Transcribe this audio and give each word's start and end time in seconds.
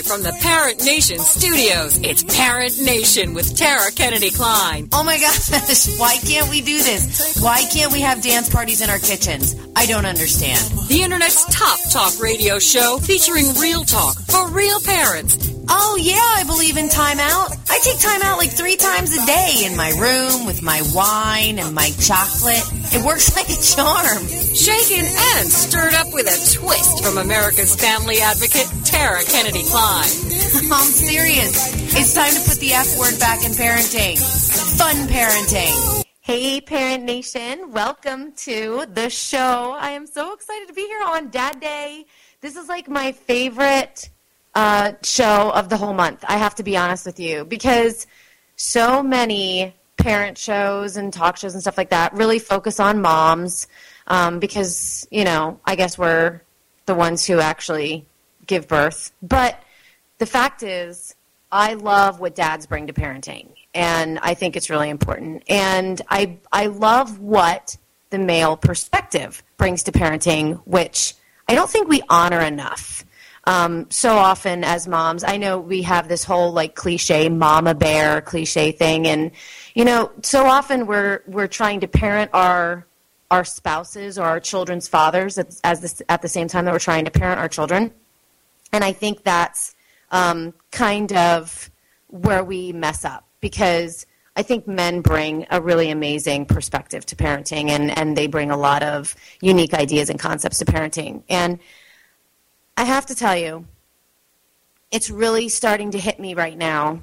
Live 0.00 0.06
from 0.06 0.22
the 0.22 0.32
Parent 0.40 0.82
Nation 0.82 1.18
studios, 1.18 1.98
it's 1.98 2.22
Parent 2.22 2.80
Nation 2.80 3.34
with 3.34 3.54
Tara 3.54 3.90
Kennedy 3.92 4.30
Klein. 4.30 4.88
Oh 4.94 5.04
my 5.04 5.18
gosh, 5.18 5.98
why 5.98 6.16
can't 6.16 6.48
we 6.48 6.62
do 6.62 6.78
this? 6.78 7.38
Why 7.42 7.62
can't 7.70 7.92
we 7.92 8.00
have 8.00 8.22
dance 8.22 8.48
parties 8.48 8.80
in 8.80 8.88
our 8.88 8.98
kitchens? 8.98 9.54
I 9.76 9.84
don't 9.84 10.06
understand. 10.06 10.60
The 10.88 11.02
Internet's 11.02 11.44
top 11.54 11.78
talk 11.90 12.18
radio 12.18 12.58
show 12.58 12.98
featuring 12.98 13.52
real 13.60 13.84
talk 13.84 14.16
for 14.20 14.48
real 14.48 14.80
parents. 14.80 15.59
Oh 15.72 15.96
yeah, 16.02 16.18
I 16.18 16.42
believe 16.44 16.76
in 16.76 16.88
time 16.88 17.20
out. 17.20 17.52
I 17.70 17.78
take 17.78 18.00
time 18.00 18.22
out 18.22 18.38
like 18.38 18.50
three 18.50 18.74
times 18.74 19.14
a 19.16 19.24
day 19.24 19.62
in 19.64 19.76
my 19.76 19.90
room 19.90 20.44
with 20.44 20.62
my 20.62 20.82
wine 20.92 21.60
and 21.60 21.74
my 21.74 21.90
chocolate. 22.02 22.66
It 22.90 23.04
works 23.06 23.34
like 23.38 23.48
a 23.48 23.54
charm. 23.54 24.26
Shaken 24.26 25.06
and 25.06 25.46
stirred 25.46 25.94
up 25.94 26.12
with 26.12 26.26
a 26.26 26.38
twist 26.58 27.04
from 27.04 27.18
America's 27.18 27.76
family 27.76 28.18
advocate, 28.18 28.66
Tara 28.84 29.22
Kennedy 29.22 29.62
Klein. 29.62 30.10
I'm 30.74 30.90
serious. 30.90 31.70
It's 31.94 32.14
time 32.14 32.34
to 32.34 32.42
put 32.50 32.58
the 32.58 32.72
F 32.74 32.98
word 32.98 33.18
back 33.20 33.44
in 33.44 33.52
parenting. 33.52 34.18
Fun 34.76 35.06
parenting. 35.06 36.04
Hey, 36.18 36.60
Parent 36.60 37.04
Nation. 37.04 37.70
Welcome 37.70 38.32
to 38.44 38.86
the 38.92 39.08
show. 39.08 39.76
I 39.78 39.90
am 39.90 40.08
so 40.08 40.34
excited 40.34 40.66
to 40.66 40.74
be 40.74 40.82
here 40.82 41.02
on 41.06 41.30
Dad 41.30 41.60
Day. 41.60 42.06
This 42.40 42.56
is 42.56 42.68
like 42.68 42.88
my 42.88 43.12
favorite 43.12 44.10
uh, 44.54 44.92
show 45.02 45.50
of 45.50 45.68
the 45.68 45.76
whole 45.76 45.94
month. 45.94 46.24
I 46.26 46.36
have 46.36 46.54
to 46.56 46.62
be 46.62 46.76
honest 46.76 47.06
with 47.06 47.20
you 47.20 47.44
because 47.44 48.06
so 48.56 49.02
many 49.02 49.74
parent 49.96 50.38
shows 50.38 50.96
and 50.96 51.12
talk 51.12 51.36
shows 51.36 51.54
and 51.54 51.62
stuff 51.62 51.76
like 51.76 51.90
that 51.90 52.12
really 52.14 52.38
focus 52.38 52.80
on 52.80 53.00
moms 53.00 53.68
um, 54.06 54.38
because 54.38 55.06
you 55.10 55.24
know 55.24 55.60
I 55.64 55.76
guess 55.76 55.96
we're 55.96 56.40
the 56.86 56.94
ones 56.94 57.26
who 57.26 57.38
actually 57.38 58.06
give 58.46 58.66
birth. 58.66 59.12
But 59.22 59.62
the 60.18 60.26
fact 60.26 60.62
is, 60.62 61.14
I 61.52 61.74
love 61.74 62.20
what 62.20 62.34
dads 62.34 62.66
bring 62.66 62.88
to 62.88 62.92
parenting, 62.92 63.48
and 63.74 64.18
I 64.18 64.34
think 64.34 64.56
it's 64.56 64.70
really 64.70 64.90
important. 64.90 65.44
And 65.48 66.00
I 66.08 66.38
I 66.52 66.66
love 66.66 67.20
what 67.20 67.76
the 68.10 68.18
male 68.18 68.56
perspective 68.56 69.42
brings 69.56 69.84
to 69.84 69.92
parenting, 69.92 70.60
which 70.64 71.14
I 71.48 71.54
don't 71.54 71.70
think 71.70 71.88
we 71.88 72.02
honor 72.08 72.40
enough. 72.40 73.04
Um, 73.50 73.90
so 73.90 74.10
often 74.10 74.62
as 74.62 74.86
moms, 74.86 75.24
I 75.24 75.36
know 75.36 75.58
we 75.58 75.82
have 75.82 76.06
this 76.06 76.22
whole 76.22 76.52
like 76.52 76.76
cliche 76.76 77.28
mama 77.28 77.74
bear 77.74 78.20
cliche 78.20 78.70
thing, 78.70 79.08
and 79.08 79.32
you 79.74 79.84
know, 79.84 80.12
so 80.22 80.46
often 80.46 80.86
we're 80.86 81.24
we're 81.26 81.48
trying 81.48 81.80
to 81.80 81.88
parent 81.88 82.30
our 82.32 82.86
our 83.28 83.44
spouses 83.44 84.20
or 84.20 84.24
our 84.24 84.38
children's 84.38 84.86
fathers 84.86 85.36
at, 85.36 85.52
as 85.64 85.80
this, 85.80 86.00
at 86.08 86.22
the 86.22 86.28
same 86.28 86.46
time 86.46 86.64
that 86.64 86.72
we're 86.72 86.78
trying 86.78 87.06
to 87.06 87.10
parent 87.10 87.40
our 87.40 87.48
children, 87.48 87.92
and 88.72 88.84
I 88.84 88.92
think 88.92 89.24
that's 89.24 89.74
um, 90.12 90.54
kind 90.70 91.12
of 91.12 91.72
where 92.06 92.44
we 92.44 92.70
mess 92.70 93.04
up 93.04 93.26
because 93.40 94.06
I 94.36 94.44
think 94.44 94.68
men 94.68 95.00
bring 95.00 95.46
a 95.50 95.60
really 95.60 95.90
amazing 95.90 96.46
perspective 96.46 97.04
to 97.06 97.16
parenting, 97.16 97.68
and 97.70 97.90
and 97.98 98.16
they 98.16 98.28
bring 98.28 98.52
a 98.52 98.56
lot 98.56 98.84
of 98.84 99.16
unique 99.40 99.74
ideas 99.74 100.08
and 100.08 100.20
concepts 100.20 100.58
to 100.58 100.66
parenting, 100.66 101.24
and 101.28 101.58
I 102.80 102.84
have 102.84 103.04
to 103.06 103.14
tell 103.14 103.36
you, 103.36 103.66
it's 104.90 105.10
really 105.10 105.50
starting 105.50 105.90
to 105.90 105.98
hit 105.98 106.18
me 106.18 106.32
right 106.32 106.56
now 106.56 107.02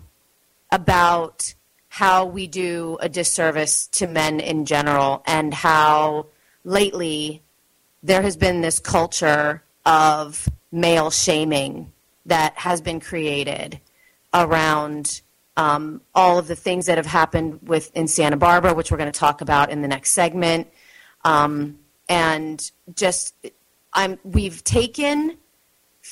about 0.72 1.54
how 1.88 2.26
we 2.26 2.48
do 2.48 2.98
a 3.00 3.08
disservice 3.08 3.86
to 3.90 4.08
men 4.08 4.40
in 4.40 4.66
general 4.66 5.22
and 5.28 5.54
how 5.54 6.26
lately 6.64 7.44
there 8.02 8.24
has 8.24 8.36
been 8.36 8.62
this 8.62 8.80
culture 8.80 9.62
of 9.86 10.50
male 10.72 11.12
shaming 11.12 11.94
that 12.26 12.56
has 12.56 12.82
been 12.82 13.00
created 13.00 13.80
around 14.34 15.22
um, 15.58 16.02
all 16.16 16.40
of 16.40 16.48
the 16.48 16.56
things 16.56 16.88
that 16.88 16.98
have 16.98 17.06
happened 17.06 17.60
with 17.62 17.92
in 17.94 18.08
Santa 18.08 18.38
Barbara, 18.38 18.74
which 18.74 18.90
we're 18.90 18.98
going 18.98 19.12
to 19.12 19.20
talk 19.20 19.42
about 19.42 19.70
in 19.70 19.84
the 19.84 19.88
next 19.88 20.14
segment, 20.14 20.70
um, 21.24 21.78
and 22.10 22.72
just 22.96 23.36
I'm 23.94 24.18
we've 24.24 24.64
taken 24.64 25.38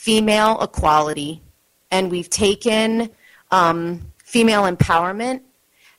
female 0.05 0.61
equality, 0.61 1.41
and 1.89 2.11
we've 2.11 2.29
taken 2.29 3.09
um, 3.49 3.99
female 4.23 4.61
empowerment 4.71 5.41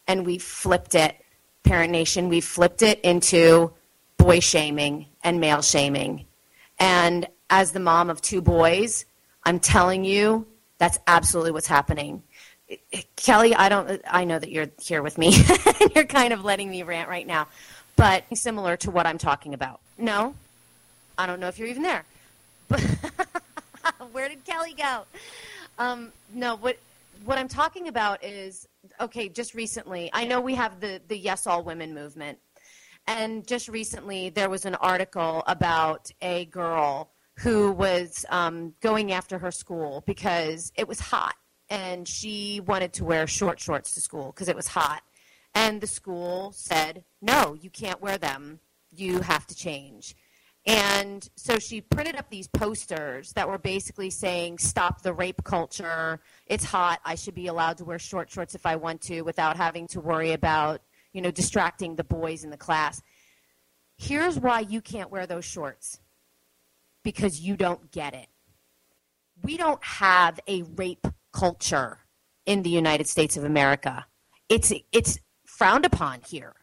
and 0.06 0.24
we've 0.24 0.44
flipped 0.44 0.94
it, 0.94 1.16
Parent 1.64 1.90
Nation, 1.90 2.28
we've 2.28 2.44
flipped 2.44 2.82
it 2.82 3.00
into 3.00 3.72
boy 4.16 4.38
shaming 4.38 5.06
and 5.24 5.40
male 5.40 5.60
shaming. 5.60 6.24
And 6.78 7.26
as 7.50 7.72
the 7.72 7.80
mom 7.80 8.08
of 8.08 8.22
two 8.22 8.40
boys, 8.40 9.06
I'm 9.42 9.58
telling 9.58 10.04
you, 10.04 10.46
that's 10.78 11.00
absolutely 11.08 11.50
what's 11.50 11.66
happening. 11.66 12.22
Kelly, 13.16 13.56
I 13.56 13.68
don't 13.68 14.00
I 14.08 14.22
know 14.22 14.38
that 14.38 14.52
you're 14.52 14.70
here 14.80 15.02
with 15.02 15.18
me. 15.18 15.34
you're 15.96 16.04
kind 16.04 16.32
of 16.32 16.44
letting 16.44 16.70
me 16.70 16.84
rant 16.84 17.08
right 17.08 17.26
now. 17.26 17.48
But 17.96 18.22
similar 18.34 18.76
to 18.76 18.92
what 18.92 19.04
I'm 19.04 19.18
talking 19.18 19.52
about. 19.52 19.80
No? 19.98 20.36
I 21.18 21.26
don't 21.26 21.40
know 21.40 21.48
if 21.48 21.58
you're 21.58 21.66
even 21.66 21.82
there. 21.82 22.04
Where 24.16 24.31
did 24.31 24.47
Kelly 24.47 24.72
go? 24.72 25.03
Um, 25.78 26.10
no, 26.32 26.56
what 26.56 26.78
what 27.27 27.37
I'm 27.37 27.49
talking 27.49 27.88
about 27.88 28.25
is 28.25 28.66
okay. 28.99 29.28
Just 29.28 29.53
recently, 29.53 30.09
I 30.10 30.25
know 30.25 30.41
we 30.41 30.54
have 30.54 30.81
the 30.81 31.03
the 31.06 31.19
Yes 31.19 31.47
All 31.47 31.62
Women 31.62 31.93
movement, 31.93 32.38
and 33.06 33.47
just 33.47 33.69
recently 33.69 34.31
there 34.31 34.49
was 34.49 34.65
an 34.65 34.75
article 34.77 35.43
about 35.47 36.10
a 36.22 36.47
girl 36.47 37.10
who 37.41 37.72
was 37.72 38.25
um, 38.31 38.72
going 38.81 39.12
after 39.12 39.37
her 39.37 39.50
school 39.50 40.03
because 40.06 40.72
it 40.77 40.88
was 40.88 40.98
hot, 40.98 41.34
and 41.69 42.09
she 42.09 42.60
wanted 42.60 42.94
to 42.94 43.04
wear 43.04 43.27
short 43.27 43.60
shorts 43.60 43.91
to 43.91 44.00
school 44.00 44.33
because 44.33 44.48
it 44.48 44.56
was 44.56 44.69
hot, 44.69 45.03
and 45.54 45.83
the 45.83 45.87
school 45.87 46.53
said, 46.53 47.04
"No, 47.21 47.54
you 47.60 47.69
can't 47.69 48.00
wear 48.00 48.16
them. 48.16 48.60
You 48.91 49.21
have 49.21 49.47
to 49.48 49.54
change." 49.54 50.16
And 50.66 51.28
so 51.37 51.60
she 51.60 51.81
printed 51.81 52.16
up 52.16 52.28
these 52.28 52.49
posters 52.49 53.32
that 53.34 53.49
were 53.49 53.59
basically 53.59 54.10
saying, 54.10 54.59
Stop 54.59 55.03
the 55.03 55.12
rape 55.12 55.44
culture. 55.44 56.21
It's 56.47 56.65
hot. 56.65 57.00
I 57.04 57.15
should 57.15 57.34
be 57.34 57.47
allowed 57.47 57.78
to 57.78 57.84
wear 57.84 58.00
short 58.00 58.31
shorts 58.31 58.56
if 58.56 58.66
I 58.66 58.75
want 58.75 59.00
to 59.03 59.22
without 59.22 59.56
having 59.56 59.87
to 59.88 60.00
worry 60.00 60.32
about, 60.32 60.82
you 61.12 61.22
know, 61.22 61.31
distracting 61.31 61.94
the 61.94 62.04
boys 62.04 62.43
in 62.43 62.50
the 62.50 62.56
class. 62.56 63.00
Here's 63.97 64.38
why 64.41 64.60
you 64.60 64.81
can't 64.81 65.10
wear 65.10 65.27
those 65.27 65.44
shorts 65.44 66.00
because 67.04 67.41
you 67.41 67.56
don't 67.56 67.93
get 67.93 68.15
it. 68.15 68.27
We 69.43 69.56
don't 69.56 69.83
have 69.84 70.41
a 70.48 70.62
rape 70.62 71.06
culture 71.33 72.00
in 72.44 72.62
the 72.62 72.71
United 72.71 73.06
States 73.06 73.37
of 73.37 73.44
America. 73.44 74.06
It's, 74.48 74.72
it's 74.91 75.19
frowned 75.47 75.84
upon 75.84 76.22
here. 76.27 76.54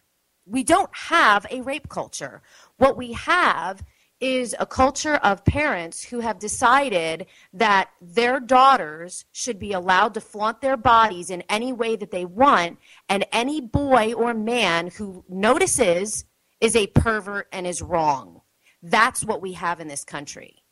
We 0.46 0.62
don't 0.62 0.90
have 0.94 1.46
a 1.50 1.62
rape 1.62 1.88
culture. 1.88 2.42
What 2.76 2.98
we 2.98 3.12
have 3.12 3.82
is 4.24 4.56
a 4.58 4.64
culture 4.64 5.16
of 5.16 5.44
parents 5.44 6.02
who 6.02 6.20
have 6.20 6.38
decided 6.38 7.26
that 7.52 7.90
their 8.00 8.40
daughters 8.40 9.26
should 9.32 9.58
be 9.58 9.72
allowed 9.72 10.14
to 10.14 10.20
flaunt 10.22 10.62
their 10.62 10.78
bodies 10.78 11.28
in 11.28 11.42
any 11.50 11.74
way 11.74 11.94
that 11.94 12.10
they 12.10 12.24
want, 12.24 12.78
and 13.10 13.26
any 13.32 13.60
boy 13.60 14.14
or 14.14 14.32
man 14.32 14.86
who 14.86 15.22
notices 15.28 16.24
is 16.62 16.74
a 16.74 16.86
pervert 16.86 17.48
and 17.52 17.66
is 17.66 17.82
wrong. 17.82 18.40
That's 18.82 19.26
what 19.26 19.42
we 19.42 19.52
have 19.52 19.78
in 19.78 19.88
this 19.88 20.04
country. 20.04 20.62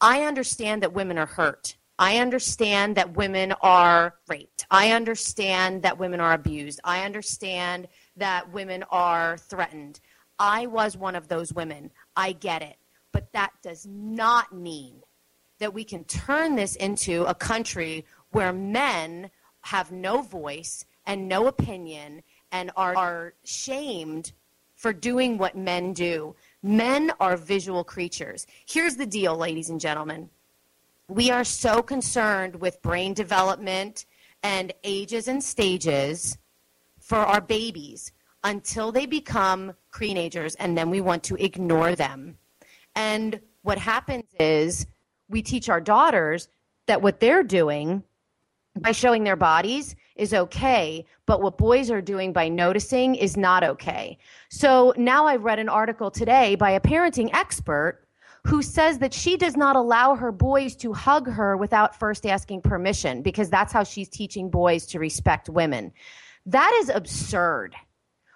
I 0.00 0.22
understand 0.22 0.82
that 0.82 0.94
women 0.94 1.18
are 1.18 1.26
hurt. 1.26 1.76
I 1.98 2.16
understand 2.16 2.96
that 2.96 3.14
women 3.14 3.52
are 3.60 4.14
raped. 4.26 4.64
I 4.70 4.92
understand 4.92 5.82
that 5.82 5.98
women 5.98 6.20
are 6.20 6.32
abused. 6.32 6.80
I 6.82 7.04
understand 7.04 7.88
that 8.16 8.50
women 8.54 8.84
are 8.90 9.36
threatened. 9.36 10.00
I 10.38 10.64
was 10.66 10.96
one 10.96 11.14
of 11.14 11.28
those 11.28 11.52
women. 11.52 11.90
I 12.16 12.32
get 12.32 12.62
it. 12.62 12.76
But 13.16 13.32
that 13.32 13.52
does 13.62 13.86
not 13.86 14.52
mean 14.52 15.00
that 15.58 15.72
we 15.72 15.84
can 15.84 16.04
turn 16.04 16.54
this 16.54 16.76
into 16.76 17.24
a 17.24 17.34
country 17.34 18.04
where 18.32 18.52
men 18.52 19.30
have 19.62 19.90
no 19.90 20.20
voice 20.20 20.84
and 21.06 21.26
no 21.26 21.46
opinion 21.46 22.22
and 22.52 22.70
are, 22.76 22.94
are 22.94 23.34
shamed 23.42 24.32
for 24.74 24.92
doing 24.92 25.38
what 25.38 25.56
men 25.56 25.94
do. 25.94 26.36
Men 26.62 27.10
are 27.18 27.38
visual 27.38 27.84
creatures. 27.84 28.46
Here's 28.66 28.96
the 28.96 29.06
deal, 29.06 29.34
ladies 29.34 29.70
and 29.70 29.80
gentlemen. 29.80 30.28
We 31.08 31.30
are 31.30 31.42
so 31.42 31.80
concerned 31.80 32.56
with 32.56 32.82
brain 32.82 33.14
development 33.14 34.04
and 34.42 34.74
ages 34.84 35.26
and 35.26 35.42
stages 35.42 36.36
for 36.98 37.20
our 37.20 37.40
babies 37.40 38.12
until 38.44 38.92
they 38.92 39.06
become 39.06 39.72
teenagers, 39.98 40.54
and 40.56 40.76
then 40.76 40.90
we 40.90 41.00
want 41.00 41.22
to 41.24 41.42
ignore 41.42 41.94
them. 41.94 42.36
And 42.96 43.40
what 43.62 43.78
happens 43.78 44.24
is 44.40 44.86
we 45.28 45.42
teach 45.42 45.68
our 45.68 45.80
daughters 45.80 46.48
that 46.86 47.02
what 47.02 47.20
they're 47.20 47.42
doing 47.42 48.02
by 48.80 48.92
showing 48.92 49.24
their 49.24 49.36
bodies 49.36 49.94
is 50.16 50.34
okay, 50.34 51.04
but 51.26 51.42
what 51.42 51.58
boys 51.58 51.90
are 51.90 52.00
doing 52.00 52.32
by 52.32 52.48
noticing 52.48 53.14
is 53.14 53.36
not 53.36 53.64
okay. 53.64 54.18
So 54.50 54.92
now 54.96 55.26
I 55.26 55.36
read 55.36 55.58
an 55.58 55.68
article 55.68 56.10
today 56.10 56.54
by 56.54 56.70
a 56.70 56.80
parenting 56.80 57.30
expert 57.32 58.06
who 58.46 58.62
says 58.62 58.98
that 58.98 59.12
she 59.12 59.36
does 59.36 59.56
not 59.56 59.76
allow 59.76 60.14
her 60.14 60.30
boys 60.30 60.76
to 60.76 60.92
hug 60.92 61.28
her 61.28 61.56
without 61.56 61.98
first 61.98 62.24
asking 62.24 62.62
permission 62.62 63.20
because 63.22 63.50
that's 63.50 63.72
how 63.72 63.82
she's 63.82 64.08
teaching 64.08 64.48
boys 64.48 64.86
to 64.86 64.98
respect 64.98 65.48
women. 65.48 65.92
That 66.46 66.72
is 66.80 66.88
absurd. 66.88 67.74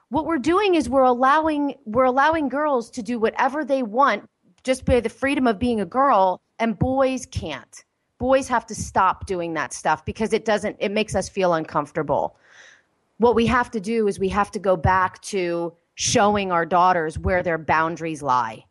What 0.09 0.27
we're 0.27 0.39
doing 0.39 0.75
is 0.75 0.89
we're 0.89 1.03
allowing 1.03 1.77
we're 1.85 2.05
allowing 2.05 2.49
girls 2.49 2.91
to 2.93 3.03
do 3.03 3.21
whatever 3.21 3.65
they 3.65 3.85
want 3.85 4.29
just 4.65 4.85
by 4.85 5.01
the 5.01 5.09
freedom 5.09 5.47
of 5.47 5.59
being 5.59 5.81
a 5.81 5.87
girl 5.87 6.41
and 6.59 6.79
boys 6.79 7.27
can't. 7.27 7.85
Boys 8.19 8.49
have 8.49 8.67
to 8.67 8.75
stop 8.75 9.27
doing 9.27 9.55
that 9.55 9.73
stuff 9.73 10.05
because 10.05 10.33
it 10.33 10.45
doesn't 10.45 10.77
it 10.79 10.91
makes 10.91 11.15
us 11.15 11.29
feel 11.29 11.55
uncomfortable. 11.55 12.37
What 13.19 13.35
we 13.35 13.47
have 13.47 13.71
to 13.73 13.81
do 13.81 14.09
is 14.09 14.19
we 14.19 14.29
have 14.29 14.51
to 14.53 14.59
go 14.59 14.77
back 14.77 15.21
to 15.23 15.75
showing 15.95 16.53
our 16.53 16.67
daughters 16.67 17.19
where 17.19 17.43
their 17.43 17.59
boundaries 17.59 18.23
lie 18.23 18.65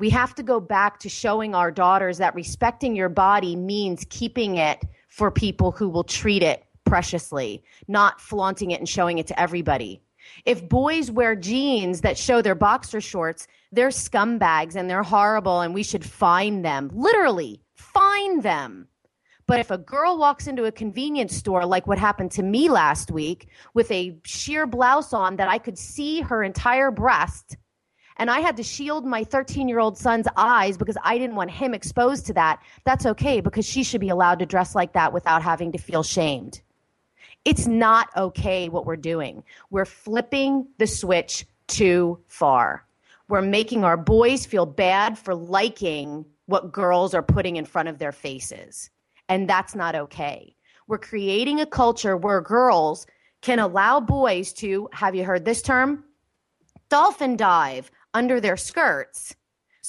we 0.00 0.08
have 0.08 0.34
to 0.34 0.42
go 0.42 0.58
back 0.58 0.98
to 1.00 1.10
showing 1.10 1.54
our 1.54 1.70
daughters 1.70 2.16
that 2.18 2.34
respecting 2.34 2.96
your 2.96 3.10
body 3.10 3.54
means 3.54 4.06
keeping 4.08 4.56
it 4.56 4.82
for 5.08 5.30
people 5.30 5.72
who 5.72 5.90
will 5.90 6.04
treat 6.04 6.42
it 6.42 6.64
preciously, 6.84 7.62
not 7.86 8.18
flaunting 8.18 8.70
it 8.70 8.80
and 8.80 8.88
showing 8.88 9.18
it 9.18 9.26
to 9.26 9.38
everybody. 9.38 10.00
If 10.44 10.68
boys 10.68 11.10
wear 11.10 11.36
jeans 11.36 12.00
that 12.00 12.18
show 12.18 12.42
their 12.42 12.54
boxer 12.54 13.00
shorts, 13.00 13.46
they're 13.72 13.88
scumbags 13.88 14.76
and 14.76 14.88
they're 14.88 15.02
horrible 15.02 15.60
and 15.60 15.74
we 15.74 15.82
should 15.82 16.04
fine 16.04 16.62
them. 16.62 16.90
Literally, 16.92 17.60
fine 17.74 18.40
them. 18.40 18.88
But 19.46 19.58
if 19.58 19.72
a 19.72 19.78
girl 19.78 20.16
walks 20.16 20.46
into 20.46 20.66
a 20.66 20.72
convenience 20.72 21.34
store, 21.34 21.66
like 21.66 21.88
what 21.88 21.98
happened 21.98 22.30
to 22.32 22.42
me 22.44 22.68
last 22.68 23.10
week, 23.10 23.48
with 23.74 23.90
a 23.90 24.16
sheer 24.24 24.64
blouse 24.64 25.12
on 25.12 25.36
that 25.36 25.48
I 25.48 25.58
could 25.58 25.76
see 25.76 26.20
her 26.20 26.44
entire 26.44 26.92
breast, 26.92 27.56
and 28.16 28.30
I 28.30 28.40
had 28.40 28.56
to 28.58 28.62
shield 28.62 29.04
my 29.04 29.24
13 29.24 29.68
year 29.68 29.80
old 29.80 29.98
son's 29.98 30.28
eyes 30.36 30.76
because 30.76 30.96
I 31.02 31.18
didn't 31.18 31.34
want 31.34 31.50
him 31.50 31.74
exposed 31.74 32.26
to 32.26 32.34
that, 32.34 32.62
that's 32.84 33.06
okay 33.06 33.40
because 33.40 33.66
she 33.66 33.82
should 33.82 34.00
be 34.00 34.10
allowed 34.10 34.38
to 34.38 34.46
dress 34.46 34.76
like 34.76 34.92
that 34.92 35.12
without 35.12 35.42
having 35.42 35.72
to 35.72 35.78
feel 35.78 36.04
shamed. 36.04 36.60
It's 37.44 37.66
not 37.66 38.08
okay 38.16 38.68
what 38.68 38.84
we're 38.86 38.96
doing. 38.96 39.42
We're 39.70 39.86
flipping 39.86 40.66
the 40.78 40.86
switch 40.86 41.46
too 41.68 42.20
far. 42.26 42.84
We're 43.28 43.42
making 43.42 43.84
our 43.84 43.96
boys 43.96 44.44
feel 44.44 44.66
bad 44.66 45.18
for 45.18 45.34
liking 45.34 46.26
what 46.46 46.72
girls 46.72 47.14
are 47.14 47.22
putting 47.22 47.56
in 47.56 47.64
front 47.64 47.88
of 47.88 47.98
their 47.98 48.12
faces. 48.12 48.90
And 49.28 49.48
that's 49.48 49.74
not 49.74 49.94
okay. 49.94 50.54
We're 50.88 50.98
creating 50.98 51.60
a 51.60 51.66
culture 51.66 52.16
where 52.16 52.40
girls 52.40 53.06
can 53.40 53.60
allow 53.60 54.00
boys 54.00 54.52
to, 54.54 54.88
have 54.92 55.14
you 55.14 55.24
heard 55.24 55.44
this 55.44 55.62
term? 55.62 56.04
Dolphin 56.88 57.36
dive 57.36 57.90
under 58.12 58.40
their 58.40 58.56
skirts 58.56 59.36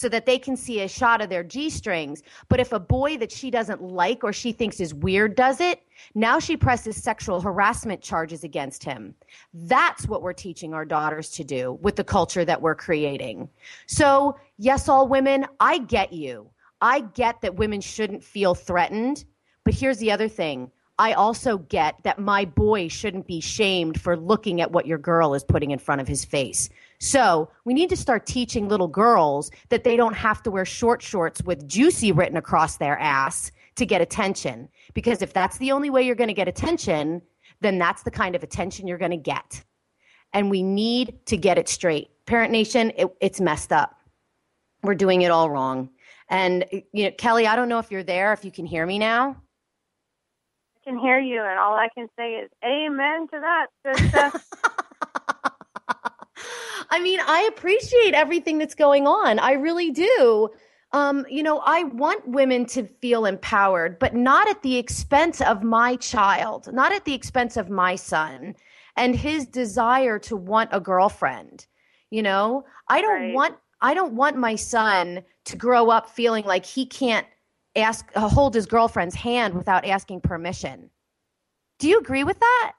so 0.02 0.10
that 0.10 0.26
they 0.26 0.40
can 0.40 0.58
see 0.58 0.82
a 0.82 0.88
shot 0.88 1.22
of 1.22 1.30
their 1.30 1.44
G 1.44 1.70
strings. 1.70 2.24
But 2.50 2.60
if 2.60 2.72
a 2.72 2.80
boy 2.80 3.18
that 3.18 3.32
she 3.32 3.52
doesn't 3.52 3.84
like 3.84 4.24
or 4.24 4.34
she 4.34 4.52
thinks 4.52 4.80
is 4.80 4.96
weird 4.96 5.36
does 5.36 5.62
it, 5.62 5.84
now 6.16 6.40
she 6.40 6.58
presses 6.58 7.02
sexual 7.02 7.40
harassment 7.40 8.02
charges 8.02 8.44
against 8.44 8.84
him. 8.84 9.14
That's 9.54 10.08
what 10.08 10.24
we're 10.24 10.34
teaching 10.34 10.74
our 10.74 10.86
daughters 10.86 11.30
to 11.32 11.44
do 11.44 11.78
with 11.84 11.96
the 11.98 12.04
culture 12.04 12.44
that 12.44 12.64
we're 12.64 12.74
creating. 12.74 13.48
So, 13.86 14.40
yes, 14.58 14.90
all 14.90 15.08
women, 15.08 15.46
I 15.60 15.78
get 15.78 16.12
you. 16.12 16.50
I 16.82 17.02
get 17.02 17.42
that 17.42 17.56
women 17.56 17.80
shouldn't 17.80 18.24
feel 18.24 18.56
threatened. 18.56 19.24
But 19.64 19.76
here's 19.76 20.00
the 20.00 20.12
other 20.12 20.28
thing 20.28 20.72
I 20.98 21.14
also 21.14 21.58
get 21.58 21.96
that 22.04 22.20
my 22.20 22.46
boy 22.46 22.88
shouldn't 22.88 23.28
be 23.28 23.40
shamed 23.40 24.02
for 24.02 24.18
looking 24.18 24.62
at 24.62 24.72
what 24.72 24.88
your 24.88 24.98
girl 24.98 25.36
is 25.36 25.44
putting 25.44 25.72
in 25.72 25.80
front 25.80 26.02
of 26.02 26.08
his 26.08 26.26
face. 26.26 26.70
So 27.02 27.50
we 27.66 27.74
need 27.74 27.90
to 27.90 27.98
start 27.98 28.28
teaching 28.28 28.70
little 28.70 28.88
girls 28.88 29.50
that 29.70 29.84
they 29.84 29.98
don't 29.98 30.14
have 30.14 30.44
to 30.44 30.52
wear 30.52 30.66
short 30.66 31.02
shorts 31.02 31.42
with 31.42 31.68
juicy 31.68 32.12
written 32.12 32.38
across 32.38 32.78
their 32.78 32.98
ass 33.00 33.52
to 33.78 33.88
get 33.88 34.02
attention. 34.02 34.70
Because 34.94 35.24
if 35.24 35.34
that's 35.34 35.58
the 35.58 35.72
only 35.72 35.90
way 35.90 36.04
you're 36.04 36.14
going 36.14 36.28
to 36.28 36.34
get 36.36 36.48
attention, 36.48 37.24
then 37.60 37.80
that's 37.80 38.04
the 38.04 38.12
kind 38.12 38.36
of 38.36 38.44
attention 38.44 38.88
you're 38.88 39.00
going 39.00 39.10
to 39.10 39.18
get. 39.18 39.64
And 40.32 40.52
we 40.52 40.62
need 40.62 41.26
to 41.26 41.38
get 41.38 41.58
it 41.58 41.68
straight. 41.68 42.12
Parent 42.28 42.52
Nation, 42.52 42.92
it, 42.96 43.08
it's 43.20 43.42
messed 43.42 43.74
up. 43.74 43.96
We're 44.84 44.94
doing 44.94 45.24
it 45.24 45.32
all 45.32 45.50
wrong. 45.50 45.90
And 46.30 46.66
you 46.94 47.06
know, 47.06 47.12
Kelly, 47.18 47.48
I 47.48 47.56
don't 47.56 47.68
know 47.68 47.80
if 47.80 47.90
you're 47.90 48.04
there, 48.04 48.32
if 48.32 48.46
you 48.46 48.52
can 48.52 48.68
hear 48.68 48.86
me 48.86 49.00
now 49.00 49.42
I 50.82 50.90
can 50.90 51.00
hear 51.00 51.20
you, 51.20 51.42
and 51.42 51.60
all 51.60 51.76
I 51.76 51.90
can 51.96 52.08
say 52.18 52.34
is 52.34 52.50
amen 52.64 53.28
to 53.28 53.40
that. 53.84 54.42
I 56.92 57.00
mean, 57.00 57.20
I 57.26 57.44
appreciate 57.44 58.14
everything 58.14 58.58
that's 58.58 58.76
going 58.76 59.08
on. 59.08 59.40
I 59.40 59.54
really 59.54 59.92
do. 59.92 60.50
Um, 60.92 61.26
you 61.30 61.42
know, 61.42 61.62
I 61.66 61.86
want 61.86 62.28
women 62.28 62.66
to 62.68 62.86
feel 63.02 63.26
empowered, 63.26 63.98
but 63.98 64.14
not 64.14 64.50
at 64.50 64.62
the 64.62 64.78
expense 64.78 65.40
of 65.40 65.64
my 65.64 65.96
child, 65.96 66.72
not 66.74 66.92
at 66.92 67.06
the 67.06 67.14
expense 67.14 67.56
of 67.56 67.70
my 67.70 67.96
son 67.96 68.56
and 68.98 69.16
his 69.16 69.46
desire 69.46 70.20
to 70.20 70.36
want 70.36 70.70
a 70.74 70.82
girlfriend. 70.82 71.66
You 72.10 72.24
know, 72.24 72.66
I 72.90 73.02
don't 73.02 73.22
right. 73.22 73.34
want 73.34 73.56
I 73.82 73.94
don't 73.94 74.14
want 74.14 74.36
my 74.36 74.56
son 74.56 75.24
to 75.46 75.56
grow 75.56 75.90
up 75.90 76.10
feeling 76.10 76.44
like 76.44 76.66
he 76.66 76.86
can't 76.86 77.26
ask 77.78 78.12
uh, 78.16 78.28
hold 78.28 78.54
his 78.54 78.66
girlfriend's 78.66 79.16
hand 79.16 79.54
without 79.54 79.86
asking 79.86 80.22
permission. 80.22 80.90
Do 81.80 81.88
you 81.88 82.00
agree 82.00 82.26
with 82.26 82.40
that? 82.40 82.74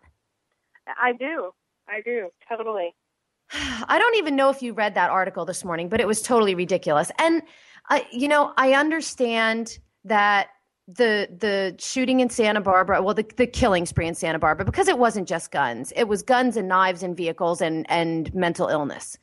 I 1.01 1.13
do. 1.13 1.53
I 1.89 2.03
do. 2.03 2.29
Totally. 2.47 2.95
I 3.89 3.99
don't 3.99 4.17
even 4.17 4.37
know 4.37 4.51
if 4.51 4.63
you 4.63 4.73
read 4.73 4.95
that 4.95 5.11
article 5.11 5.45
this 5.45 5.65
morning, 5.65 5.89
but 5.89 6.01
it 6.01 6.07
was 6.07 6.23
totally 6.23 6.55
ridiculous. 6.55 7.11
And 7.19 7.43
uh, 7.91 8.01
you 8.13 8.29
know, 8.29 8.53
I 8.57 8.75
understand 8.75 9.79
that 10.05 10.49
the 10.89 11.29
the 11.39 11.77
shooting 11.79 12.21
in 12.21 12.29
Santa 12.29 12.61
Barbara, 12.61 13.03
well, 13.03 13.15
the 13.15 13.27
the 13.37 13.47
killing 13.47 13.87
spree 13.87 14.07
in 14.07 14.15
Santa 14.15 14.39
Barbara, 14.39 14.65
because 14.65 14.89
it 14.89 14.99
wasn't 14.99 15.29
just 15.29 15.51
guns; 15.51 15.93
it 15.97 16.05
was 16.05 16.23
guns 16.23 16.57
and 16.57 16.69
knives 16.69 17.03
and 17.03 17.17
vehicles 17.17 17.61
and 17.61 17.87
and 17.91 18.33
mental 18.35 18.69
illness 18.69 19.19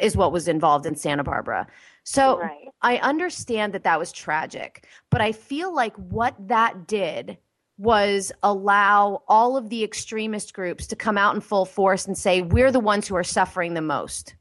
is 0.00 0.16
what 0.16 0.32
was 0.32 0.48
involved 0.48 0.84
in 0.84 0.96
Santa 0.96 1.22
Barbara. 1.22 1.66
So 2.02 2.40
right. 2.40 2.68
I 2.82 2.96
understand 2.98 3.72
that 3.74 3.84
that 3.84 3.98
was 3.98 4.10
tragic, 4.12 4.86
but 5.10 5.20
I 5.20 5.32
feel 5.32 5.74
like 5.74 5.94
what 5.96 6.34
that 6.48 6.86
did 6.86 7.38
was 7.78 8.32
allow 8.42 9.22
all 9.28 9.56
of 9.56 9.68
the 9.68 9.84
extremist 9.84 10.54
groups 10.54 10.86
to 10.88 10.96
come 10.96 11.18
out 11.18 11.34
in 11.34 11.40
full 11.40 11.66
force 11.66 12.06
and 12.06 12.16
say, 12.16 12.42
we're 12.42 12.72
the 12.72 12.80
ones 12.80 13.06
who 13.06 13.16
are 13.16 13.24
suffering 13.24 13.74
the 13.74 13.82
most. 13.82 14.34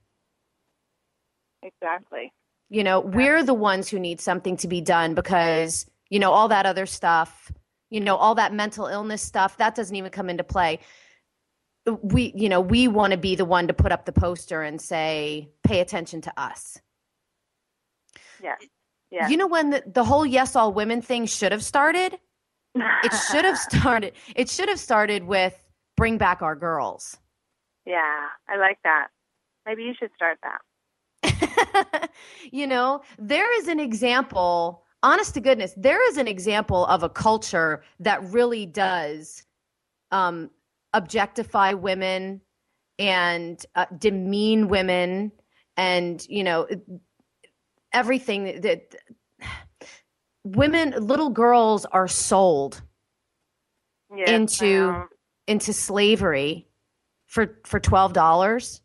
Exactly. 1.62 2.32
You 2.70 2.84
know, 2.84 3.00
exactly. 3.00 3.24
we're 3.24 3.44
the 3.44 3.54
ones 3.54 3.90
who 3.90 4.00
need 4.00 4.22
something 4.22 4.58
to 4.58 4.68
be 4.68 4.82
done 4.82 5.16
because, 5.16 5.86
you 6.10 6.20
know, 6.20 6.32
all 6.32 6.48
that 6.48 6.66
other 6.66 6.86
stuff, 6.86 7.52
you 7.90 8.00
know, 8.00 8.16
all 8.16 8.36
that 8.36 8.54
mental 8.54 8.88
illness 8.88 9.22
stuff, 9.22 9.58
that 9.58 9.76
doesn't 9.76 9.96
even 9.96 10.12
come 10.12 10.30
into 10.30 10.44
play. 10.44 10.80
We, 11.86 12.34
you 12.36 12.50
know, 12.50 12.62
we 12.62 12.88
want 12.88 13.12
to 13.12 13.18
be 13.18 13.36
the 13.36 13.46
one 13.46 13.68
to 13.68 13.74
put 13.74 13.92
up 13.92 14.06
the 14.06 14.12
poster 14.12 14.62
and 14.62 14.82
say, 14.82 15.50
pay 15.64 15.82
attention 15.82 16.22
to 16.22 16.34
us. 16.40 16.80
Yeah. 18.42 18.56
Yeah. 19.12 19.30
You 19.30 19.38
know 19.38 19.48
when 19.48 19.70
the, 19.70 19.84
the 19.86 20.04
whole 20.04 20.26
yes 20.26 20.56
all 20.56 20.74
women 20.74 21.02
thing 21.02 21.26
should 21.26 21.52
have 21.52 21.64
started? 21.64 22.18
It 22.76 23.14
should 23.30 23.46
have 23.46 23.58
started 23.70 24.14
it 24.36 24.50
should 24.50 24.70
have 24.70 24.80
started 24.80 25.24
with 25.24 25.66
bring 25.96 26.18
back 26.18 26.42
our 26.42 26.56
girls. 26.56 27.18
Yeah, 27.86 28.28
I 28.50 28.58
like 28.58 28.80
that. 28.84 29.08
Maybe 29.66 29.84
you 29.84 29.94
should 29.98 30.12
start 30.16 30.38
that. 30.44 32.10
you 32.52 32.68
know, 32.68 33.02
there 33.18 33.58
is 33.60 33.68
an 33.68 33.80
example, 33.80 34.84
honest 35.04 35.34
to 35.36 35.42
goodness, 35.42 35.74
there 35.78 36.08
is 36.10 36.18
an 36.18 36.28
example 36.28 36.86
of 36.88 37.04
a 37.04 37.10
culture 37.10 37.84
that 38.00 38.24
really 38.32 38.66
does 38.66 39.44
um, 40.12 40.50
objectify 40.94 41.74
women 41.74 42.42
and 43.00 43.66
uh, 43.76 43.86
demean 43.98 44.68
women 44.68 45.32
and, 45.78 46.26
you 46.30 46.44
know, 46.44 46.68
everything 47.92 48.46
that, 48.46 48.62
that 48.62 48.96
women 50.46 50.94
little 50.98 51.30
girls 51.30 51.86
are 51.86 52.08
sold 52.08 52.82
into 54.16 55.04
into 55.48 55.74
slavery 55.74 56.68
for 57.26 57.60
for 57.66 57.80
twelve 57.80 58.14
dollars. 58.14 58.82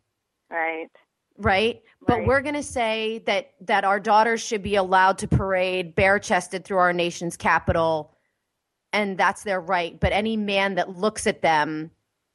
Right. 0.50 0.88
Right. 1.37 1.83
But 2.07 2.19
right. 2.19 2.26
we're 2.26 2.40
going 2.40 2.55
to 2.55 2.62
say 2.62 3.23
that 3.26 3.52
that 3.61 3.85
our 3.85 4.00
daughters 4.00 4.40
should 4.40 4.62
be 4.62 4.75
allowed 4.75 5.19
to 5.19 5.29
parade 5.29 5.95
bare 5.95 6.19
chested 6.19 6.64
through 6.64 6.79
our 6.79 6.93
nation's 6.93 7.37
capital, 7.37 8.14
and 8.93 9.17
that's 9.17 9.45
their 9.45 9.61
right. 9.61 9.99
But 10.00 10.12
any 10.12 10.37
man 10.37 10.75
that 10.76 10.97
looks 10.97 11.26
at 11.26 11.43
them 11.43 11.90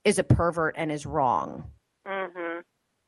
is 0.05 0.19
a 0.19 0.23
pervert 0.23 0.75
and 0.77 0.91
is 0.91 1.05
wrong. 1.05 1.65
Mm-hmm. 2.07 2.59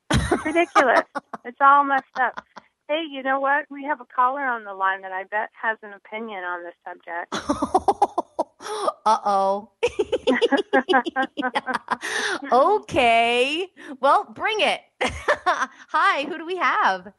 It's 0.30 0.46
ridiculous. 0.46 1.04
it's 1.46 1.58
all 1.62 1.86
messed 1.86 2.06
up. 2.20 2.44
Hey, 2.90 3.04
you 3.12 3.22
know 3.22 3.40
what? 3.42 3.66
We 3.70 3.84
have 3.84 4.00
a 4.00 4.06
caller 4.06 4.44
on 4.44 4.64
the 4.64 4.74
line 4.74 5.02
that 5.02 5.12
I 5.12 5.26
bet 5.26 5.50
has 5.62 5.78
an 5.84 5.92
opinion 5.94 6.44
on 6.46 6.64
this 6.64 6.74
subject. 6.86 7.34
uh 9.06 9.20
oh. 9.26 9.72
okay. 12.54 13.68
Well, 14.00 14.24
bring 14.34 14.60
it. 14.62 14.80
Hi, 15.04 16.24
who 16.26 16.38
do 16.38 16.46
we 16.46 16.56
have? 16.58 17.12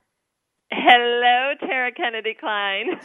Hello, 0.71 1.55
Tara 1.61 1.93
Kennedy 1.93 2.35
Klein. 2.39 2.87
it's 2.91 3.01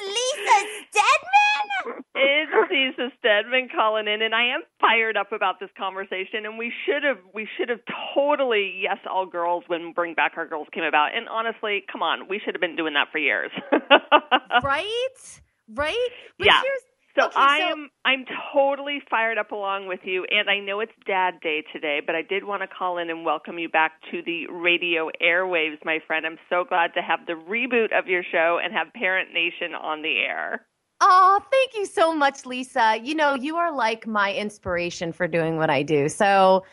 Lisa 0.00 0.58
Stedman. 0.90 2.04
It's 2.14 2.52
Lisa 2.70 3.10
Stedman 3.18 3.68
calling 3.74 4.06
in, 4.06 4.22
and 4.22 4.34
I 4.34 4.54
am 4.54 4.62
fired 4.80 5.16
up 5.16 5.32
about 5.32 5.58
this 5.58 5.70
conversation. 5.76 6.46
And 6.46 6.56
we 6.56 6.72
should 6.84 7.02
have, 7.02 7.18
we 7.34 7.48
should 7.56 7.68
have 7.68 7.80
totally 8.14 8.80
yes, 8.82 8.98
all 9.10 9.26
girls 9.26 9.64
when 9.66 9.92
Bring 9.92 10.14
Back 10.14 10.32
Our 10.36 10.46
Girls 10.46 10.68
came 10.72 10.84
about. 10.84 11.16
And 11.16 11.28
honestly, 11.28 11.84
come 11.90 12.02
on, 12.02 12.28
we 12.28 12.40
should 12.44 12.54
have 12.54 12.60
been 12.60 12.76
doing 12.76 12.94
that 12.94 13.08
for 13.10 13.18
years. 13.18 13.50
right, 14.62 15.40
right. 15.74 16.08
But 16.38 16.46
yeah. 16.46 16.60
here's 16.62 16.82
So 17.16 17.24
Okay, 17.26 17.32
I 17.36 17.58
so- 17.60 17.64
am 17.68 17.90
I'm 18.04 18.24
totally 18.52 19.00
fired 19.10 19.38
up 19.38 19.50
along 19.50 19.88
with 19.88 20.00
you 20.04 20.24
and 20.30 20.50
I 20.50 20.58
know 20.58 20.80
it's 20.80 20.92
dad 21.06 21.40
day 21.40 21.64
today, 21.72 22.00
but 22.04 22.14
I 22.14 22.22
did 22.22 22.44
want 22.44 22.62
to 22.62 22.68
call 22.68 22.98
in 22.98 23.08
and 23.10 23.24
welcome 23.24 23.58
you 23.58 23.68
back 23.68 23.92
to 24.10 24.22
the 24.22 24.46
radio 24.48 25.10
airwaves, 25.22 25.82
my 25.84 25.98
friend. 26.06 26.26
I'm 26.26 26.38
so 26.50 26.64
glad 26.64 26.92
to 26.94 27.02
have 27.02 27.20
the 27.26 27.32
reboot 27.32 27.98
of 27.98 28.06
your 28.06 28.22
show 28.22 28.60
and 28.62 28.72
have 28.72 28.92
Parent 28.92 29.32
Nation 29.32 29.74
on 29.74 30.02
the 30.02 30.18
air. 30.18 30.66
Oh, 31.00 31.40
thank 31.50 31.74
you 31.74 31.86
so 31.86 32.14
much, 32.14 32.46
Lisa. 32.46 32.98
You 33.02 33.14
know, 33.14 33.34
you 33.34 33.56
are 33.56 33.74
like 33.74 34.06
my 34.06 34.32
inspiration 34.34 35.12
for 35.12 35.26
doing 35.26 35.56
what 35.56 35.70
I 35.70 35.82
do. 35.82 36.08
So 36.08 36.64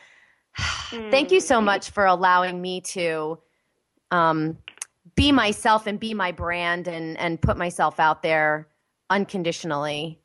thank 0.90 1.32
you 1.32 1.40
so 1.40 1.62
much 1.62 1.90
for 1.90 2.06
allowing 2.06 2.62
me 2.62 2.82
to 2.82 3.40
um, 4.12 4.58
be 5.16 5.32
myself 5.32 5.88
and 5.88 6.00
be 6.00 6.14
my 6.14 6.32
brand 6.32 6.88
and, 6.88 7.18
and 7.18 7.42
put 7.42 7.58
myself 7.58 8.00
out 8.00 8.24
there 8.24 8.68
unconditionally. 9.10 10.20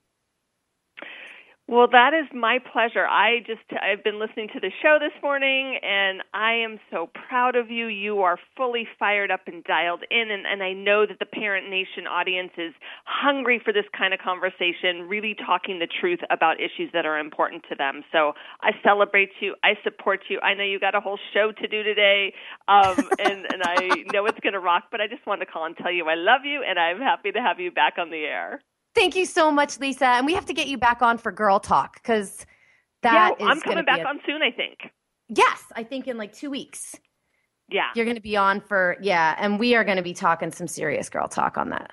Well, 1.68 1.86
that 1.92 2.14
is 2.14 2.24
my 2.32 2.60
pleasure. 2.72 3.06
I 3.06 3.40
just 3.46 3.60
I've 3.76 4.02
been 4.02 4.18
listening 4.18 4.48
to 4.54 4.60
the 4.60 4.72
show 4.82 4.96
this 4.98 5.12
morning 5.22 5.78
and 5.82 6.22
I 6.32 6.54
am 6.54 6.80
so 6.90 7.10
proud 7.28 7.56
of 7.56 7.70
you. 7.70 7.88
You 7.88 8.22
are 8.22 8.38
fully 8.56 8.88
fired 8.98 9.30
up 9.30 9.42
and 9.46 9.62
dialed 9.64 10.02
in 10.10 10.30
and, 10.30 10.46
and 10.46 10.62
I 10.62 10.72
know 10.72 11.04
that 11.04 11.18
the 11.20 11.26
Parent 11.26 11.68
Nation 11.68 12.08
audience 12.08 12.52
is 12.56 12.72
hungry 13.04 13.60
for 13.62 13.74
this 13.74 13.84
kind 13.96 14.14
of 14.14 14.20
conversation, 14.20 15.08
really 15.08 15.36
talking 15.36 15.78
the 15.78 15.86
truth 16.00 16.20
about 16.30 16.56
issues 16.58 16.90
that 16.94 17.04
are 17.04 17.18
important 17.18 17.62
to 17.68 17.76
them. 17.76 18.02
So 18.12 18.32
I 18.62 18.72
celebrate 18.82 19.30
you. 19.40 19.54
I 19.62 19.74
support 19.84 20.20
you. 20.30 20.40
I 20.40 20.54
know 20.54 20.64
you 20.64 20.80
got 20.80 20.94
a 20.94 21.00
whole 21.00 21.18
show 21.34 21.52
to 21.52 21.68
do 21.68 21.82
today. 21.82 22.32
Um 22.66 22.96
and, 23.18 23.46
and 23.52 23.62
I 23.62 24.04
know 24.12 24.24
it's 24.24 24.40
gonna 24.42 24.58
rock, 24.58 24.84
but 24.90 25.02
I 25.02 25.06
just 25.06 25.26
wanted 25.26 25.44
to 25.44 25.52
call 25.52 25.66
and 25.66 25.76
tell 25.76 25.92
you 25.92 26.08
I 26.08 26.14
love 26.16 26.46
you 26.46 26.64
and 26.66 26.78
I'm 26.78 26.98
happy 26.98 27.30
to 27.30 27.40
have 27.40 27.60
you 27.60 27.70
back 27.70 27.96
on 27.98 28.10
the 28.10 28.24
air. 28.24 28.62
Thank 28.98 29.14
you 29.14 29.26
so 29.26 29.52
much, 29.52 29.78
Lisa. 29.78 30.06
And 30.06 30.26
we 30.26 30.34
have 30.34 30.44
to 30.46 30.52
get 30.52 30.66
you 30.66 30.76
back 30.76 31.02
on 31.02 31.18
for 31.18 31.30
Girl 31.30 31.60
Talk 31.60 32.02
because 32.02 32.44
that 33.02 33.36
yeah, 33.38 33.46
is 33.46 33.48
I'm 33.48 33.60
coming 33.60 33.84
back 33.84 34.00
a- 34.00 34.08
on 34.08 34.20
soon, 34.26 34.42
I 34.42 34.50
think. 34.50 34.90
Yes, 35.28 35.62
I 35.76 35.84
think 35.84 36.08
in 36.08 36.16
like 36.18 36.32
two 36.32 36.50
weeks. 36.50 36.96
Yeah. 37.68 37.90
You're 37.94 38.06
going 38.06 38.16
to 38.16 38.22
be 38.22 38.36
on 38.36 38.60
for, 38.60 38.96
yeah, 39.00 39.36
and 39.38 39.60
we 39.60 39.76
are 39.76 39.84
going 39.84 39.98
to 39.98 40.02
be 40.02 40.14
talking 40.14 40.50
some 40.50 40.66
serious 40.66 41.08
girl 41.08 41.28
talk 41.28 41.56
on 41.56 41.68
that. 41.70 41.92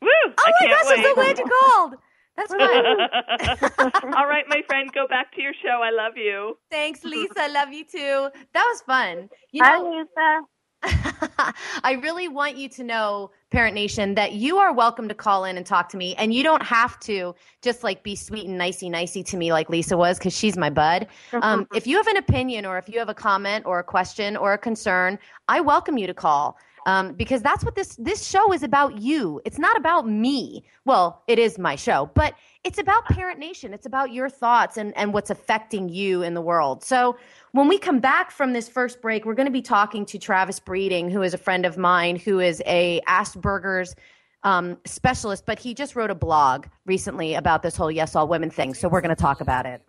Woo! 0.00 0.08
Oh 0.26 0.32
I 0.38 0.50
my 0.50 0.66
can't 0.66 0.70
gosh, 0.70 0.92
I'm 0.96 1.02
so 1.02 1.14
wait. 1.16 1.36
glad 1.36 1.38
you 1.38 1.44
called. 1.60 1.94
That's 2.36 2.54
fun. 2.54 4.04
All 4.16 4.26
right, 4.28 4.44
my 4.48 4.62
friend, 4.68 4.92
go 4.92 5.08
back 5.08 5.34
to 5.34 5.42
your 5.42 5.54
show. 5.60 5.80
I 5.82 5.90
love 5.90 6.16
you. 6.16 6.56
Thanks, 6.70 7.02
Lisa. 7.02 7.48
Love 7.50 7.72
you 7.72 7.84
too. 7.84 8.28
That 8.52 8.64
was 8.70 8.82
fun. 8.82 9.28
You 9.50 9.64
Hi, 9.64 9.78
know, 9.78 9.90
Lisa. 9.90 10.46
I 10.82 11.98
really 12.02 12.28
want 12.28 12.56
you 12.56 12.68
to 12.70 12.84
know, 12.84 13.30
Parent 13.50 13.74
Nation, 13.74 14.14
that 14.14 14.32
you 14.32 14.58
are 14.58 14.72
welcome 14.72 15.08
to 15.08 15.14
call 15.14 15.44
in 15.44 15.56
and 15.56 15.64
talk 15.64 15.88
to 15.90 15.96
me, 15.96 16.14
and 16.16 16.32
you 16.34 16.42
don't 16.42 16.62
have 16.62 16.98
to 17.00 17.34
just 17.62 17.82
like 17.82 18.02
be 18.02 18.14
sweet 18.14 18.46
and 18.46 18.58
nicey 18.58 18.88
nicey 18.88 19.22
to 19.24 19.36
me 19.36 19.52
like 19.52 19.68
Lisa 19.70 19.96
was, 19.96 20.18
because 20.18 20.36
she's 20.36 20.56
my 20.56 20.70
bud. 20.70 21.06
Um, 21.32 21.66
if 21.74 21.86
you 21.86 21.96
have 21.96 22.06
an 22.06 22.16
opinion, 22.16 22.66
or 22.66 22.78
if 22.78 22.88
you 22.88 22.98
have 22.98 23.08
a 23.08 23.14
comment, 23.14 23.64
or 23.66 23.78
a 23.78 23.84
question, 23.84 24.36
or 24.36 24.52
a 24.52 24.58
concern, 24.58 25.18
I 25.48 25.60
welcome 25.60 25.98
you 25.98 26.06
to 26.06 26.14
call. 26.14 26.58
Um, 26.86 27.14
because 27.14 27.42
that's 27.42 27.64
what 27.64 27.74
this 27.74 27.96
this 27.96 28.24
show 28.24 28.52
is 28.52 28.62
about 28.62 28.98
you. 28.98 29.40
It's 29.44 29.58
not 29.58 29.76
about 29.76 30.08
me. 30.08 30.64
Well, 30.84 31.20
it 31.26 31.36
is 31.36 31.58
my 31.58 31.74
show, 31.74 32.10
but 32.14 32.34
it's 32.62 32.78
about 32.78 33.04
Parent 33.06 33.40
Nation. 33.40 33.74
It's 33.74 33.86
about 33.86 34.12
your 34.12 34.28
thoughts 34.28 34.76
and, 34.76 34.96
and 34.96 35.12
what's 35.12 35.28
affecting 35.30 35.88
you 35.88 36.22
in 36.22 36.34
the 36.34 36.40
world. 36.40 36.84
So 36.84 37.16
when 37.50 37.66
we 37.66 37.76
come 37.76 37.98
back 37.98 38.30
from 38.30 38.52
this 38.52 38.68
first 38.68 39.02
break, 39.02 39.24
we're 39.24 39.34
going 39.34 39.46
to 39.46 39.52
be 39.52 39.62
talking 39.62 40.06
to 40.06 40.18
Travis 40.18 40.60
Breeding, 40.60 41.10
who 41.10 41.22
is 41.22 41.34
a 41.34 41.38
friend 41.38 41.66
of 41.66 41.76
mine, 41.76 42.14
who 42.16 42.38
is 42.38 42.62
a 42.66 43.00
Asperger's 43.08 43.96
um, 44.44 44.78
specialist, 44.84 45.44
but 45.44 45.58
he 45.58 45.74
just 45.74 45.96
wrote 45.96 46.10
a 46.10 46.14
blog 46.14 46.66
recently 46.86 47.34
about 47.34 47.64
this 47.64 47.74
whole 47.74 47.90
yes 47.90 48.14
all 48.14 48.28
women 48.28 48.48
thing. 48.48 48.74
So 48.74 48.88
we're 48.88 49.00
going 49.00 49.14
to 49.14 49.20
talk 49.20 49.40
about 49.40 49.66
it. 49.66 49.82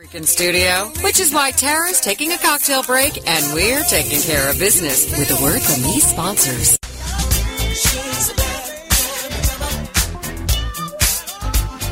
Freaking 0.00 0.26
studio, 0.26 0.90
which 1.04 1.20
is 1.20 1.30
why 1.30 1.50
Tara's 1.50 2.00
taking 2.00 2.32
a 2.32 2.38
cocktail 2.38 2.82
break 2.82 3.18
and 3.28 3.52
we're 3.52 3.82
taking 3.82 4.18
care 4.22 4.48
of 4.48 4.58
business 4.58 5.04
with 5.18 5.30
a 5.30 5.42
word 5.42 5.60
from 5.60 5.82
these 5.82 6.06
sponsors. 6.06 6.79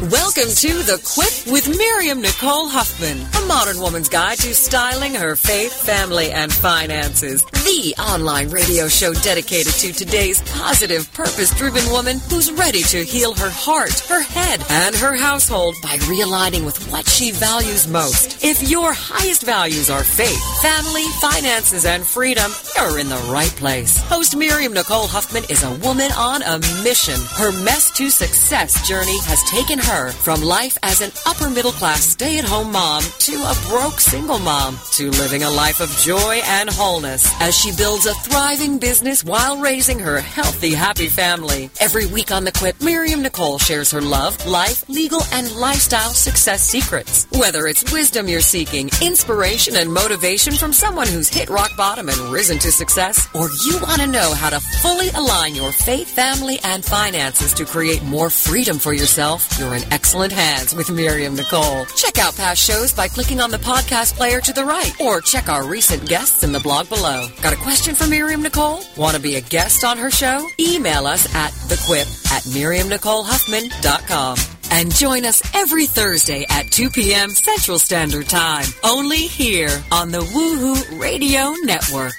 Welcome 0.00 0.54
to 0.54 0.72
The 0.86 1.02
Quip 1.04 1.52
with 1.52 1.76
Miriam 1.76 2.20
Nicole 2.20 2.68
Huffman, 2.68 3.18
a 3.18 3.46
modern 3.48 3.80
woman's 3.80 4.08
guide 4.08 4.38
to 4.38 4.54
styling 4.54 5.12
her 5.14 5.34
faith, 5.34 5.72
family, 5.72 6.30
and 6.30 6.52
finances. 6.52 7.44
The 7.44 7.96
online 7.98 8.48
radio 8.50 8.86
show 8.86 9.12
dedicated 9.12 9.72
to 9.72 9.92
today's 9.92 10.40
positive, 10.52 11.12
purpose 11.14 11.52
driven 11.58 11.84
woman 11.90 12.20
who's 12.30 12.52
ready 12.52 12.82
to 12.82 13.02
heal 13.02 13.34
her 13.34 13.50
heart, 13.50 13.98
her 14.08 14.22
head, 14.22 14.62
and 14.70 14.94
her 14.94 15.16
household 15.16 15.74
by 15.82 15.96
realigning 16.06 16.64
with 16.64 16.78
what 16.92 17.08
she 17.08 17.32
values 17.32 17.88
most. 17.88 18.44
If 18.44 18.70
your 18.70 18.92
highest 18.92 19.42
values 19.42 19.90
are 19.90 20.04
faith, 20.04 20.62
family, 20.62 21.08
finances, 21.20 21.84
and 21.84 22.06
freedom, 22.06 22.52
you're 22.76 23.00
in 23.00 23.08
the 23.08 23.28
right 23.32 23.54
place. 23.56 23.98
Host 24.02 24.36
Miriam 24.36 24.72
Nicole 24.72 25.08
Huffman 25.08 25.42
is 25.50 25.64
a 25.64 25.74
woman 25.84 26.12
on 26.12 26.42
a 26.42 26.60
mission. 26.84 27.18
Her 27.34 27.50
mess 27.64 27.90
to 27.96 28.10
success 28.10 28.86
journey 28.86 29.18
has 29.22 29.42
taken 29.50 29.80
her 29.80 29.87
from 29.88 30.42
life 30.42 30.76
as 30.82 31.00
an 31.00 31.10
upper 31.24 31.48
middle 31.48 31.72
class 31.72 32.02
stay 32.02 32.36
at 32.36 32.44
home 32.44 32.70
mom 32.70 33.02
to 33.20 33.32
a 33.32 33.54
broke 33.68 34.00
single 34.00 34.38
mom 34.38 34.78
to 34.92 35.10
living 35.12 35.44
a 35.44 35.50
life 35.50 35.80
of 35.80 35.88
joy 35.96 36.42
and 36.44 36.68
wholeness 36.68 37.32
as 37.40 37.56
she 37.56 37.74
builds 37.74 38.04
a 38.04 38.12
thriving 38.16 38.78
business 38.78 39.24
while 39.24 39.56
raising 39.56 39.98
her 39.98 40.20
healthy, 40.20 40.74
happy 40.74 41.06
family. 41.06 41.70
Every 41.80 42.04
week 42.04 42.30
on 42.30 42.44
The 42.44 42.52
Quip, 42.52 42.82
Miriam 42.82 43.22
Nicole 43.22 43.58
shares 43.58 43.90
her 43.92 44.02
love, 44.02 44.46
life, 44.46 44.86
legal, 44.90 45.22
and 45.32 45.50
lifestyle 45.56 46.10
success 46.10 46.60
secrets. 46.62 47.26
Whether 47.30 47.66
it's 47.66 47.90
wisdom 47.90 48.28
you're 48.28 48.42
seeking, 48.42 48.90
inspiration 49.00 49.74
and 49.74 49.90
motivation 49.90 50.52
from 50.52 50.74
someone 50.74 51.08
who's 51.08 51.30
hit 51.30 51.48
rock 51.48 51.74
bottom 51.78 52.10
and 52.10 52.18
risen 52.30 52.58
to 52.58 52.70
success, 52.70 53.26
or 53.34 53.48
you 53.64 53.78
want 53.80 54.02
to 54.02 54.06
know 54.06 54.34
how 54.34 54.50
to 54.50 54.60
fully 54.60 55.08
align 55.10 55.54
your 55.54 55.72
faith, 55.72 56.10
family, 56.10 56.58
and 56.62 56.84
finances 56.84 57.54
to 57.54 57.64
create 57.64 58.02
more 58.02 58.28
freedom 58.28 58.78
for 58.78 58.92
yourself, 58.92 59.48
you're 59.58 59.77
in 59.78 59.92
excellent 59.92 60.32
hands 60.32 60.74
with 60.74 60.90
Miriam 60.90 61.34
Nicole. 61.34 61.84
Check 61.96 62.18
out 62.18 62.36
past 62.36 62.60
shows 62.60 62.92
by 62.92 63.08
clicking 63.08 63.40
on 63.40 63.50
the 63.50 63.58
podcast 63.58 64.14
player 64.14 64.40
to 64.40 64.52
the 64.52 64.64
right, 64.64 64.92
or 65.00 65.20
check 65.20 65.48
our 65.48 65.66
recent 65.66 66.08
guests 66.08 66.42
in 66.42 66.52
the 66.52 66.60
blog 66.60 66.88
below. 66.88 67.28
Got 67.42 67.52
a 67.52 67.56
question 67.56 67.94
for 67.94 68.06
Miriam 68.06 68.42
Nicole? 68.42 68.80
Want 68.96 69.16
to 69.16 69.22
be 69.22 69.36
a 69.36 69.40
guest 69.40 69.84
on 69.84 69.98
her 69.98 70.10
show? 70.10 70.46
Email 70.58 71.06
us 71.06 71.32
at 71.34 71.52
thequip 71.52 72.06
at 72.32 72.42
miriamnicolehuffman.com. 72.44 74.38
And 74.70 74.94
join 74.94 75.24
us 75.24 75.40
every 75.54 75.86
Thursday 75.86 76.44
at 76.50 76.70
2 76.70 76.90
p.m. 76.90 77.30
Central 77.30 77.78
Standard 77.78 78.28
Time, 78.28 78.66
only 78.84 79.16
here 79.16 79.82
on 79.90 80.10
the 80.10 80.20
Woohoo 80.20 81.00
Radio 81.00 81.54
Network. 81.62 82.12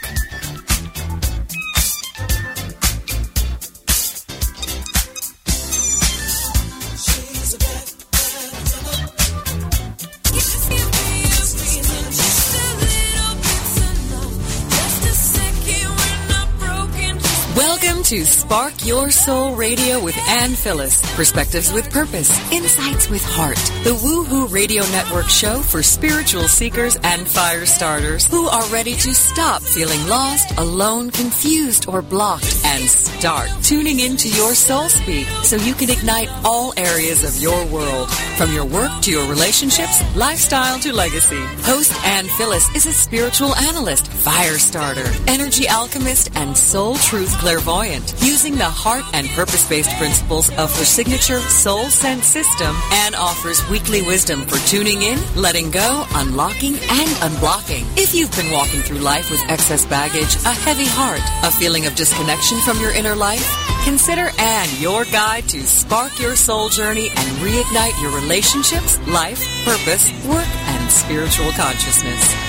To 18.09 18.25
Spark 18.25 18.87
Your 18.87 19.11
Soul 19.11 19.53
Radio 19.53 20.03
with 20.03 20.17
Ann 20.27 20.55
Phyllis. 20.55 20.99
Perspectives 21.15 21.71
with 21.71 21.91
purpose, 21.91 22.31
insights 22.51 23.07
with 23.07 23.23
heart. 23.23 23.57
The 23.83 23.93
Woohoo 23.93 24.51
Radio 24.51 24.81
Network 24.85 25.29
show 25.29 25.59
for 25.59 25.83
spiritual 25.83 26.47
seekers 26.47 26.97
and 27.03 27.27
fire 27.27 27.67
starters 27.67 28.25
who 28.25 28.47
are 28.47 28.65
ready 28.69 28.95
to 28.95 29.13
stop 29.13 29.61
feeling 29.61 30.07
lost, 30.07 30.57
alone, 30.57 31.11
confused, 31.11 31.87
or 31.87 32.01
blocked 32.01 32.59
and 32.65 32.83
start 32.83 33.51
tuning 33.61 33.99
into 33.99 34.27
your 34.27 34.55
soul 34.55 34.89
speak 34.89 35.27
so 35.43 35.57
you 35.57 35.75
can 35.75 35.91
ignite 35.91 36.29
all 36.43 36.73
areas 36.77 37.23
of 37.23 37.39
your 37.39 37.63
world. 37.67 38.09
From 38.39 38.51
your 38.51 38.65
work 38.65 39.03
to 39.03 39.11
your 39.11 39.29
relationships, 39.29 40.01
lifestyle 40.15 40.79
to 40.79 40.91
legacy. 40.93 41.45
Host 41.61 41.93
Ann 42.03 42.25
Phyllis 42.25 42.75
is 42.75 42.87
a 42.87 42.91
spiritual 42.91 43.53
analyst, 43.53 44.07
fire 44.07 44.57
starter, 44.57 45.05
energy 45.27 45.67
alchemist, 45.67 46.31
and 46.35 46.57
soul 46.57 46.95
truth 46.95 47.37
clairvoyant. 47.37 47.99
Using 48.24 48.56
the 48.56 48.65
heart 48.65 49.03
and 49.13 49.27
purpose-based 49.29 49.89
principles 49.98 50.50
of 50.51 50.75
her 50.77 50.86
signature 50.86 51.39
Soul 51.39 51.89
Sense 51.89 52.25
system 52.25 52.75
and 52.91 53.15
offers 53.15 53.68
weekly 53.70 54.01
wisdom 54.01 54.46
for 54.46 54.58
tuning 54.68 55.01
in, 55.01 55.20
letting 55.36 55.72
go, 55.72 56.06
unlocking, 56.15 56.74
and 56.74 57.10
unblocking. 57.22 57.86
If 57.98 58.13
you've 58.13 58.32
been 58.36 58.51
walking 58.51 58.82
through 58.82 59.00
life 59.00 59.32
with 59.32 59.41
excess 59.50 59.86
baggage, 59.86 60.36
a 60.46 60.53
heavy 60.53 60.88
heart, 60.88 61.22
a 61.44 61.51
feeling 61.51 61.86
of 61.86 61.96
disconnection 61.96 62.60
from 62.62 62.79
your 62.79 62.91
inner 62.91 63.15
life, 63.15 63.48
consider 63.84 64.32
Anne 64.39 64.70
your 64.79 65.06
guide 65.06 65.48
to 65.50 65.62
spark 65.62 66.20
your 66.20 66.36
soul 66.36 66.70
journey 66.70 67.10
and 67.10 67.29
reignite 67.39 68.01
your 68.01 68.15
relationships, 68.20 69.00
life, 69.08 69.39
purpose, 69.65 70.12
work, 70.25 70.48
and 70.48 70.91
spiritual 70.91 71.51
consciousness. 71.51 72.49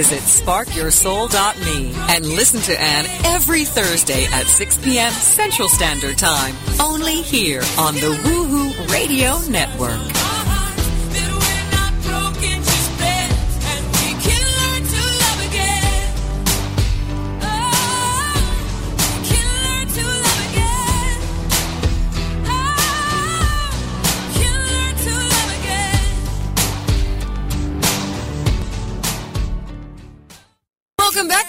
Visit 0.00 0.20
sparkyoursoul.me 0.20 1.92
and 2.08 2.24
listen 2.24 2.58
to 2.62 2.80
Anne 2.80 3.04
every 3.26 3.66
Thursday 3.66 4.24
at 4.32 4.46
6 4.46 4.78
p.m. 4.78 5.12
Central 5.12 5.68
Standard 5.68 6.16
Time. 6.16 6.54
Only 6.80 7.20
here 7.20 7.60
on 7.76 7.92
the 7.96 8.18
Woohoo 8.24 8.90
Radio 8.90 9.38
Network. 9.50 10.00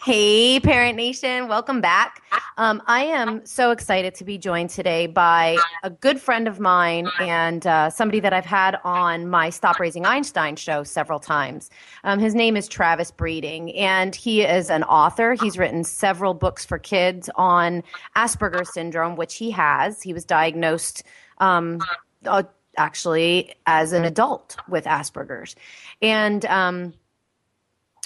Hey, 0.00 0.60
Parent 0.60 0.96
Nation, 0.96 1.48
welcome 1.48 1.80
back. 1.80 2.22
Um, 2.56 2.80
I 2.86 3.02
am 3.02 3.44
so 3.44 3.72
excited 3.72 4.14
to 4.14 4.24
be 4.24 4.38
joined 4.38 4.70
today 4.70 5.08
by 5.08 5.56
a 5.82 5.90
good 5.90 6.20
friend 6.20 6.46
of 6.46 6.60
mine 6.60 7.08
and 7.18 7.66
uh, 7.66 7.90
somebody 7.90 8.20
that 8.20 8.32
I've 8.32 8.46
had 8.46 8.78
on 8.84 9.28
my 9.28 9.50
Stop 9.50 9.80
Raising 9.80 10.06
Einstein 10.06 10.54
show 10.54 10.84
several 10.84 11.18
times. 11.18 11.68
Um, 12.04 12.20
his 12.20 12.32
name 12.32 12.56
is 12.56 12.68
Travis 12.68 13.10
Breeding, 13.10 13.74
and 13.74 14.14
he 14.14 14.42
is 14.42 14.70
an 14.70 14.84
author. 14.84 15.34
He's 15.34 15.58
written 15.58 15.82
several 15.82 16.32
books 16.32 16.64
for 16.64 16.78
kids 16.78 17.28
on 17.34 17.82
Asperger's 18.14 18.72
syndrome, 18.72 19.16
which 19.16 19.34
he 19.34 19.50
has. 19.50 20.00
He 20.00 20.12
was 20.12 20.24
diagnosed. 20.24 21.02
Um, 21.38 21.80
uh, 22.24 22.44
actually, 22.76 23.52
as 23.66 23.92
an 23.92 24.04
adult 24.04 24.56
with 24.68 24.84
Asperger's, 24.84 25.56
and 26.00 26.44
um, 26.44 26.94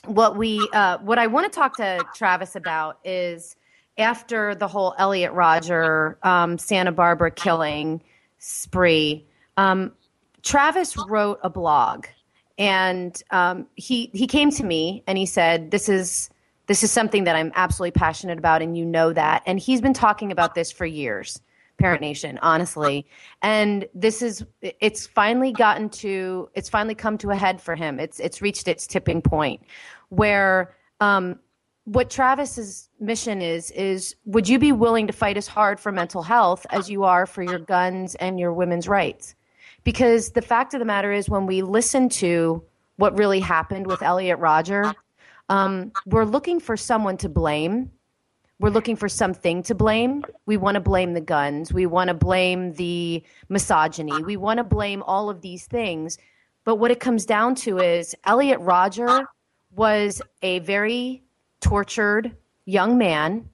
what 0.06 0.36
we 0.36 0.68
uh, 0.72 0.98
what 0.98 1.18
I 1.18 1.26
want 1.26 1.50
to 1.50 1.56
talk 1.56 1.76
to 1.76 2.04
Travis 2.14 2.56
about 2.56 2.98
is 3.04 3.56
after 3.98 4.54
the 4.54 4.68
whole 4.68 4.94
Elliot 4.98 5.32
Rodger 5.32 6.18
um, 6.22 6.58
Santa 6.58 6.92
Barbara 6.92 7.30
killing 7.30 8.02
spree. 8.38 9.24
Um, 9.56 9.92
Travis 10.42 10.96
wrote 11.08 11.38
a 11.42 11.50
blog, 11.50 12.06
and 12.58 13.20
um, 13.30 13.66
he 13.76 14.10
he 14.12 14.26
came 14.26 14.50
to 14.52 14.64
me 14.64 15.02
and 15.06 15.16
he 15.18 15.26
said, 15.26 15.70
"This 15.70 15.88
is." 15.88 16.28
This 16.68 16.84
is 16.84 16.92
something 16.92 17.24
that 17.24 17.34
I'm 17.34 17.50
absolutely 17.56 17.90
passionate 17.90 18.38
about, 18.38 18.62
and 18.62 18.78
you 18.78 18.84
know 18.86 19.12
that. 19.12 19.42
And 19.46 19.58
he's 19.58 19.80
been 19.80 19.92
talking 19.92 20.30
about 20.30 20.54
this 20.54 20.70
for 20.70 20.86
years, 20.86 21.40
Parent 21.82 22.00
Nation, 22.00 22.38
honestly. 22.42 23.04
And 23.42 23.88
this 23.92 24.22
is 24.22 24.44
it's 24.60 25.04
finally 25.04 25.50
gotten 25.50 25.88
to 25.90 26.48
it's 26.54 26.68
finally 26.68 26.94
come 26.94 27.18
to 27.18 27.30
a 27.30 27.34
head 27.34 27.60
for 27.60 27.74
him. 27.74 27.98
It's 27.98 28.20
it's 28.20 28.40
reached 28.40 28.68
its 28.68 28.86
tipping 28.86 29.20
point 29.20 29.62
where 30.10 30.76
um, 31.00 31.40
what 31.82 32.08
Travis's 32.08 32.88
mission 33.00 33.42
is 33.42 33.72
is 33.72 34.14
would 34.26 34.48
you 34.48 34.60
be 34.60 34.70
willing 34.70 35.08
to 35.08 35.12
fight 35.12 35.36
as 35.36 35.48
hard 35.48 35.80
for 35.80 35.90
mental 35.90 36.22
health 36.22 36.64
as 36.70 36.88
you 36.88 37.02
are 37.02 37.26
for 37.26 37.42
your 37.42 37.58
guns 37.58 38.14
and 38.14 38.38
your 38.38 38.52
women's 38.52 38.86
rights? 38.86 39.34
Because 39.82 40.30
the 40.30 40.42
fact 40.42 40.74
of 40.74 40.78
the 40.78 40.86
matter 40.86 41.10
is, 41.10 41.28
when 41.28 41.46
we 41.46 41.62
listen 41.62 42.08
to 42.10 42.62
what 42.94 43.18
really 43.18 43.40
happened 43.40 43.88
with 43.88 44.02
Elliot 44.02 44.38
Rodger, 44.38 44.94
um, 45.48 45.90
we're 46.06 46.24
looking 46.24 46.60
for 46.60 46.76
someone 46.76 47.16
to 47.16 47.28
blame. 47.28 47.90
We're 48.58 48.70
looking 48.70 48.96
for 48.96 49.08
something 49.08 49.62
to 49.64 49.74
blame. 49.74 50.24
We 50.46 50.56
want 50.56 50.76
to 50.76 50.80
blame 50.80 51.14
the 51.14 51.20
guns. 51.20 51.72
We 51.72 51.86
want 51.86 52.08
to 52.08 52.14
blame 52.14 52.74
the 52.74 53.22
misogyny. 53.48 54.22
We 54.22 54.36
want 54.36 54.58
to 54.58 54.64
blame 54.64 55.02
all 55.02 55.28
of 55.28 55.40
these 55.40 55.66
things. 55.66 56.18
But 56.64 56.76
what 56.76 56.90
it 56.90 57.00
comes 57.00 57.26
down 57.26 57.56
to 57.56 57.78
is 57.78 58.14
Elliot 58.24 58.60
Rodger 58.60 59.24
was 59.74 60.22
a 60.42 60.60
very 60.60 61.22
tortured 61.60 62.36
young 62.66 62.98
man. 62.98 63.48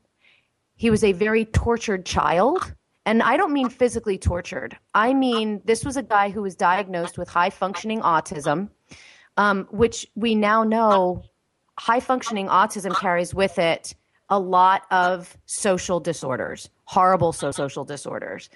He 0.76 0.90
was 0.90 1.02
a 1.02 1.12
very 1.12 1.46
tortured 1.46 2.04
child. 2.04 2.74
And 3.06 3.22
I 3.22 3.38
don't 3.38 3.54
mean 3.54 3.70
physically 3.70 4.18
tortured. 4.18 4.76
I 4.94 5.14
mean, 5.14 5.62
this 5.64 5.82
was 5.84 5.96
a 5.96 6.02
guy 6.02 6.28
who 6.28 6.42
was 6.42 6.54
diagnosed 6.54 7.16
with 7.16 7.28
high 7.28 7.48
functioning 7.48 8.00
autism, 8.00 8.68
um, 9.38 9.66
which 9.70 10.06
we 10.14 10.34
now 10.34 10.62
know 10.62 11.22
high 11.78 12.00
functioning 12.00 12.48
autism 12.48 12.94
carries 12.94 13.32
with 13.32 13.58
it 13.58 13.94
a 14.30 14.38
lot 14.38 14.82
of 14.90 15.36
social 15.46 16.00
disorders, 16.00 16.70
horrible 16.84 17.32
social 17.32 17.84
disorders. 17.84 18.50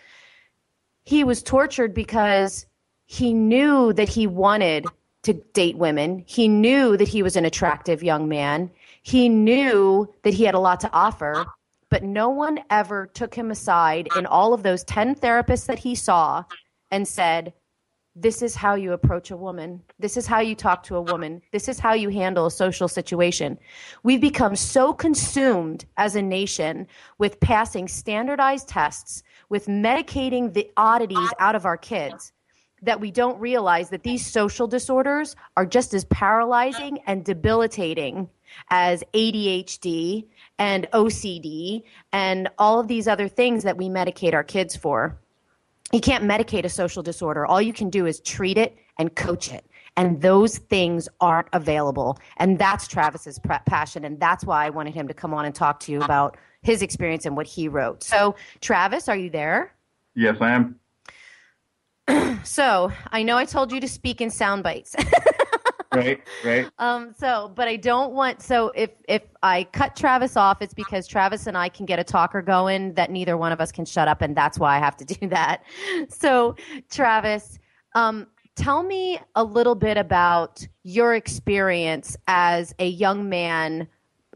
He 1.05 1.25
was 1.25 1.43
tortured 1.43 1.95
because 1.95 2.67
he 3.07 3.33
knew 3.33 3.93
that 3.95 4.09
he 4.09 4.27
wanted 4.27 4.87
to 5.23 5.35
date 5.35 5.77
women. 5.77 6.25
He 6.27 6.49
knew 6.49 6.97
that 6.97 7.09
he 7.09 7.23
was 7.23 7.37
an 7.37 7.45
attractive 7.45 8.03
young 8.03 8.29
man. 8.29 8.71
He 9.03 9.29
knew 9.29 10.13
that 10.23 10.35
he 10.35 10.45
had 10.45 10.55
a 10.55 10.61
lot 10.61 10.81
to 10.81 10.93
offer, 10.93 11.47
but 11.89 12.03
no 12.03 12.29
one 12.29 12.61
ever 12.71 13.07
took 13.15 13.35
him 13.35 13.51
aside 13.51 14.09
in 14.17 14.27
all 14.27 14.55
of 14.55 14.63
those 14.63 14.85
10 14.85 15.17
therapists 15.17 15.67
that 15.67 15.79
he 15.79 15.95
saw 15.95 16.45
and 16.91 17.07
said, 17.07 17.53
This 18.15 18.43
is 18.43 18.55
how 18.55 18.75
you 18.75 18.93
approach 18.93 19.31
a 19.31 19.37
woman. 19.37 19.83
This 19.99 20.19
is 20.19 20.27
how 20.27 20.41
you 20.41 20.55
talk 20.55 20.83
to 20.85 20.97
a 20.97 21.01
woman. 21.01 21.41
This 21.51 21.67
is 21.67 21.79
how 21.79 21.95
you 21.95 22.11
handle 22.11 22.45
a 22.45 22.51
social 22.51 22.87
situation. 22.87 23.59
We've 24.03 24.21
become 24.21 24.55
so 24.55 24.93
consumed 24.93 25.87
as 25.97 26.15
a 26.15 26.21
nation 26.21 26.87
with 27.17 27.41
passing 27.41 27.89
standardized 27.89 28.69
tests, 28.69 29.23
with 29.49 29.67
medicating 29.67 30.53
the 30.53 30.71
oddities 30.77 31.31
out 31.39 31.55
of 31.55 31.65
our 31.65 31.79
kids 31.79 32.33
that 32.83 33.01
we 33.01 33.11
don't 33.11 33.41
realize 33.41 33.91
that 33.91 34.03
these 34.03 34.27
social 34.27 34.67
disorders 34.67 35.35
are 35.57 35.65
just 35.65 35.95
as 35.95 36.05
paralyzing 36.07 36.99
and 37.07 37.25
debilitating 37.25 38.29
as 38.69 39.03
ADHD 39.15 40.27
and 40.59 40.87
OCD 40.93 41.85
and 42.13 42.49
all 42.59 42.79
of 42.79 42.89
these 42.89 43.09
other 43.09 43.29
things 43.29 43.63
that 43.63 43.79
we 43.79 43.89
medicate 43.89 44.35
our 44.35 44.45
kids 44.45 44.77
for. 44.77 45.19
You 45.93 46.01
can't 46.01 46.25
medicate 46.25 46.65
a 46.65 46.71
social 46.71 47.03
disorder. 47.03 47.45
All 47.47 47.61
you 47.61 47.73
can 47.73 47.91
do 47.91 48.07
is 48.07 48.21
treat 48.21 48.57
it 48.57 48.77
and 48.99 49.15
coach 49.15 49.53
it. 49.53 49.67
And 49.97 50.23
those 50.23 50.57
things 50.57 51.07
aren't 51.21 51.49
available. 51.53 52.19
And 52.39 52.59
that's 52.59 52.89
Travis's 52.89 53.39
passion. 53.67 54.07
And 54.07 54.19
that's 54.19 54.45
why 54.45 54.65
I 54.65 54.71
wanted 54.71 54.95
him 54.95 55.07
to 55.09 55.15
come 55.15 55.35
on 55.35 55.45
and 55.45 55.55
talk 55.55 55.81
to 55.81 55.93
you 55.93 56.01
about 56.01 56.39
his 56.63 56.81
experience 56.81 57.27
and 57.27 57.37
what 57.37 57.47
he 57.47 57.69
wrote. 57.69 58.03
So, 58.03 58.35
Travis, 58.63 59.07
are 59.09 59.17
you 59.17 59.29
there? 59.29 59.75
Yes, 60.15 60.37
I 60.41 60.53
am. 60.53 60.81
so 62.45 62.91
I 63.11 63.23
know 63.23 63.37
I 63.37 63.45
told 63.45 63.71
you 63.71 63.81
to 63.81 63.89
speak 63.89 64.23
in 64.23 64.31
sound 64.31 64.63
bites. 64.63 64.97
right, 65.93 66.21
right. 66.45 66.69
Um, 66.79 67.13
so, 67.17 67.53
but 67.55 67.69
I 67.69 67.77
don't 67.77 68.13
want. 68.13 68.43
So 68.43 68.73
if 68.75 68.91
if 69.09 69.23
I 69.43 69.65
cut 69.65 69.95
Travis 69.97 70.37
off, 70.37 70.63
it's 70.63 70.75
because 70.75 71.07
Travis 71.07 71.47
and 71.47 71.57
I 71.57 71.69
can 71.69 71.87
get 71.87 71.99
a 71.99 72.05
talker 72.05 72.43
going 72.43 72.95
that 72.95 73.11
neither 73.11 73.37
one 73.37 73.53
of 73.53 73.61
us 73.61 73.71
can 73.71 73.85
shut 73.85 74.09
up, 74.09 74.23
and 74.23 74.37
that's 74.37 74.59
why 74.59 74.77
I 74.77 74.79
have 74.79 74.97
to 74.99 75.05
do 75.21 75.29
that. 75.29 75.63
So, 76.09 76.57
Travis, 76.91 77.59
um, 77.95 78.27
tell 78.57 78.83
me 78.83 79.19
a 79.35 79.45
little 79.45 79.75
bit 79.75 79.97
about 79.97 80.67
your 80.83 81.15
experience 81.15 82.17
as 82.27 82.75
a 82.79 82.89
young 82.89 83.29
man 83.29 83.89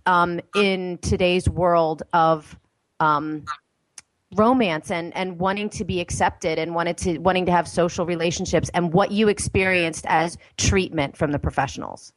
um, 0.07 0.41
in 0.55 0.99
today's 0.99 1.49
world 1.49 2.03
of 2.13 2.59
um, 3.01 3.45
romance 4.39 4.91
and, 4.91 5.15
and 5.17 5.39
wanting 5.39 5.69
to 5.71 5.85
be 5.85 6.01
accepted 6.01 6.59
and 6.59 6.75
wanted 6.75 6.97
to 6.99 7.19
wanting 7.19 7.47
to 7.47 7.53
have 7.53 7.67
social 7.67 8.07
relationships 8.07 8.71
and 8.75 8.93
what 8.93 9.11
you 9.11 9.29
experienced 9.29 10.05
as 10.09 10.39
treatment 10.57 11.17
from 11.17 11.33
the 11.33 11.39
professionals. 11.39 12.13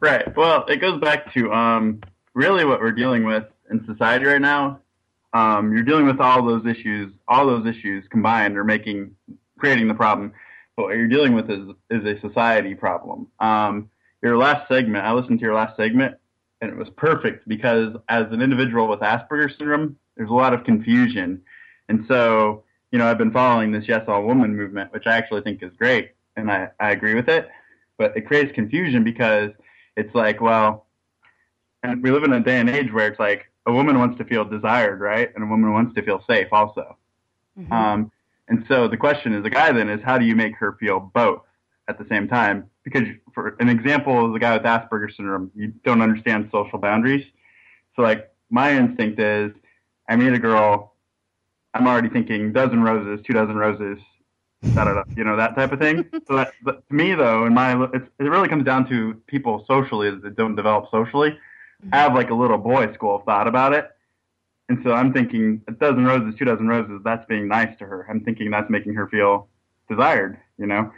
Right. 0.00 0.34
Well, 0.36 0.64
it 0.66 0.76
goes 0.76 1.00
back 1.00 1.32
to 1.34 1.52
um, 1.52 2.00
really 2.34 2.64
what 2.64 2.80
we're 2.80 2.92
dealing 2.92 3.24
with 3.24 3.44
in 3.70 3.84
society 3.86 4.26
right 4.26 4.40
now. 4.40 4.80
Um, 5.32 5.72
you're 5.72 5.82
dealing 5.82 6.06
with 6.06 6.20
all 6.20 6.44
those 6.44 6.64
issues. 6.66 7.12
All 7.26 7.46
those 7.46 7.66
issues 7.66 8.04
combined 8.08 8.56
are 8.56 8.64
making 8.64 9.14
creating 9.58 9.88
the 9.88 9.94
problem. 9.94 10.32
But 10.76 10.84
what 10.84 10.96
you're 10.96 11.08
dealing 11.08 11.34
with 11.34 11.50
is 11.50 11.68
is 11.90 12.04
a 12.04 12.20
society 12.20 12.74
problem. 12.74 13.26
Um, 13.40 13.90
your 14.22 14.36
last 14.36 14.68
segment, 14.68 15.04
I 15.04 15.12
listened 15.12 15.40
to 15.40 15.44
your 15.44 15.54
last 15.54 15.76
segment, 15.76 16.16
and 16.60 16.70
it 16.70 16.76
was 16.76 16.88
perfect 16.90 17.46
because 17.48 17.94
as 18.08 18.26
an 18.30 18.40
individual 18.40 18.88
with 18.88 19.00
Asperger's 19.00 19.56
syndrome, 19.58 19.96
there's 20.18 20.28
a 20.28 20.34
lot 20.34 20.52
of 20.52 20.64
confusion, 20.64 21.40
and 21.88 22.04
so 22.06 22.64
you 22.90 22.98
know 22.98 23.06
I've 23.06 23.16
been 23.16 23.32
following 23.32 23.72
this 23.72 23.88
Yes 23.88 24.04
All 24.08 24.24
Woman 24.24 24.54
movement, 24.54 24.92
which 24.92 25.06
I 25.06 25.16
actually 25.16 25.40
think 25.40 25.62
is 25.62 25.72
great, 25.78 26.10
and 26.36 26.50
I, 26.50 26.68
I 26.78 26.90
agree 26.90 27.14
with 27.14 27.28
it. 27.28 27.48
But 27.96 28.16
it 28.16 28.26
creates 28.26 28.52
confusion 28.52 29.02
because 29.02 29.50
it's 29.96 30.14
like, 30.14 30.40
well, 30.40 30.86
and 31.82 32.02
we 32.02 32.10
live 32.10 32.24
in 32.24 32.32
a 32.32 32.40
day 32.40 32.58
and 32.58 32.68
age 32.68 32.92
where 32.92 33.08
it's 33.08 33.18
like 33.18 33.50
a 33.66 33.72
woman 33.72 33.98
wants 33.98 34.18
to 34.18 34.24
feel 34.24 34.44
desired, 34.44 35.00
right? 35.00 35.30
And 35.34 35.44
a 35.44 35.46
woman 35.46 35.72
wants 35.72 35.94
to 35.94 36.02
feel 36.02 36.22
safe 36.28 36.48
also. 36.52 36.96
Mm-hmm. 37.58 37.72
Um, 37.72 38.12
and 38.48 38.64
so 38.68 38.88
the 38.88 38.96
question 38.96 39.34
is, 39.34 39.42
the 39.42 39.50
guy 39.50 39.72
then 39.72 39.88
is, 39.88 40.00
how 40.02 40.18
do 40.18 40.24
you 40.24 40.34
make 40.34 40.56
her 40.56 40.76
feel 40.80 41.10
both 41.14 41.42
at 41.86 41.98
the 41.98 42.06
same 42.08 42.28
time? 42.28 42.70
Because 42.82 43.02
for 43.34 43.56
an 43.60 43.68
example 43.68 44.32
the 44.32 44.38
guy 44.38 44.54
with 44.56 44.62
Asperger's 44.62 45.16
syndrome, 45.16 45.50
you 45.54 45.68
don't 45.84 46.00
understand 46.00 46.48
social 46.50 46.78
boundaries. 46.78 47.26
So 47.94 48.02
like 48.02 48.30
my 48.50 48.72
instinct 48.72 49.20
is, 49.20 49.52
I 50.08 50.16
meet 50.16 50.32
a 50.32 50.38
girl, 50.38 50.94
I'm 51.74 51.86
already 51.86 52.08
thinking 52.08 52.52
dozen 52.52 52.82
roses, 52.82 53.24
two 53.26 53.32
dozen 53.32 53.56
roses, 53.56 53.98
da 54.74 54.84
da 54.84 54.94
da, 54.94 55.02
you 55.16 55.24
know 55.24 55.36
that 55.36 55.54
type 55.54 55.72
of 55.72 55.78
thing. 55.78 56.04
so 56.28 56.36
that, 56.36 56.52
to 56.64 56.82
me 56.90 57.14
though, 57.14 57.46
in 57.46 57.54
my 57.54 57.72
it 57.92 58.02
really 58.18 58.48
comes 58.48 58.64
down 58.64 58.88
to 58.88 59.14
people 59.26 59.64
socially 59.68 60.10
that 60.10 60.36
don't 60.36 60.56
develop 60.56 60.90
socially 60.90 61.30
mm-hmm. 61.30 61.90
have 61.92 62.14
like 62.14 62.30
a 62.30 62.34
little 62.34 62.58
boy 62.58 62.92
school 62.94 63.22
thought 63.24 63.46
about 63.46 63.72
it. 63.72 63.90
And 64.68 64.80
so 64.84 64.92
I'm 64.92 65.12
thinking 65.12 65.62
a 65.66 65.72
dozen 65.72 66.04
roses, 66.04 66.34
two 66.38 66.44
dozen 66.44 66.68
roses, 66.68 67.00
that's 67.02 67.24
being 67.26 67.48
nice 67.48 67.76
to 67.78 67.86
her. 67.86 68.06
I'm 68.08 68.20
thinking 68.20 68.50
that's 68.50 68.68
making 68.68 68.94
her 68.94 69.08
feel 69.08 69.48
desired, 69.88 70.38
you 70.58 70.66
know. 70.66 70.92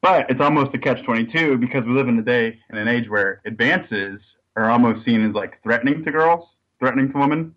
But 0.00 0.30
it's 0.30 0.40
almost 0.40 0.74
a 0.74 0.78
catch 0.78 1.02
22 1.02 1.58
because 1.58 1.84
we 1.84 1.92
live 1.92 2.06
in 2.06 2.18
a 2.18 2.22
day 2.22 2.58
and 2.68 2.78
an 2.78 2.86
age 2.86 3.08
where 3.08 3.40
advances 3.44 4.20
are 4.54 4.70
almost 4.70 5.04
seen 5.04 5.28
as 5.28 5.34
like 5.34 5.60
threatening 5.62 6.04
to 6.04 6.12
girls, 6.12 6.48
threatening 6.78 7.10
to 7.12 7.18
women. 7.18 7.54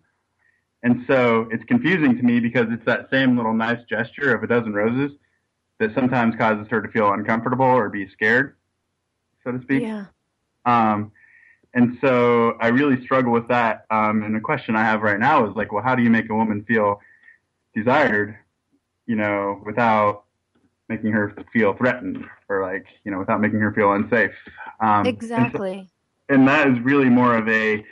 And 0.82 1.04
so 1.06 1.46
it's 1.50 1.64
confusing 1.64 2.16
to 2.16 2.22
me 2.22 2.40
because 2.40 2.66
it's 2.70 2.84
that 2.86 3.08
same 3.10 3.36
little 3.36 3.52
nice 3.52 3.80
gesture 3.88 4.34
of 4.34 4.42
a 4.42 4.46
dozen 4.46 4.72
roses 4.72 5.12
that 5.78 5.94
sometimes 5.94 6.34
causes 6.36 6.66
her 6.70 6.80
to 6.80 6.88
feel 6.88 7.12
uncomfortable 7.12 7.66
or 7.66 7.88
be 7.88 8.08
scared, 8.08 8.56
so 9.44 9.52
to 9.52 9.60
speak. 9.62 9.82
Yeah. 9.82 10.06
Um, 10.64 11.12
and 11.74 11.98
so 12.00 12.52
I 12.60 12.68
really 12.68 13.02
struggle 13.04 13.32
with 13.32 13.48
that. 13.48 13.86
Um, 13.90 14.22
and 14.22 14.34
the 14.34 14.40
question 14.40 14.74
I 14.74 14.82
have 14.82 15.02
right 15.02 15.20
now 15.20 15.48
is 15.48 15.54
like, 15.54 15.72
well, 15.72 15.82
how 15.82 15.94
do 15.94 16.02
you 16.02 16.10
make 16.10 16.28
a 16.30 16.34
woman 16.34 16.64
feel 16.64 17.00
desired, 17.74 18.36
you 19.06 19.16
know, 19.16 19.62
without 19.64 20.24
making 20.88 21.12
her 21.12 21.34
feel 21.52 21.74
threatened 21.74 22.24
or 22.48 22.62
like, 22.62 22.86
you 23.04 23.10
know, 23.10 23.18
without 23.18 23.40
making 23.40 23.60
her 23.60 23.72
feel 23.72 23.92
unsafe? 23.92 24.32
Um, 24.80 25.06
exactly. 25.06 25.72
And, 25.72 25.88
so, 25.88 26.34
and 26.34 26.48
that 26.48 26.68
is 26.68 26.80
really 26.80 27.08
more 27.08 27.36
of 27.36 27.48
a, 27.48 27.84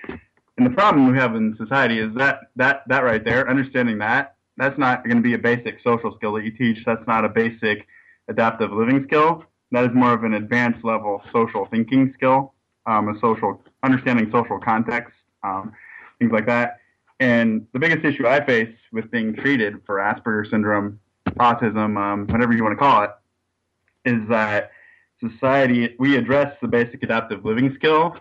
and 0.59 0.66
the 0.66 0.71
problem 0.71 1.11
we 1.11 1.16
have 1.18 1.37
in 1.37 1.57
society 1.57 2.01
is 2.01 2.12
that 2.16 2.40
that 2.57 2.83
that 2.88 3.05
right 3.05 3.25
there, 3.25 3.49
understanding 3.49 3.99
that 3.99 4.35
that's 4.57 4.77
not 4.77 5.05
going 5.05 5.16
to 5.16 5.23
be 5.23 5.35
a 5.35 5.38
basic 5.38 5.79
social 5.85 6.14
skill 6.16 6.33
that 6.35 6.44
you 6.44 6.51
teach. 6.51 6.85
That's 6.85 7.07
not 7.07 7.25
a 7.25 7.29
basic 7.29 7.87
adaptive 8.29 8.73
living 8.73 9.05
skill. 9.05 9.44
That 9.71 9.85
is 9.85 9.90
more 9.94 10.12
of 10.12 10.25
an 10.25 10.35
advanced 10.35 10.85
level 10.85 11.23
social 11.33 11.66
thinking 11.66 12.12
skill, 12.16 12.55
um, 12.87 13.09
a 13.09 13.18
social 13.21 13.62
understanding 13.85 14.31
social 14.33 14.59
context, 14.59 15.14
um, 15.44 15.73
things 16.18 16.33
like 16.33 16.47
that. 16.47 16.79
And 17.21 17.66
the 17.73 17.79
biggest 17.79 18.05
issue 18.05 18.27
I 18.27 18.44
face 18.44 18.75
with 18.92 19.11
being 19.12 19.35
treated 19.35 19.77
for 19.87 19.97
Asperger's 19.97 20.51
syndrome, 20.51 20.99
autism, 21.37 21.97
um, 21.97 22.27
whatever 22.27 22.53
you 22.53 22.64
want 22.64 22.73
to 22.73 22.83
call 22.85 23.05
it, 23.05 23.11
is 24.05 24.29
that 24.29 24.73
society 25.21 25.94
we 26.01 26.16
address 26.16 26.57
the 26.61 26.68
basic 26.68 27.05
adaptive 27.05 27.44
living 27.44 27.73
skill, 27.77 28.16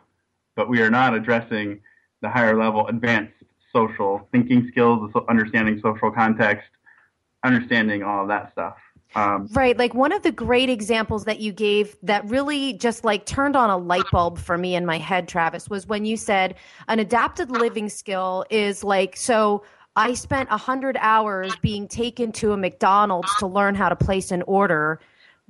but 0.55 0.69
we 0.69 0.81
are 0.81 0.91
not 0.91 1.15
addressing 1.15 1.79
the 2.21 2.29
higher 2.29 2.57
level 2.57 2.87
advanced 2.87 3.33
social 3.73 4.27
thinking 4.31 4.67
skills, 4.71 5.11
understanding 5.29 5.79
social 5.83 6.11
context, 6.11 6.67
understanding 7.43 8.03
all 8.03 8.23
of 8.23 8.27
that 8.27 8.51
stuff. 8.51 8.75
Um, 9.15 9.47
right. 9.53 9.77
Like 9.77 9.93
one 9.93 10.11
of 10.11 10.21
the 10.23 10.31
great 10.31 10.69
examples 10.69 11.25
that 11.25 11.39
you 11.39 11.51
gave 11.51 11.95
that 12.03 12.25
really 12.25 12.73
just 12.73 13.03
like 13.03 13.25
turned 13.25 13.55
on 13.55 13.69
a 13.69 13.77
light 13.77 14.03
bulb 14.11 14.37
for 14.37 14.57
me 14.57 14.75
in 14.75 14.85
my 14.85 14.97
head, 14.97 15.27
Travis, 15.27 15.69
was 15.69 15.87
when 15.87 16.05
you 16.05 16.17
said 16.17 16.55
an 16.87 16.99
adapted 16.99 17.49
living 17.49 17.89
skill 17.89 18.45
is 18.49 18.83
like, 18.83 19.15
so 19.15 19.63
I 19.95 20.13
spent 20.13 20.49
100 20.49 20.97
hours 20.99 21.55
being 21.61 21.87
taken 21.87 22.31
to 22.33 22.51
a 22.51 22.57
McDonald's 22.57 23.33
to 23.39 23.47
learn 23.47 23.75
how 23.75 23.89
to 23.89 23.95
place 23.95 24.31
an 24.31 24.43
order. 24.43 24.99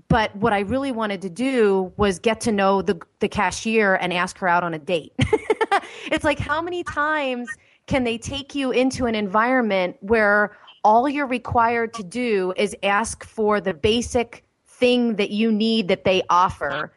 But 0.08 0.34
what 0.36 0.54
I 0.54 0.60
really 0.60 0.92
wanted 0.92 1.22
to 1.24 1.30
do 1.30 1.92
was 1.98 2.20
get 2.20 2.40
to 2.42 2.52
know 2.52 2.82
the, 2.82 3.02
the 3.20 3.28
cashier 3.28 3.96
and 3.96 4.14
ask 4.14 4.38
her 4.38 4.48
out 4.48 4.64
on 4.64 4.74
a 4.74 4.80
date. 4.80 5.14
it's 6.12 6.24
like, 6.24 6.40
how 6.40 6.62
many 6.62 6.84
times 6.84 7.50
can 7.86 8.04
they 8.04 8.18
take 8.18 8.54
you 8.56 8.72
into 8.72 9.06
an 9.06 9.16
environment 9.16 9.98
where 10.02 10.58
all 10.84 11.08
you're 11.08 11.28
required 11.28 11.94
to 11.94 12.04
do 12.04 12.54
is 12.58 12.76
ask 12.84 13.24
for 13.24 13.62
the 13.62 13.74
basic 13.74 14.44
thing 14.68 15.16
that 15.16 15.32
you 15.32 15.52
need 15.52 15.88
that 15.88 16.04
they 16.04 16.22
offer? 16.30 16.94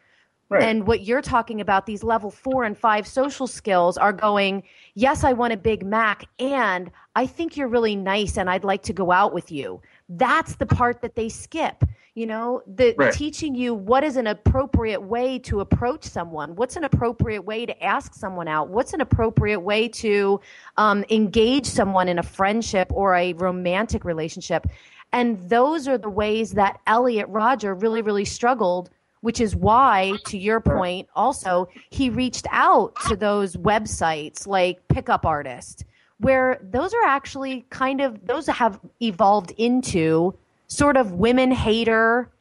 Right. 0.49 0.63
And 0.63 0.85
what 0.85 1.05
you're 1.05 1.21
talking 1.21 1.61
about, 1.61 1.85
these 1.85 2.03
level 2.03 2.29
four 2.29 2.65
and 2.65 2.77
five 2.77 3.07
social 3.07 3.47
skills 3.47 3.97
are 3.97 4.11
going, 4.11 4.63
yes, 4.95 5.23
I 5.23 5.31
want 5.31 5.53
a 5.53 5.57
Big 5.57 5.85
Mac, 5.85 6.25
and 6.39 6.91
I 7.15 7.25
think 7.25 7.55
you're 7.55 7.69
really 7.69 7.95
nice 7.95 8.37
and 8.37 8.49
I'd 8.49 8.65
like 8.65 8.83
to 8.83 8.93
go 8.93 9.13
out 9.13 9.33
with 9.33 9.49
you. 9.49 9.81
That's 10.09 10.55
the 10.55 10.65
part 10.65 11.01
that 11.03 11.15
they 11.15 11.29
skip 11.29 11.85
you 12.13 12.25
know 12.25 12.61
the 12.67 12.93
right. 12.97 13.13
teaching 13.13 13.55
you 13.55 13.73
what 13.73 14.03
is 14.03 14.17
an 14.17 14.27
appropriate 14.27 15.01
way 15.01 15.39
to 15.39 15.61
approach 15.61 16.03
someone. 16.03 16.55
What's 16.55 16.75
an 16.75 16.83
appropriate 16.83 17.43
way 17.43 17.65
to 17.65 17.83
ask 17.83 18.13
someone 18.13 18.47
out? 18.47 18.69
What's 18.69 18.93
an 18.93 19.01
appropriate 19.01 19.61
way 19.61 19.87
to 19.87 20.41
um, 20.77 21.05
engage 21.09 21.65
someone 21.65 22.09
in 22.09 22.19
a 22.19 22.23
friendship 22.23 22.91
or 22.91 23.15
a 23.15 23.33
romantic 23.33 24.03
relationship? 24.03 24.67
And 25.13 25.49
those 25.49 25.87
are 25.87 25.97
the 25.97 26.09
ways 26.09 26.51
that 26.51 26.79
elliot 26.85 27.27
rodger 27.29 27.73
really 27.73 28.01
really 28.01 28.25
struggled 28.25 28.89
which 29.21 29.39
is 29.39 29.55
why 29.55 30.13
to 30.25 30.37
your 30.37 30.59
point 30.59 31.07
also 31.15 31.67
he 31.91 32.09
reached 32.09 32.47
out 32.51 32.95
to 33.07 33.15
those 33.15 33.55
websites 33.55 34.47
like 34.47 34.85
pickup 34.87 35.25
artist 35.25 35.85
where 36.19 36.59
those 36.71 36.93
are 36.93 37.03
actually 37.03 37.65
kind 37.69 38.01
of 38.01 38.25
those 38.25 38.47
have 38.47 38.79
evolved 39.01 39.51
into 39.57 40.33
sort 40.71 40.95
of 40.95 41.11
women 41.11 41.51
hater, 41.51 42.31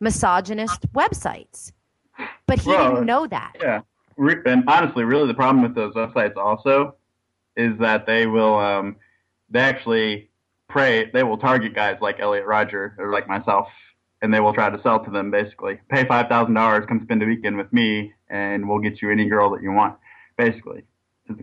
misogynist 0.00 0.92
websites. 0.92 1.72
But 2.46 2.58
he 2.58 2.68
well, 2.68 2.90
didn't 2.90 3.06
know 3.06 3.26
that. 3.26 3.54
Yeah. 3.60 3.80
And 4.44 4.64
honestly, 4.68 5.04
really, 5.04 5.26
the 5.26 5.34
problem 5.34 5.62
with 5.62 5.74
those 5.74 5.94
websites 5.94 6.36
also 6.36 6.96
is 7.56 7.78
that 7.78 8.06
they 8.06 8.26
will, 8.26 8.56
um, 8.56 8.96
they 9.48 9.60
actually 9.60 10.30
prey, 10.68 11.10
they 11.10 11.22
will 11.22 11.38
target 11.38 11.74
guys 11.74 11.96
like 12.02 12.20
Elliot 12.20 12.44
Rodger 12.44 12.94
or 12.98 13.10
like 13.12 13.26
myself, 13.26 13.68
and 14.20 14.32
they 14.32 14.40
will 14.40 14.52
try 14.52 14.68
to 14.68 14.80
sell 14.82 15.02
to 15.02 15.10
them 15.10 15.30
basically. 15.30 15.80
Pay 15.88 16.04
$5,000, 16.04 16.86
come 16.86 17.00
spend 17.04 17.22
a 17.22 17.26
weekend 17.26 17.56
with 17.56 17.72
me, 17.72 18.12
and 18.28 18.68
we'll 18.68 18.78
get 18.78 19.00
you 19.00 19.10
any 19.10 19.24
girl 19.26 19.50
that 19.52 19.62
you 19.62 19.72
want, 19.72 19.96
basically 20.36 20.84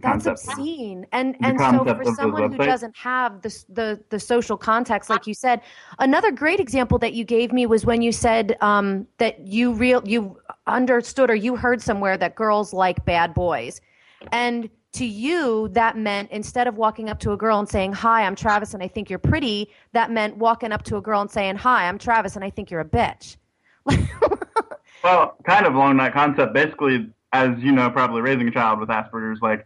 That's 0.01 0.25
obscene. 0.25 1.05
And 1.11 1.35
and 1.41 1.59
so 1.59 1.85
for 1.85 2.05
someone 2.15 2.51
who 2.51 2.57
doesn't 2.57 2.95
have 2.97 3.41
the, 3.41 3.63
the 3.69 4.03
the 4.09 4.19
social 4.19 4.57
context, 4.57 5.09
like 5.09 5.27
you 5.27 5.33
said, 5.33 5.61
another 5.99 6.31
great 6.31 6.59
example 6.59 6.97
that 6.99 7.13
you 7.13 7.23
gave 7.23 7.51
me 7.53 7.65
was 7.65 7.85
when 7.85 8.01
you 8.01 8.11
said 8.11 8.57
um, 8.61 9.07
that 9.17 9.47
you 9.47 9.73
real 9.73 10.01
you 10.05 10.39
understood 10.65 11.29
or 11.29 11.35
you 11.35 11.55
heard 11.55 11.81
somewhere 11.81 12.17
that 12.17 12.35
girls 12.35 12.73
like 12.73 13.03
bad 13.05 13.33
boys, 13.33 13.81
and 14.31 14.69
to 14.93 15.05
you 15.05 15.69
that 15.73 15.97
meant 15.97 16.31
instead 16.31 16.67
of 16.67 16.75
walking 16.75 17.09
up 17.09 17.19
to 17.19 17.31
a 17.31 17.37
girl 17.37 17.59
and 17.59 17.67
saying 17.67 17.91
hi 17.91 18.23
i'm 18.23 18.37
travis 18.37 18.73
and 18.73 18.81
i 18.81 18.87
think 18.87 19.09
you're 19.09 19.19
pretty 19.19 19.69
that 19.91 20.09
meant 20.09 20.37
walking 20.37 20.71
up 20.71 20.81
to 20.81 20.95
a 20.95 21.01
girl 21.01 21.19
and 21.19 21.29
saying 21.29 21.57
hi 21.57 21.87
i'm 21.87 21.99
travis 21.99 22.35
and 22.35 22.43
i 22.43 22.49
think 22.49 22.71
you're 22.71 22.79
a 22.79 22.85
bitch. 22.85 23.35
Well 25.03 25.37
kind 25.45 25.65
of 25.65 25.75
along 25.75 25.97
that 25.97 26.13
concept 26.13 26.53
basically 26.53 27.09
as 27.33 27.57
you 27.59 27.71
know 27.71 27.89
probably 27.89 28.21
raising 28.21 28.47
a 28.47 28.51
child 28.51 28.79
with 28.79 28.89
asperger's 28.89 29.41
like 29.41 29.65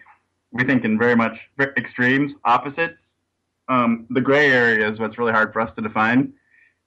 we 0.52 0.64
think 0.64 0.84
in 0.84 0.98
very 0.98 1.16
much 1.16 1.38
extremes, 1.60 2.34
opposites. 2.44 2.98
Um, 3.68 4.06
the 4.10 4.22
gray 4.22 4.52
area 4.52 4.90
is 4.92 5.00
what's 5.00 5.18
really 5.18 5.32
hard 5.32 5.54
for 5.54 5.62
us 5.62 5.74
to 5.76 5.82
define. 5.82 6.34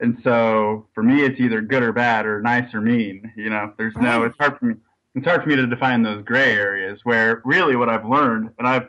And 0.01 0.19
so 0.23 0.87
for 0.95 1.03
me, 1.03 1.25
it's 1.25 1.41
either 1.41 1.61
good 1.61 1.83
or 1.83 1.93
bad 1.93 2.27
or 2.27 2.41
nice 2.43 2.75
or 2.75 2.81
mean. 2.81 3.33
You 3.37 3.51
know, 3.51 3.73
there's 3.79 3.95
no, 3.97 4.25
it's 4.25 4.37
hard 4.39 4.59
for 4.59 4.67
me. 4.67 4.75
It's 5.15 5.25
hard 5.25 5.43
for 5.43 5.49
me 5.49 5.57
to 5.57 5.67
define 5.67 6.03
those 6.03 6.25
gray 6.25 6.53
areas 6.55 6.99
where 7.05 7.41
really 7.45 7.77
what 7.77 7.89
I've 7.89 8.05
learned, 8.05 8.51
and 8.59 8.67
I've, 8.67 8.89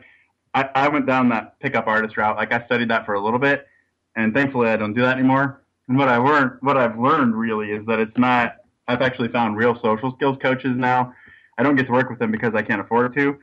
I, 0.54 0.68
I 0.74 0.88
went 0.88 1.06
down 1.06 1.28
that 1.28 1.58
pickup 1.60 1.86
artist 1.86 2.16
route. 2.16 2.36
Like 2.36 2.52
I 2.52 2.66
studied 2.66 2.90
that 2.90 3.06
for 3.06 3.14
a 3.14 3.20
little 3.20 3.38
bit, 3.38 3.68
and 4.16 4.34
thankfully 4.34 4.68
I 4.68 4.76
don't 4.76 4.92
do 4.92 5.02
that 5.02 5.16
anymore. 5.16 5.62
And 5.88 5.96
what 5.96 6.08
I 6.08 6.16
learned, 6.16 6.58
what 6.62 6.76
I've 6.76 6.98
learned 6.98 7.36
really 7.36 7.70
is 7.70 7.86
that 7.86 8.00
it's 8.00 8.18
not. 8.18 8.56
I've 8.88 9.02
actually 9.02 9.28
found 9.28 9.56
real 9.56 9.78
social 9.80 10.12
skills 10.16 10.36
coaches 10.42 10.74
now. 10.76 11.14
I 11.58 11.62
don't 11.62 11.76
get 11.76 11.86
to 11.86 11.92
work 11.92 12.10
with 12.10 12.18
them 12.18 12.32
because 12.32 12.54
I 12.54 12.62
can't 12.62 12.80
afford 12.80 13.14
to. 13.14 13.38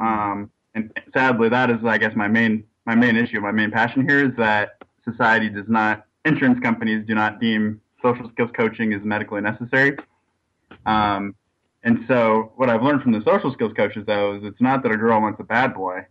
Um, 0.00 0.50
and 0.74 0.92
sadly, 1.12 1.48
that 1.48 1.70
is, 1.70 1.78
I 1.84 1.98
guess, 1.98 2.14
my 2.14 2.28
main 2.28 2.64
my 2.86 2.94
main 2.94 3.16
issue, 3.16 3.40
my 3.40 3.52
main 3.52 3.70
passion 3.70 4.06
here 4.06 4.24
is 4.26 4.36
that 4.36 4.82
society 5.08 5.48
does 5.48 5.68
not, 5.68 6.04
insurance 6.24 6.60
companies 6.60 7.06
do 7.06 7.14
not 7.14 7.40
deem 7.40 7.80
social 8.02 8.28
skills 8.30 8.50
coaching 8.54 8.92
as 8.92 9.02
medically 9.02 9.40
necessary. 9.40 9.96
Um, 10.84 11.34
and 11.82 12.04
so, 12.08 12.52
what 12.56 12.68
I've 12.68 12.82
learned 12.82 13.02
from 13.02 13.12
the 13.12 13.22
social 13.24 13.52
skills 13.52 13.72
coaches, 13.74 14.04
though, 14.06 14.36
is 14.36 14.44
it's 14.44 14.60
not 14.60 14.82
that 14.82 14.92
a 14.92 14.96
girl 14.96 15.20
wants 15.20 15.40
a 15.40 15.44
bad 15.44 15.74
boy; 15.74 16.06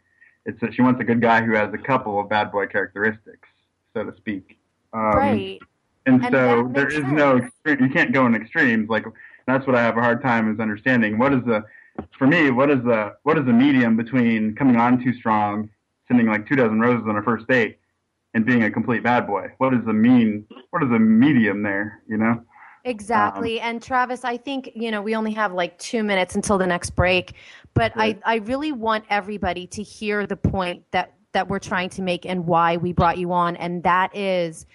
it's 0.45 0.59
that 0.61 0.73
she 0.73 0.81
wants 0.81 1.01
a 1.01 1.03
good 1.03 1.21
guy 1.21 1.41
who 1.41 1.53
has 1.53 1.73
a 1.73 1.77
couple 1.77 2.19
of 2.19 2.29
bad 2.29 2.51
boy 2.51 2.67
characteristics, 2.67 3.47
so 3.93 4.03
to 4.03 4.15
speak. 4.17 4.59
Um, 4.93 5.01
right. 5.01 5.59
And, 6.05 6.23
and 6.23 6.33
so 6.33 6.69
there 6.73 6.87
is 6.87 6.95
sense. 6.95 7.07
no 7.11 7.37
extreme. 7.37 7.83
You 7.83 7.89
can't 7.89 8.13
go 8.13 8.25
in 8.25 8.35
extremes. 8.35 8.89
Like 8.89 9.05
that's 9.47 9.65
what 9.65 9.75
I 9.75 9.81
have 9.81 9.97
a 9.97 10.01
hard 10.01 10.21
time 10.21 10.51
is 10.53 10.59
understanding. 10.59 11.17
What 11.17 11.33
is 11.33 11.43
the, 11.45 11.63
for 12.17 12.27
me, 12.27 12.51
what 12.51 12.69
is 12.69 12.83
the 12.83 13.15
what 13.23 13.37
is 13.37 13.45
the 13.45 13.53
medium 13.53 13.95
between 13.95 14.55
coming 14.55 14.75
on 14.75 15.03
too 15.03 15.13
strong 15.13 15.69
sending 16.07 16.27
like 16.27 16.47
two 16.47 16.55
dozen 16.55 16.79
roses 16.79 17.05
on 17.07 17.17
a 17.17 17.23
first 17.23 17.47
date 17.47 17.79
and 18.33 18.45
being 18.45 18.63
a 18.63 18.71
complete 18.71 19.03
bad 19.03 19.27
boy. 19.27 19.47
What 19.57 19.73
is 19.73 19.79
the 19.85 19.93
mean? 19.93 20.45
What 20.71 20.83
is 20.83 20.89
the 20.89 20.99
medium 20.99 21.63
there? 21.63 22.01
You 22.07 22.17
know. 22.17 22.43
Exactly. 22.85 23.61
Um, 23.61 23.69
and 23.69 23.83
Travis, 23.83 24.25
I 24.25 24.35
think, 24.35 24.71
you 24.75 24.91
know, 24.91 25.01
we 25.01 25.15
only 25.15 25.31
have 25.33 25.53
like 25.53 25.77
two 25.79 26.03
minutes 26.03 26.35
until 26.35 26.57
the 26.57 26.67
next 26.67 26.89
break, 26.89 27.33
but 27.73 27.95
right. 27.95 28.19
I, 28.25 28.33
I 28.33 28.37
really 28.39 28.73
want 28.73 29.05
everybody 29.09 29.67
to 29.67 29.81
hear 29.81 30.27
the 30.27 30.35
point 30.35 30.83
that, 30.91 31.13
that 31.31 31.47
we're 31.47 31.59
trying 31.59 31.89
to 31.91 32.01
make 32.01 32.25
and 32.25 32.45
why 32.45 32.75
we 32.75 32.91
brought 32.91 33.17
you 33.17 33.31
on. 33.31 33.55
And 33.55 33.83
that 33.83 34.13
is, 34.13 34.65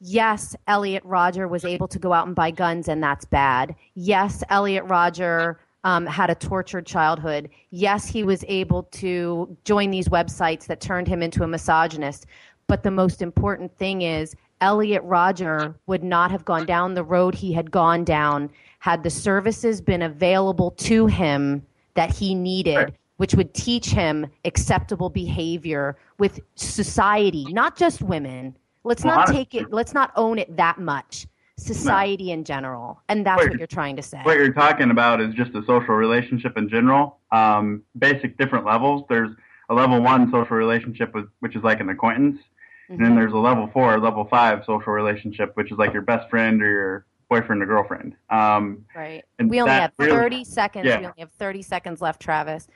yes, 0.00 0.56
Elliot 0.66 1.02
Rodger 1.04 1.46
was 1.46 1.66
able 1.66 1.88
to 1.88 1.98
go 1.98 2.14
out 2.14 2.26
and 2.26 2.34
buy 2.34 2.52
guns 2.52 2.88
and 2.88 3.02
that's 3.02 3.26
bad. 3.26 3.74
Yes, 3.94 4.42
Elliot 4.48 4.84
Rodger 4.84 5.60
um, 5.84 6.06
had 6.06 6.30
a 6.30 6.34
tortured 6.34 6.86
childhood. 6.86 7.48
Yes, 7.70 8.06
he 8.06 8.22
was 8.22 8.44
able 8.48 8.84
to 8.84 9.56
join 9.64 9.90
these 9.90 10.08
websites 10.08 10.66
that 10.66 10.80
turned 10.80 11.08
him 11.08 11.22
into 11.22 11.42
a 11.42 11.48
misogynist. 11.48 12.26
But 12.66 12.82
the 12.82 12.90
most 12.90 13.22
important 13.22 13.76
thing 13.76 14.02
is 14.02 14.34
Elliot 14.60 15.02
Rodger 15.04 15.74
would 15.86 16.04
not 16.04 16.30
have 16.30 16.44
gone 16.44 16.66
down 16.66 16.94
the 16.94 17.04
road 17.04 17.34
he 17.34 17.52
had 17.52 17.70
gone 17.70 18.04
down 18.04 18.50
had 18.78 19.02
the 19.02 19.10
services 19.10 19.80
been 19.80 20.02
available 20.02 20.70
to 20.72 21.06
him 21.06 21.66
that 21.94 22.14
he 22.14 22.34
needed, 22.34 22.96
which 23.16 23.34
would 23.34 23.52
teach 23.54 23.90
him 23.90 24.26
acceptable 24.44 25.10
behavior 25.10 25.96
with 26.18 26.40
society, 26.54 27.44
not 27.50 27.76
just 27.76 28.02
women. 28.02 28.56
Let's 28.84 29.04
not 29.04 29.28
take 29.28 29.54
it, 29.54 29.72
let's 29.72 29.94
not 29.94 30.12
own 30.16 30.38
it 30.38 30.56
that 30.56 30.78
much 30.78 31.26
society 31.58 32.28
no. 32.28 32.34
in 32.34 32.44
general. 32.44 33.00
And 33.08 33.26
that's 33.26 33.40
what, 33.40 33.50
what, 33.50 33.58
you're 33.58 33.66
trying 33.66 33.96
to 33.96 34.02
say. 34.02 34.20
What 34.22 34.36
you're 34.36 34.52
talking 34.52 34.90
about 34.90 35.20
is 35.20 35.34
just 35.34 35.54
a 35.54 35.62
social 35.66 35.94
relationship 35.94 36.56
in 36.56 36.68
general. 36.68 37.18
Um, 37.30 37.82
basic 37.98 38.38
different 38.38 38.66
levels. 38.66 39.04
There's 39.08 39.30
a 39.68 39.74
level 39.74 40.00
one 40.00 40.30
social 40.30 40.56
relationship, 40.56 41.14
with, 41.14 41.26
which 41.40 41.56
is 41.56 41.62
like 41.62 41.80
an 41.80 41.88
acquaintance. 41.88 42.36
Mm-hmm. 42.36 42.92
And 42.92 43.00
then 43.00 43.08
mm-hmm. 43.10 43.18
there's 43.20 43.32
a 43.32 43.38
level 43.38 43.70
four, 43.72 43.98
level 43.98 44.26
five 44.30 44.62
social 44.66 44.92
relationship, 44.92 45.52
which 45.54 45.70
is 45.70 45.78
like 45.78 45.92
your 45.92 46.02
best 46.02 46.28
friend 46.30 46.62
or 46.62 46.70
your 46.70 47.06
boyfriend 47.28 47.62
or 47.62 47.66
girlfriend. 47.66 48.14
Um, 48.30 48.84
right. 48.94 49.24
we 49.38 49.60
only 49.60 49.72
have 49.72 49.92
30 49.98 50.12
really, 50.12 50.44
seconds. 50.44 50.86
Yeah. 50.86 50.98
We 50.98 51.06
only 51.06 51.20
have 51.20 51.32
30 51.32 51.62
seconds 51.62 52.00
left, 52.00 52.20
Travis 52.20 52.68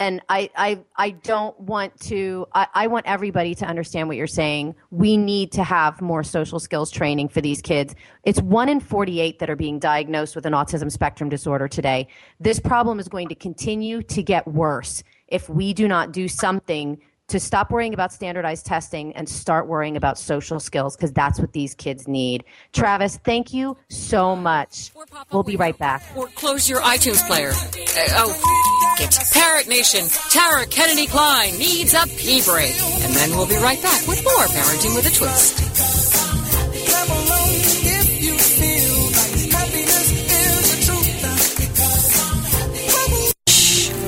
and 0.00 0.20
I, 0.28 0.50
I, 0.56 0.80
I 0.96 1.10
don't 1.10 1.58
want 1.60 1.98
to, 2.02 2.46
I, 2.52 2.66
I 2.74 2.86
want 2.88 3.06
everybody 3.06 3.54
to 3.56 3.66
understand 3.66 4.08
what 4.08 4.16
you're 4.16 4.26
saying. 4.26 4.74
We 4.90 5.16
need 5.16 5.52
to 5.52 5.62
have 5.62 6.00
more 6.00 6.24
social 6.24 6.58
skills 6.58 6.90
training 6.90 7.28
for 7.28 7.40
these 7.40 7.62
kids. 7.62 7.94
It's 8.24 8.40
one 8.42 8.68
in 8.68 8.80
48 8.80 9.38
that 9.38 9.48
are 9.48 9.56
being 9.56 9.78
diagnosed 9.78 10.34
with 10.34 10.46
an 10.46 10.52
autism 10.52 10.90
spectrum 10.90 11.28
disorder 11.28 11.68
today. 11.68 12.08
This 12.40 12.58
problem 12.58 12.98
is 12.98 13.08
going 13.08 13.28
to 13.28 13.36
continue 13.36 14.02
to 14.02 14.22
get 14.22 14.46
worse 14.48 15.04
if 15.28 15.48
we 15.48 15.72
do 15.72 15.86
not 15.86 16.12
do 16.12 16.26
something 16.26 17.00
to 17.28 17.40
stop 17.40 17.70
worrying 17.70 17.94
about 17.94 18.12
standardized 18.12 18.66
testing 18.66 19.14
and 19.16 19.28
start 19.28 19.66
worrying 19.66 19.96
about 19.96 20.18
social 20.18 20.60
skills 20.60 20.96
because 20.96 21.12
that's 21.12 21.40
what 21.40 21.52
these 21.52 21.74
kids 21.74 22.06
need. 22.06 22.44
Travis, 22.72 23.18
thank 23.24 23.52
you 23.52 23.76
so 23.88 24.36
much. 24.36 24.92
We'll 25.32 25.42
be 25.42 25.56
right 25.56 25.76
back. 25.78 26.02
Or 26.16 26.26
close 26.28 26.68
your 26.68 26.80
iTunes 26.80 27.26
player. 27.26 27.50
Uh, 27.50 28.26
oh, 28.26 28.94
get 28.98 29.16
Parent 29.32 29.68
Nation. 29.68 30.06
Tara 30.30 30.66
Kennedy 30.66 31.06
Klein 31.06 31.56
needs 31.58 31.94
a 31.94 32.06
pee 32.06 32.42
break. 32.44 32.74
And 33.02 33.14
then 33.14 33.30
we'll 33.30 33.48
be 33.48 33.56
right 33.56 33.82
back 33.82 34.06
with 34.06 34.22
more 34.24 34.44
Parenting 34.44 34.94
with 34.94 35.06
a 35.06 35.14
Twist. 35.14 35.63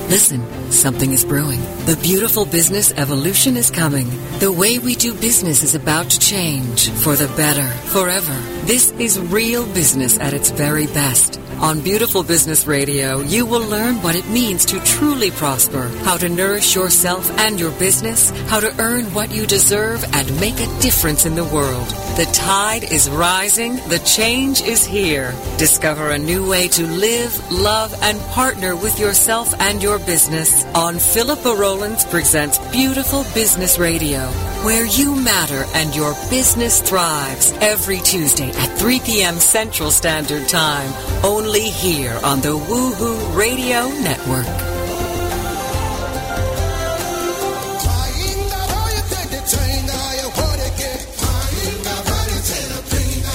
Listen, 0.09 0.71
something 0.71 1.11
is 1.11 1.25
brewing. 1.25 1.59
The 1.85 1.99
beautiful 2.01 2.45
business 2.45 2.93
evolution 2.93 3.57
is 3.57 3.69
coming. 3.69 4.07
The 4.39 4.51
way 4.51 4.79
we 4.79 4.95
do 4.95 5.13
business 5.13 5.63
is 5.63 5.75
about 5.75 6.09
to 6.11 6.19
change 6.19 6.89
for 6.91 7.17
the 7.17 7.27
better, 7.35 7.67
forever. 7.89 8.56
This 8.67 8.91
is 8.99 9.17
real 9.17 9.65
business 9.67 10.19
at 10.19 10.33
its 10.33 10.49
very 10.49 10.87
best. 10.87 11.39
On 11.61 11.79
Beautiful 11.79 12.21
Business 12.21 12.67
Radio, 12.67 13.21
you 13.21 13.45
will 13.45 13.65
learn 13.67 13.95
what 14.03 14.15
it 14.15 14.27
means 14.29 14.63
to 14.65 14.79
truly 14.81 15.31
prosper, 15.31 15.87
how 16.03 16.17
to 16.17 16.29
nourish 16.29 16.75
yourself 16.75 17.31
and 17.39 17.59
your 17.59 17.71
business, 17.79 18.29
how 18.49 18.59
to 18.59 18.75
earn 18.79 19.05
what 19.13 19.31
you 19.31 19.47
deserve, 19.47 20.03
and 20.13 20.39
make 20.39 20.59
a 20.59 20.79
difference 20.81 21.25
in 21.25 21.33
the 21.33 21.45
world. 21.45 21.87
The 22.17 22.29
tide 22.31 22.83
is 22.83 23.09
rising, 23.09 23.77
the 23.87 24.03
change 24.05 24.61
is 24.61 24.85
here. 24.85 25.33
Discover 25.57 26.11
a 26.11 26.19
new 26.19 26.47
way 26.47 26.67
to 26.67 26.85
live, 26.85 27.51
love, 27.51 27.95
and 28.03 28.19
partner 28.33 28.75
with 28.75 28.99
yourself 28.99 29.51
and 29.59 29.81
your 29.81 29.97
business 29.97 30.63
on 30.75 30.99
Philippa 30.99 31.55
Rollins 31.55 32.05
Presents 32.05 32.59
Beautiful 32.71 33.23
Business 33.33 33.79
Radio, 33.79 34.27
where 34.63 34.85
you 34.85 35.15
matter 35.15 35.65
and 35.73 35.95
your 35.95 36.13
business 36.29 36.81
thrives 36.81 37.51
every 37.61 37.99
Tuesday 38.01 38.51
at 38.57 38.77
3 38.77 38.99
p.m. 38.99 39.39
Central 39.39 39.91
Standard 39.91 40.47
Time. 40.47 40.91
Only 41.23 41.69
here 41.69 42.19
on 42.23 42.41
the 42.41 42.57
Woohoo 42.57 43.35
Radio 43.35 43.87
Network. 44.01 44.76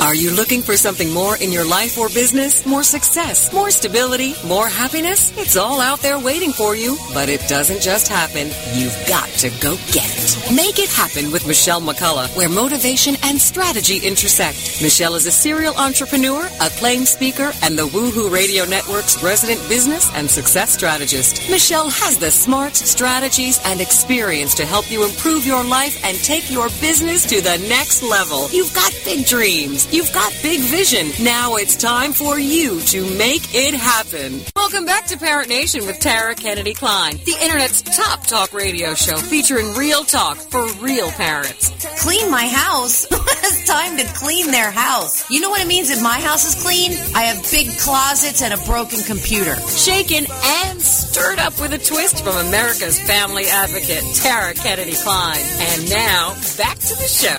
Are 0.03 0.17
you 0.17 0.33
looking 0.33 0.63
for 0.63 0.77
something 0.77 1.13
more 1.13 1.37
in 1.37 1.53
your 1.53 1.65
life 1.65 1.97
or 1.97 2.09
business? 2.09 2.67
More 2.67 2.83
success, 2.83 3.53
more 3.53 3.71
stability, 3.71 4.35
more 4.45 4.67
happiness? 4.67 5.31
It's 5.39 5.57
all 5.57 5.81
out 5.81 6.01
there 6.01 6.19
waiting 6.19 6.51
for 6.51 6.75
you, 6.75 6.99
but 7.15 7.29
it 7.29 7.41
doesn't 7.47 7.81
just 7.81 8.09
happen. 8.09 8.49
You've 8.75 8.99
got 9.07 9.29
to 9.39 9.51
go 9.63 9.77
get 9.93 10.11
it. 10.11 10.57
Make 10.57 10.81
it 10.81 10.91
happen 10.91 11.31
with 11.31 11.47
Michelle 11.47 11.81
McCullough, 11.81 12.37
where 12.37 12.49
motivation 12.49 13.15
and 13.23 13.41
strategy 13.41 14.05
intersect. 14.05 14.83
Michelle 14.83 15.15
is 15.15 15.27
a 15.27 15.31
serial 15.31 15.77
entrepreneur, 15.77 16.51
acclaimed 16.61 17.07
speaker, 17.07 17.53
and 17.63 17.79
the 17.79 17.87
Woohoo 17.87 18.29
Radio 18.29 18.65
Network's 18.65 19.23
resident 19.23 19.61
business 19.69 20.11
and 20.15 20.29
success 20.29 20.73
strategist. 20.73 21.49
Michelle 21.49 21.91
has 21.91 22.19
the 22.19 22.33
smarts, 22.33 22.91
strategies, 22.91 23.61
and 23.67 23.81
experience 23.81 24.57
to 24.57 24.67
help 24.67 24.91
you 24.91 25.05
improve 25.05 25.47
your 25.47 25.63
life 25.63 25.97
and 26.05 26.19
take 26.19 26.51
your 26.51 26.71
business 26.81 27.25
to 27.25 27.41
the 27.41 27.65
next 27.69 28.03
level. 28.03 28.51
You've 28.51 28.75
got 28.75 28.93
big 29.05 29.27
dreams. 29.27 29.92
You've 29.93 30.13
got 30.15 30.33
big 30.43 30.61
vision. 30.61 31.11
Now 31.23 31.57
it's 31.57 31.77
time 31.77 32.15
for 32.15 32.39
you 32.39 32.81
to 32.81 33.03
make 33.19 33.55
it 33.55 33.75
happen. 33.75 34.41
Welcome 34.57 34.87
back 34.87 35.05
to 35.09 35.19
Parent 35.19 35.51
Nation 35.51 35.85
with 35.85 36.01
Tara 36.01 36.35
Kennedy 36.35 36.73
Klein, 36.73 37.19
the 37.27 37.37
internet's 37.43 37.83
top 37.83 38.27
talk 38.27 38.55
radio 38.55 38.95
show 38.95 39.19
featuring 39.19 39.75
real 39.75 40.03
talk 40.03 40.39
for 40.39 40.67
real 40.81 41.11
parents. 41.11 41.69
Clean 42.01 42.31
my 42.31 42.49
house. 42.49 43.07
it's 43.13 43.67
time 43.67 43.99
to 43.99 44.05
clean 44.15 44.51
their 44.51 44.71
house. 44.71 45.31
You 45.31 45.43
know 45.43 45.51
what 45.51 45.61
it 45.61 45.69
means 45.69 45.91
if 45.91 46.03
my 46.03 46.19
house 46.21 46.47
is 46.47 46.63
clean? 46.63 46.93
I 47.15 47.25
have 47.25 47.43
big 47.51 47.69
closets 47.79 48.41
and 48.41 48.55
a 48.55 48.65
broken 48.65 49.01
computer. 49.03 49.57
Shaken 49.69 50.25
and 50.43 50.81
stirred 50.81 51.39
up 51.39 51.61
with 51.61 51.75
a 51.75 51.79
twist 51.79 52.25
from 52.25 52.47
America's 52.47 52.99
family 52.99 53.45
advocate, 53.45 54.05
Tara 54.15 54.55
Kennedy 54.55 54.95
Klein. 54.95 55.45
And 55.59 55.91
now, 55.91 56.33
back 56.57 56.79
to 56.79 56.95
the 56.95 57.07
show. 57.07 57.37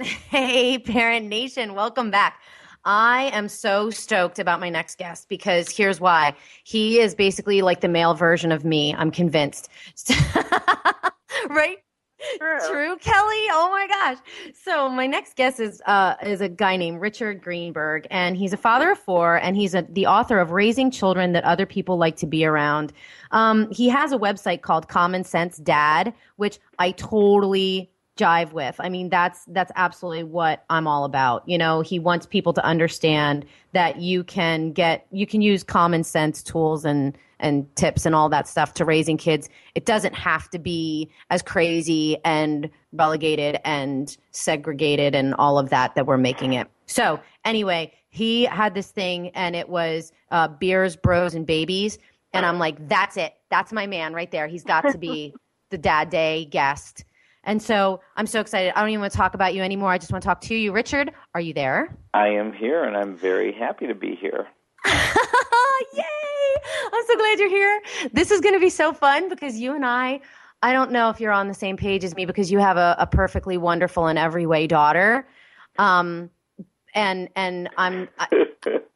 Hey, 0.30 0.78
Parent 0.78 1.26
Nation, 1.26 1.74
welcome 1.74 2.10
back. 2.10 2.40
I 2.84 3.30
am 3.34 3.48
so 3.48 3.90
stoked 3.90 4.38
about 4.38 4.58
my 4.58 4.70
next 4.70 4.96
guest 4.96 5.28
because 5.28 5.68
here's 5.68 6.00
why. 6.00 6.34
He 6.64 7.00
is 7.00 7.14
basically 7.14 7.60
like 7.60 7.80
the 7.82 7.88
male 7.88 8.14
version 8.14 8.50
of 8.50 8.64
me. 8.64 8.94
I'm 8.94 9.10
convinced. 9.10 9.68
right? 11.50 11.78
True. 12.38 12.58
True, 12.68 12.96
Kelly. 12.98 13.44
Oh 13.50 13.68
my 13.70 13.86
gosh. 13.88 14.18
So 14.54 14.88
my 14.88 15.06
next 15.06 15.36
guest 15.36 15.60
is 15.60 15.82
uh, 15.84 16.14
is 16.22 16.40
a 16.40 16.48
guy 16.48 16.76
named 16.76 17.00
Richard 17.00 17.42
Greenberg, 17.42 18.06
and 18.10 18.36
he's 18.36 18.52
a 18.54 18.58
father 18.58 18.92
of 18.92 18.98
four, 18.98 19.36
and 19.36 19.56
he's 19.56 19.74
a, 19.74 19.86
the 19.90 20.06
author 20.06 20.38
of 20.38 20.50
Raising 20.50 20.90
Children 20.90 21.32
That 21.32 21.44
Other 21.44 21.66
People 21.66 21.98
Like 21.98 22.16
to 22.16 22.26
Be 22.26 22.44
Around. 22.46 22.92
Um, 23.32 23.70
he 23.70 23.88
has 23.90 24.12
a 24.12 24.18
website 24.18 24.62
called 24.62 24.88
Common 24.88 25.24
Sense 25.24 25.58
Dad, 25.58 26.14
which 26.36 26.58
I 26.78 26.92
totally 26.92 27.90
jive 28.20 28.52
with. 28.52 28.76
I 28.78 28.88
mean, 28.88 29.08
that's 29.08 29.44
that's 29.46 29.72
absolutely 29.76 30.24
what 30.24 30.64
I'm 30.70 30.86
all 30.86 31.04
about. 31.04 31.48
You 31.48 31.58
know, 31.58 31.80
he 31.80 31.98
wants 31.98 32.26
people 32.26 32.52
to 32.52 32.64
understand 32.64 33.46
that 33.72 34.00
you 34.00 34.24
can 34.24 34.72
get 34.72 35.06
you 35.10 35.26
can 35.26 35.42
use 35.42 35.64
common 35.64 36.04
sense 36.04 36.42
tools 36.42 36.84
and 36.84 37.16
and 37.40 37.74
tips 37.74 38.04
and 38.04 38.14
all 38.14 38.28
that 38.28 38.46
stuff 38.46 38.74
to 38.74 38.84
raising 38.84 39.16
kids. 39.16 39.48
It 39.74 39.86
doesn't 39.86 40.14
have 40.14 40.50
to 40.50 40.58
be 40.58 41.10
as 41.30 41.42
crazy 41.42 42.18
and 42.24 42.70
relegated 42.92 43.58
and 43.64 44.16
segregated 44.30 45.14
and 45.14 45.34
all 45.34 45.58
of 45.58 45.70
that 45.70 45.94
that 45.94 46.06
we're 46.06 46.18
making 46.18 46.52
it. 46.52 46.68
So, 46.86 47.18
anyway, 47.44 47.92
he 48.10 48.44
had 48.44 48.74
this 48.74 48.90
thing 48.90 49.30
and 49.30 49.56
it 49.56 49.68
was 49.68 50.12
uh, 50.30 50.48
beers, 50.48 50.96
bros, 50.96 51.34
and 51.34 51.46
babies. 51.46 51.98
And 52.32 52.44
I'm 52.44 52.58
like, 52.58 52.88
that's 52.88 53.16
it. 53.16 53.34
That's 53.50 53.72
my 53.72 53.86
man 53.86 54.12
right 54.12 54.30
there. 54.30 54.46
He's 54.46 54.64
got 54.64 54.82
to 54.82 54.98
be 54.98 55.34
the 55.70 55.78
dad 55.78 56.10
day 56.10 56.44
guest. 56.44 57.04
And 57.44 57.62
so 57.62 58.00
I'm 58.16 58.26
so 58.26 58.40
excited. 58.40 58.72
I 58.76 58.80
don't 58.80 58.90
even 58.90 59.00
want 59.00 59.12
to 59.12 59.18
talk 59.18 59.34
about 59.34 59.54
you 59.54 59.62
anymore. 59.62 59.90
I 59.90 59.98
just 59.98 60.12
want 60.12 60.22
to 60.22 60.26
talk 60.26 60.40
to 60.42 60.54
you. 60.54 60.72
Richard, 60.72 61.12
are 61.34 61.40
you 61.40 61.54
there? 61.54 61.96
I 62.12 62.28
am 62.28 62.52
here, 62.52 62.84
and 62.84 62.96
I'm 62.96 63.16
very 63.16 63.52
happy 63.52 63.86
to 63.86 63.94
be 63.94 64.14
here. 64.14 64.46
Yay! 64.86 66.04
I'm 66.92 67.02
so 67.06 67.16
glad 67.16 67.38
you're 67.38 67.48
here. 67.48 67.82
This 68.12 68.30
is 68.30 68.40
going 68.40 68.54
to 68.54 68.60
be 68.60 68.70
so 68.70 68.92
fun 68.92 69.28
because 69.28 69.58
you 69.58 69.74
and 69.74 69.86
I, 69.86 70.20
I 70.62 70.72
don't 70.72 70.90
know 70.90 71.08
if 71.08 71.20
you're 71.20 71.32
on 71.32 71.48
the 71.48 71.54
same 71.54 71.76
page 71.76 72.04
as 72.04 72.14
me 72.14 72.26
because 72.26 72.52
you 72.52 72.58
have 72.58 72.76
a, 72.76 72.96
a 72.98 73.06
perfectly 73.06 73.56
wonderful 73.56 74.08
in 74.08 74.18
every 74.18 74.44
way 74.46 74.66
daughter. 74.66 75.26
Um, 75.78 76.30
and 76.94 77.28
and 77.36 77.70
I'm 77.78 78.08
I, 78.18 78.48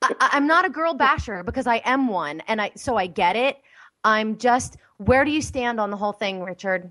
I, 0.02 0.28
I'm 0.32 0.46
not 0.46 0.66
a 0.66 0.68
girl 0.68 0.94
basher 0.94 1.42
because 1.42 1.66
I 1.66 1.76
am 1.84 2.08
one, 2.08 2.42
and 2.48 2.60
I 2.60 2.72
so 2.76 2.96
I 2.96 3.06
get 3.06 3.36
it. 3.36 3.58
I'm 4.02 4.36
just 4.36 4.76
where 4.98 5.24
do 5.24 5.30
you 5.30 5.40
stand 5.40 5.80
on 5.80 5.90
the 5.90 5.96
whole 5.96 6.12
thing, 6.12 6.42
Richard? 6.42 6.90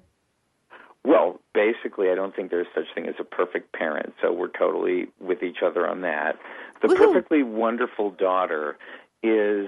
Well, 1.05 1.39
basically, 1.53 2.09
I 2.09 2.15
don't 2.15 2.33
think 2.35 2.49
there's 2.49 2.67
such 2.73 2.85
thing 2.95 3.07
as 3.07 3.15
a 3.19 3.25
perfect 3.25 3.73
parent, 3.73 4.13
so 4.21 4.31
we're 4.31 4.47
totally 4.47 5.07
with 5.19 5.43
each 5.43 5.57
other 5.63 5.87
on 5.87 6.01
that. 6.01 6.37
The 6.81 6.87
Woohoo. 6.87 6.97
perfectly 6.97 7.43
wonderful 7.43 8.11
daughter 8.11 8.77
is, 9.21 9.67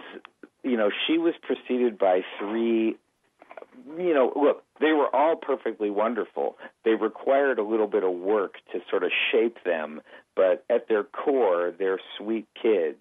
you 0.64 0.78
know, 0.78 0.90
she 1.06 1.18
was 1.18 1.34
preceded 1.42 1.98
by 1.98 2.22
three. 2.40 2.96
You 3.98 4.14
know, 4.14 4.32
look, 4.36 4.64
they 4.80 4.94
were 4.94 5.14
all 5.14 5.36
perfectly 5.36 5.90
wonderful. 5.90 6.58
They 6.86 6.96
required 6.96 7.60
a 7.60 7.64
little 7.64 7.88
bit 7.88 8.04
of 8.04 8.14
work 8.14 8.56
to 8.72 8.80
sort 8.90 9.04
of 9.04 9.12
shape 9.32 9.58
them, 9.66 10.02
but 10.36 10.64
at 10.70 10.88
their 10.88 11.04
core, 11.04 11.74
they're 11.78 12.00
sweet 12.18 12.48
kids. 12.62 12.98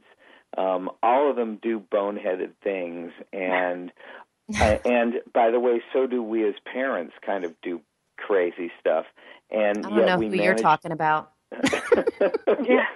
Um, 0.57 0.91
all 1.03 1.31
of 1.31 1.37
them 1.37 1.59
do 1.63 1.81
boneheaded 1.81 2.53
things, 2.63 3.13
and 3.33 3.93
uh, 4.61 4.79
and 4.85 5.15
by 5.33 5.51
the 5.51 5.61
way, 5.61 5.83
so 5.93 6.07
do 6.09 6.21
we 6.21 6.47
as 6.49 6.55
parents. 6.65 7.15
Kind 7.25 7.45
of 7.45 7.55
do 7.63 7.81
crazy 8.27 8.71
stuff, 8.81 9.07
and 9.51 9.79
I 9.79 9.89
don't 9.89 9.99
yet 9.99 10.07
know 10.07 10.17
we 10.19 10.27
who 10.27 10.31
manage 10.33 10.45
you're 10.45 10.55
talking 10.55 10.93
about. 10.93 11.33
yeah. 12.65 12.87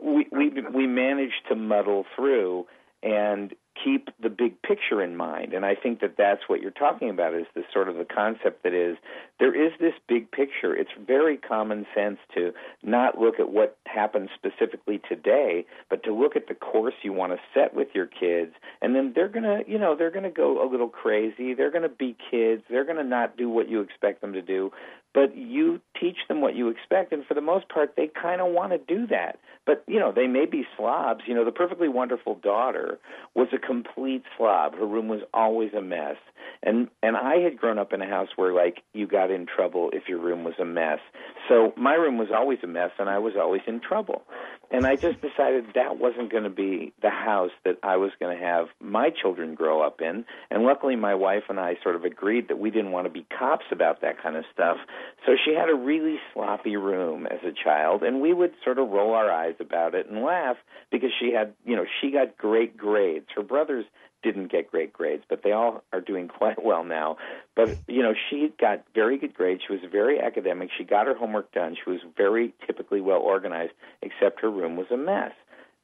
we 0.00 0.26
we 0.32 0.50
we 0.72 0.86
managed 0.86 1.46
to 1.48 1.54
muddle 1.54 2.04
through 2.16 2.66
and 3.02 3.54
keep 3.84 4.10
the 4.20 4.28
big 4.28 4.60
picture 4.62 5.02
in 5.02 5.16
mind. 5.16 5.52
And 5.52 5.64
i 5.64 5.74
think 5.74 6.00
that 6.00 6.16
that's 6.16 6.42
what 6.46 6.60
you're 6.60 6.70
talking 6.70 7.10
about 7.10 7.34
is 7.34 7.46
the 7.54 7.62
sort 7.72 7.88
of 7.88 7.96
the 7.96 8.04
concept 8.04 8.62
that 8.62 8.74
is 8.74 8.96
there 9.38 9.54
is 9.54 9.72
this 9.80 9.94
big 10.08 10.30
picture. 10.30 10.74
It's 10.74 10.90
very 11.06 11.36
common 11.36 11.86
sense 11.94 12.18
to 12.34 12.52
not 12.82 13.18
look 13.18 13.38
at 13.38 13.50
what 13.50 13.76
happens 13.86 14.30
specifically 14.34 15.00
today 15.08 15.66
but 15.90 16.02
to 16.04 16.12
look 16.12 16.36
at 16.36 16.48
the 16.48 16.54
course 16.54 16.94
you 17.02 17.12
want 17.12 17.32
to 17.32 17.38
set 17.54 17.74
with 17.74 17.88
your 17.94 18.06
kids. 18.06 18.52
And 18.82 18.94
then 18.94 19.12
they're 19.14 19.28
going 19.28 19.44
to 19.44 19.62
you 19.66 19.78
know 19.78 19.96
they're 19.96 20.10
going 20.10 20.24
to 20.24 20.30
go 20.30 20.62
a 20.62 20.66
little 20.70 20.88
crazy. 20.88 21.54
They're 21.54 21.70
going 21.70 21.82
to 21.82 21.88
be 21.88 22.16
kids. 22.30 22.62
They're 22.68 22.84
going 22.84 22.96
to 22.96 23.04
not 23.04 23.36
do 23.36 23.48
what 23.48 23.68
you 23.68 23.80
expect 23.80 24.20
them 24.20 24.32
to 24.32 24.42
do 24.42 24.70
but 25.14 25.36
you 25.36 25.80
teach 25.98 26.16
them 26.28 26.40
what 26.40 26.54
you 26.54 26.68
expect 26.68 27.12
and 27.12 27.24
for 27.26 27.34
the 27.34 27.40
most 27.40 27.68
part 27.68 27.94
they 27.96 28.08
kind 28.20 28.40
of 28.40 28.52
want 28.52 28.72
to 28.72 28.78
do 28.78 29.06
that. 29.06 29.38
But 29.66 29.84
you 29.86 29.98
know 29.98 30.12
they 30.12 30.26
may 30.26 30.46
be 30.46 30.64
slobs. 30.76 31.22
You 31.26 31.34
know 31.34 31.44
the 31.44 31.52
perfectly 31.52 31.88
wonderful 31.88 32.36
daughter 32.36 32.98
was 33.34 33.48
a 33.52 33.58
complete 33.58 34.22
slob. 34.36 34.74
Her 34.74 34.86
room 34.86 35.08
was 35.08 35.20
always 35.34 35.72
a 35.74 35.82
mess. 35.82 36.16
And 36.62 36.88
and 37.02 37.16
i 37.16 37.36
had 37.36 37.58
grown 37.58 37.78
up 37.78 37.92
in 37.92 38.00
a 38.02 38.06
house 38.06 38.28
where 38.36 38.52
like 38.52 38.82
you 38.94 39.06
got 39.06 39.30
in 39.30 39.46
trouble 39.46 39.90
if 39.92 40.04
your 40.08 40.18
room 40.18 40.44
was 40.44 40.54
a 40.60 40.64
mess. 40.64 41.00
So 41.48 41.72
my 41.76 41.94
room 41.94 42.18
was 42.18 42.28
always 42.34 42.58
a 42.62 42.66
mess 42.66 42.90
and 42.98 43.08
i 43.08 43.18
was 43.18 43.34
always 43.38 43.62
in 43.66 43.80
trouble 43.80 44.22
and 44.70 44.86
i 44.86 44.96
just 44.96 45.20
decided 45.20 45.64
that 45.74 45.98
wasn't 45.98 46.30
going 46.30 46.44
to 46.44 46.50
be 46.50 46.92
the 47.02 47.10
house 47.10 47.50
that 47.64 47.78
i 47.82 47.96
was 47.96 48.10
going 48.20 48.36
to 48.36 48.42
have 48.42 48.66
my 48.80 49.10
children 49.10 49.54
grow 49.54 49.82
up 49.82 50.00
in 50.00 50.24
and 50.50 50.64
luckily 50.64 50.96
my 50.96 51.14
wife 51.14 51.44
and 51.48 51.58
i 51.60 51.76
sort 51.82 51.96
of 51.96 52.04
agreed 52.04 52.48
that 52.48 52.58
we 52.58 52.70
didn't 52.70 52.92
want 52.92 53.06
to 53.06 53.12
be 53.12 53.26
cops 53.36 53.66
about 53.70 54.00
that 54.00 54.22
kind 54.22 54.36
of 54.36 54.44
stuff 54.52 54.78
so 55.26 55.34
she 55.44 55.54
had 55.54 55.68
a 55.68 55.74
really 55.74 56.18
sloppy 56.32 56.76
room 56.76 57.26
as 57.26 57.40
a 57.44 57.52
child, 57.52 58.02
and 58.02 58.20
we 58.20 58.32
would 58.32 58.54
sort 58.64 58.78
of 58.78 58.88
roll 58.88 59.14
our 59.14 59.30
eyes 59.30 59.56
about 59.60 59.94
it 59.94 60.08
and 60.08 60.22
laugh 60.22 60.56
because 60.90 61.10
she 61.18 61.32
had, 61.32 61.54
you 61.64 61.76
know, 61.76 61.84
she 62.00 62.10
got 62.10 62.36
great 62.38 62.76
grades. 62.76 63.26
Her 63.34 63.42
brothers 63.42 63.84
didn't 64.22 64.50
get 64.50 64.70
great 64.70 64.92
grades, 64.92 65.24
but 65.28 65.42
they 65.42 65.52
all 65.52 65.82
are 65.92 66.00
doing 66.00 66.28
quite 66.38 66.62
well 66.64 66.84
now. 66.84 67.16
But, 67.54 67.76
you 67.86 68.02
know, 68.02 68.14
she 68.28 68.52
got 68.60 68.84
very 68.94 69.18
good 69.18 69.34
grades. 69.34 69.62
She 69.66 69.72
was 69.72 69.82
very 69.90 70.20
academic. 70.20 70.70
She 70.76 70.84
got 70.84 71.06
her 71.06 71.16
homework 71.16 71.52
done. 71.52 71.76
She 71.82 71.90
was 71.90 72.00
very 72.16 72.54
typically 72.66 73.00
well 73.00 73.20
organized, 73.20 73.72
except 74.02 74.40
her 74.40 74.50
room 74.50 74.76
was 74.76 74.86
a 74.90 74.96
mess. 74.96 75.32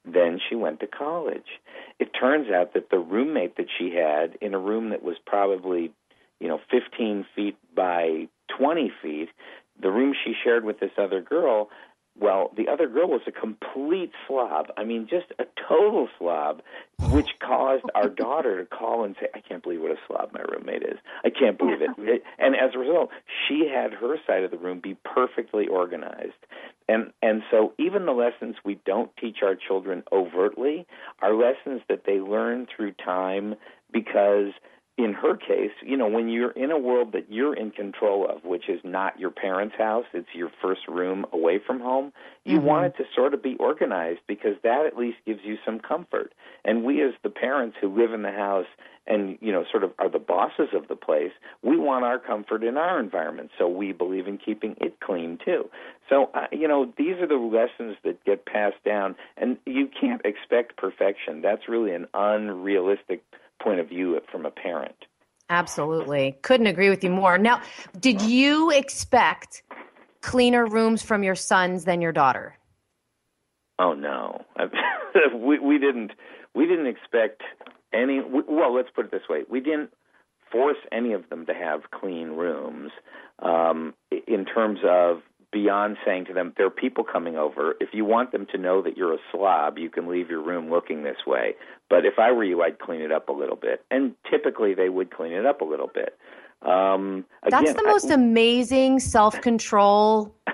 Then 0.04 0.38
she 0.48 0.54
went 0.54 0.80
to 0.80 0.86
college. 0.86 1.60
It 1.98 2.10
turns 2.18 2.50
out 2.50 2.74
that 2.74 2.90
the 2.90 2.98
roommate 2.98 3.56
that 3.56 3.68
she 3.78 3.94
had 3.94 4.36
in 4.40 4.52
a 4.52 4.58
room 4.58 4.90
that 4.90 5.02
was 5.02 5.16
probably, 5.24 5.92
you 6.40 6.48
know, 6.48 6.60
15 6.70 7.24
feet 7.34 7.56
by 7.74 8.28
20 8.58 8.92
feet, 9.02 9.30
the 9.80 9.90
room 9.90 10.14
she 10.24 10.34
shared 10.44 10.64
with 10.64 10.78
this 10.78 10.92
other 10.98 11.22
girl, 11.22 11.70
well, 12.18 12.52
the 12.56 12.68
other 12.68 12.86
girl 12.86 13.08
was 13.08 13.22
a 13.26 13.32
complete 13.32 14.12
slob. 14.26 14.68
I 14.76 14.84
mean, 14.84 15.08
just 15.10 15.26
a 15.38 15.44
total 15.68 16.08
slob, 16.18 16.62
which 17.10 17.30
caused 17.40 17.84
our 17.94 18.08
daughter 18.24 18.60
to 18.60 18.66
call 18.66 19.04
and 19.04 19.16
say, 19.20 19.26
I 19.34 19.40
can't 19.40 19.62
believe 19.62 19.80
what 19.80 19.90
a 19.90 19.96
slob 20.06 20.30
my 20.32 20.40
roommate 20.40 20.82
is. 20.82 20.98
I 21.24 21.30
can't 21.30 21.58
believe 21.58 21.82
it. 21.82 22.22
And 22.38 22.54
as 22.54 22.70
a 22.74 22.78
result, 22.78 23.10
she 23.48 23.68
had 23.68 23.92
her 23.94 24.16
side 24.26 24.44
of 24.44 24.52
the 24.52 24.58
room 24.58 24.80
be 24.80 24.96
perfectly 25.04 25.66
organized. 25.66 26.32
And 26.88 27.12
and 27.22 27.42
so 27.50 27.72
even 27.78 28.06
the 28.06 28.12
lessons 28.12 28.56
we 28.64 28.78
don't 28.84 29.10
teach 29.16 29.38
our 29.42 29.56
children 29.56 30.04
overtly 30.12 30.86
are 31.20 31.34
lessons 31.34 31.80
that 31.88 32.02
they 32.06 32.20
learn 32.20 32.66
through 32.76 32.92
time 32.92 33.54
because 33.90 34.52
in 34.96 35.12
her 35.12 35.36
case, 35.36 35.72
you 35.82 35.96
know, 35.96 36.06
when 36.08 36.28
you're 36.28 36.52
in 36.52 36.70
a 36.70 36.78
world 36.78 37.12
that 37.12 37.26
you're 37.28 37.54
in 37.54 37.72
control 37.72 38.28
of, 38.28 38.44
which 38.44 38.68
is 38.68 38.80
not 38.84 39.18
your 39.18 39.30
parents' 39.30 39.74
house, 39.76 40.04
it's 40.12 40.28
your 40.34 40.50
first 40.62 40.82
room 40.86 41.26
away 41.32 41.58
from 41.64 41.80
home, 41.80 42.12
you 42.44 42.58
Mm-hmm. 42.58 42.66
want 42.66 42.86
it 42.86 42.96
to 42.98 43.04
sort 43.14 43.34
of 43.34 43.42
be 43.42 43.56
organized 43.58 44.20
because 44.28 44.54
that 44.62 44.86
at 44.86 44.96
least 44.96 45.18
gives 45.26 45.40
you 45.42 45.56
some 45.64 45.80
comfort. 45.80 46.32
And 46.64 46.84
we 46.84 47.02
as 47.02 47.12
the 47.24 47.30
parents 47.30 47.76
who 47.80 47.88
live 47.88 48.12
in 48.12 48.22
the 48.22 48.30
house 48.30 48.66
and, 49.06 49.36
you 49.40 49.52
know, 49.52 49.64
sort 49.70 49.82
of 49.82 49.92
are 49.98 50.08
the 50.08 50.20
bosses 50.20 50.68
of 50.72 50.86
the 50.88 50.96
place, 50.96 51.32
we 51.62 51.76
want 51.76 52.04
our 52.04 52.18
comfort 52.18 52.62
in 52.62 52.76
our 52.76 53.00
environment. 53.00 53.50
So 53.58 53.66
we 53.68 53.92
believe 53.92 54.28
in 54.28 54.38
keeping 54.38 54.76
it 54.80 55.00
clean 55.00 55.38
too. 55.44 55.68
So, 56.08 56.30
uh, 56.34 56.46
you 56.52 56.68
know, 56.68 56.92
these 56.96 57.16
are 57.16 57.26
the 57.26 57.34
lessons 57.34 57.96
that 58.04 58.24
get 58.24 58.46
passed 58.46 58.82
down 58.84 59.16
and 59.36 59.58
you 59.66 59.88
can't 59.88 60.22
expect 60.24 60.76
perfection. 60.76 61.42
That's 61.42 61.68
really 61.68 61.92
an 61.92 62.06
unrealistic 62.14 63.24
point 63.62 63.80
of 63.80 63.88
view 63.88 64.20
from 64.30 64.46
a 64.46 64.50
parent. 64.50 64.96
Absolutely. 65.50 66.36
Couldn't 66.42 66.66
agree 66.66 66.88
with 66.88 67.04
you 67.04 67.10
more. 67.10 67.36
Now, 67.38 67.60
did 68.00 68.22
you 68.22 68.70
expect 68.70 69.62
cleaner 70.22 70.66
rooms 70.66 71.02
from 71.02 71.22
your 71.22 71.34
sons 71.34 71.84
than 71.84 72.00
your 72.00 72.12
daughter? 72.12 72.56
Oh 73.78 73.92
no, 73.92 74.44
we 75.34 75.58
we 75.58 75.78
didn't 75.78 76.12
we 76.54 76.66
didn't 76.66 76.86
expect 76.86 77.42
any. 77.92 78.20
Well, 78.20 78.74
let's 78.74 78.88
put 78.94 79.06
it 79.06 79.10
this 79.10 79.28
way: 79.28 79.42
we 79.50 79.60
didn't 79.60 79.90
force 80.50 80.76
any 80.92 81.12
of 81.12 81.28
them 81.28 81.44
to 81.46 81.54
have 81.54 81.90
clean 81.90 82.30
rooms. 82.30 82.92
Um, 83.40 83.94
in 84.28 84.44
terms 84.44 84.78
of 84.88 85.22
beyond 85.54 85.96
saying 86.04 86.26
to 86.26 86.34
them, 86.34 86.52
there 86.56 86.66
are 86.66 86.70
people 86.70 87.04
coming 87.04 87.36
over. 87.36 87.76
If 87.80 87.90
you 87.92 88.04
want 88.04 88.32
them 88.32 88.44
to 88.52 88.58
know 88.58 88.82
that 88.82 88.96
you're 88.96 89.14
a 89.14 89.18
slob, 89.30 89.78
you 89.78 89.88
can 89.88 90.08
leave 90.08 90.28
your 90.28 90.42
room 90.42 90.68
looking 90.68 91.04
this 91.04 91.18
way. 91.26 91.54
But 91.88 92.04
if 92.04 92.18
I 92.18 92.32
were 92.32 92.44
you, 92.44 92.62
I'd 92.62 92.80
clean 92.80 93.00
it 93.00 93.12
up 93.12 93.28
a 93.28 93.32
little 93.32 93.56
bit. 93.56 93.84
And 93.90 94.14
typically, 94.28 94.74
they 94.74 94.88
would 94.88 95.12
clean 95.14 95.32
it 95.32 95.46
up 95.46 95.60
a 95.60 95.64
little 95.64 95.88
bit. 95.94 96.18
Um, 96.68 97.24
That's 97.48 97.72
the 97.72 97.84
most 97.84 98.10
I, 98.10 98.14
amazing 98.14 98.98
self 98.98 99.40
control 99.42 100.34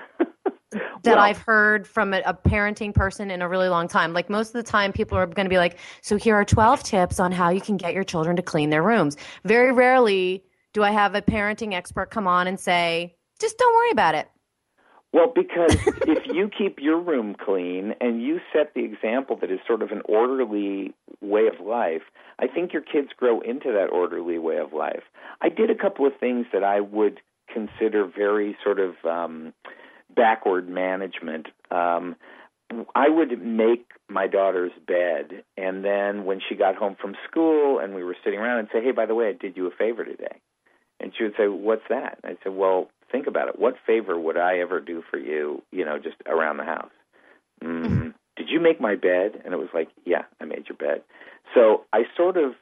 that 0.71 0.85
Well- 1.03 1.17
I've 1.17 1.39
heard 1.39 1.87
from 1.87 2.13
a, 2.13 2.21
a 2.25 2.33
parenting 2.33 2.93
person 2.93 3.31
in 3.31 3.41
a 3.41 3.49
really 3.49 3.69
long 3.69 3.87
time. 3.87 4.13
Like 4.13 4.29
most 4.29 4.49
of 4.49 4.63
the 4.63 4.69
time, 4.71 4.93
people 4.93 5.17
are 5.17 5.25
going 5.25 5.45
to 5.45 5.49
be 5.49 5.57
like, 5.57 5.79
So 6.01 6.15
here 6.15 6.35
are 6.35 6.45
12 6.45 6.83
tips 6.83 7.19
on 7.19 7.31
how 7.31 7.49
you 7.49 7.61
can 7.61 7.75
get 7.75 7.95
your 7.95 8.03
children 8.03 8.35
to 8.35 8.43
clean 8.43 8.69
their 8.69 8.83
rooms. 8.83 9.17
Very 9.45 9.71
rarely 9.71 10.43
do 10.73 10.83
I 10.83 10.91
have 10.91 11.15
a 11.15 11.21
parenting 11.21 11.73
expert 11.73 12.11
come 12.11 12.27
on 12.27 12.47
and 12.47 12.59
say, 12.59 13.15
just 13.39 13.57
don't 13.57 13.73
worry 13.73 13.91
about 13.91 14.15
it. 14.15 14.29
Well, 15.13 15.31
because 15.33 15.75
if 16.07 16.25
you 16.27 16.49
keep 16.49 16.79
your 16.79 16.99
room 16.99 17.35
clean 17.35 17.95
and 17.99 18.21
you 18.21 18.39
set 18.53 18.73
the 18.73 18.85
example 18.85 19.35
that 19.41 19.51
is 19.51 19.59
sort 19.67 19.81
of 19.81 19.91
an 19.91 20.01
orderly 20.05 20.93
way 21.19 21.47
of 21.47 21.65
life, 21.65 22.03
I 22.39 22.47
think 22.47 22.71
your 22.71 22.81
kids 22.81 23.09
grow 23.17 23.41
into 23.41 23.73
that 23.73 23.89
orderly 23.91 24.37
way 24.37 24.57
of 24.57 24.71
life. 24.71 25.03
I 25.41 25.49
did 25.49 25.69
a 25.69 25.75
couple 25.75 26.07
of 26.07 26.13
things 26.17 26.45
that 26.53 26.63
I 26.63 26.79
would 26.79 27.19
consider 27.53 28.05
very 28.05 28.55
sort 28.63 28.79
of 28.79 28.93
um, 29.03 29.53
backward 30.15 30.69
management. 30.69 31.47
Um, 31.69 32.15
I 32.95 33.09
would 33.09 33.41
make 33.41 33.85
my 34.07 34.27
daughter's 34.27 34.71
bed, 34.87 35.43
and 35.57 35.83
then 35.83 36.23
when 36.23 36.39
she 36.47 36.55
got 36.55 36.75
home 36.75 36.95
from 36.99 37.15
school 37.29 37.79
and 37.79 37.93
we 37.93 38.03
were 38.03 38.15
sitting 38.23 38.39
around, 38.39 38.59
and 38.59 38.69
say, 38.71 38.81
"Hey, 38.81 38.91
by 38.91 39.05
the 39.05 39.15
way, 39.15 39.27
I 39.27 39.33
did 39.33 39.57
you 39.57 39.67
a 39.67 39.71
favor 39.71 40.05
today," 40.05 40.39
and 40.99 41.11
she 41.15 41.23
would 41.23 41.33
say, 41.37 41.47
"What's 41.49 41.83
that?" 41.89 42.19
I 42.23 42.37
said, 42.43 42.53
"Well, 42.53 42.89
think 43.11 43.27
about 43.27 43.49
it. 43.49 43.59
What 43.59 43.75
favor 43.85 44.17
would 44.19 44.37
I 44.37 44.59
ever 44.59 44.79
do 44.79 45.03
for 45.09 45.17
you? 45.17 45.61
You 45.71 45.85
know, 45.85 45.97
just 45.99 46.17
around 46.25 46.57
the 46.57 46.65
house." 46.65 46.91
Mm, 47.63 48.13
did 48.35 48.49
you 48.49 48.59
make 48.59 48.81
my 48.81 48.95
bed? 48.95 49.41
And 49.43 49.53
it 49.53 49.57
was 49.57 49.69
like, 49.73 49.89
"Yeah, 50.05 50.23
I 50.39 50.45
made 50.45 50.67
your 50.69 50.77
bed." 50.77 51.03
So 51.53 51.85
I 51.93 52.05
sort 52.15 52.37
of 52.37 52.55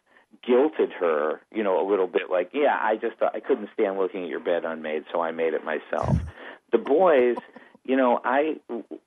guilted 0.47 0.91
her, 0.93 1.41
you 1.51 1.63
know, 1.63 1.79
a 1.79 1.85
little 1.89 2.07
bit 2.07 2.29
like, 2.29 2.49
"Yeah, 2.53 2.77
I 2.79 2.95
just 2.95 3.17
thought 3.17 3.35
I 3.35 3.39
couldn't 3.39 3.69
stand 3.73 3.97
looking 3.97 4.23
at 4.23 4.29
your 4.29 4.39
bed 4.39 4.65
unmade, 4.65 5.05
so 5.11 5.21
I 5.21 5.31
made 5.31 5.53
it 5.53 5.63
myself." 5.63 6.17
The 6.71 6.77
boys 6.77 7.37
you 7.89 7.95
know, 7.95 8.21
I 8.23 8.57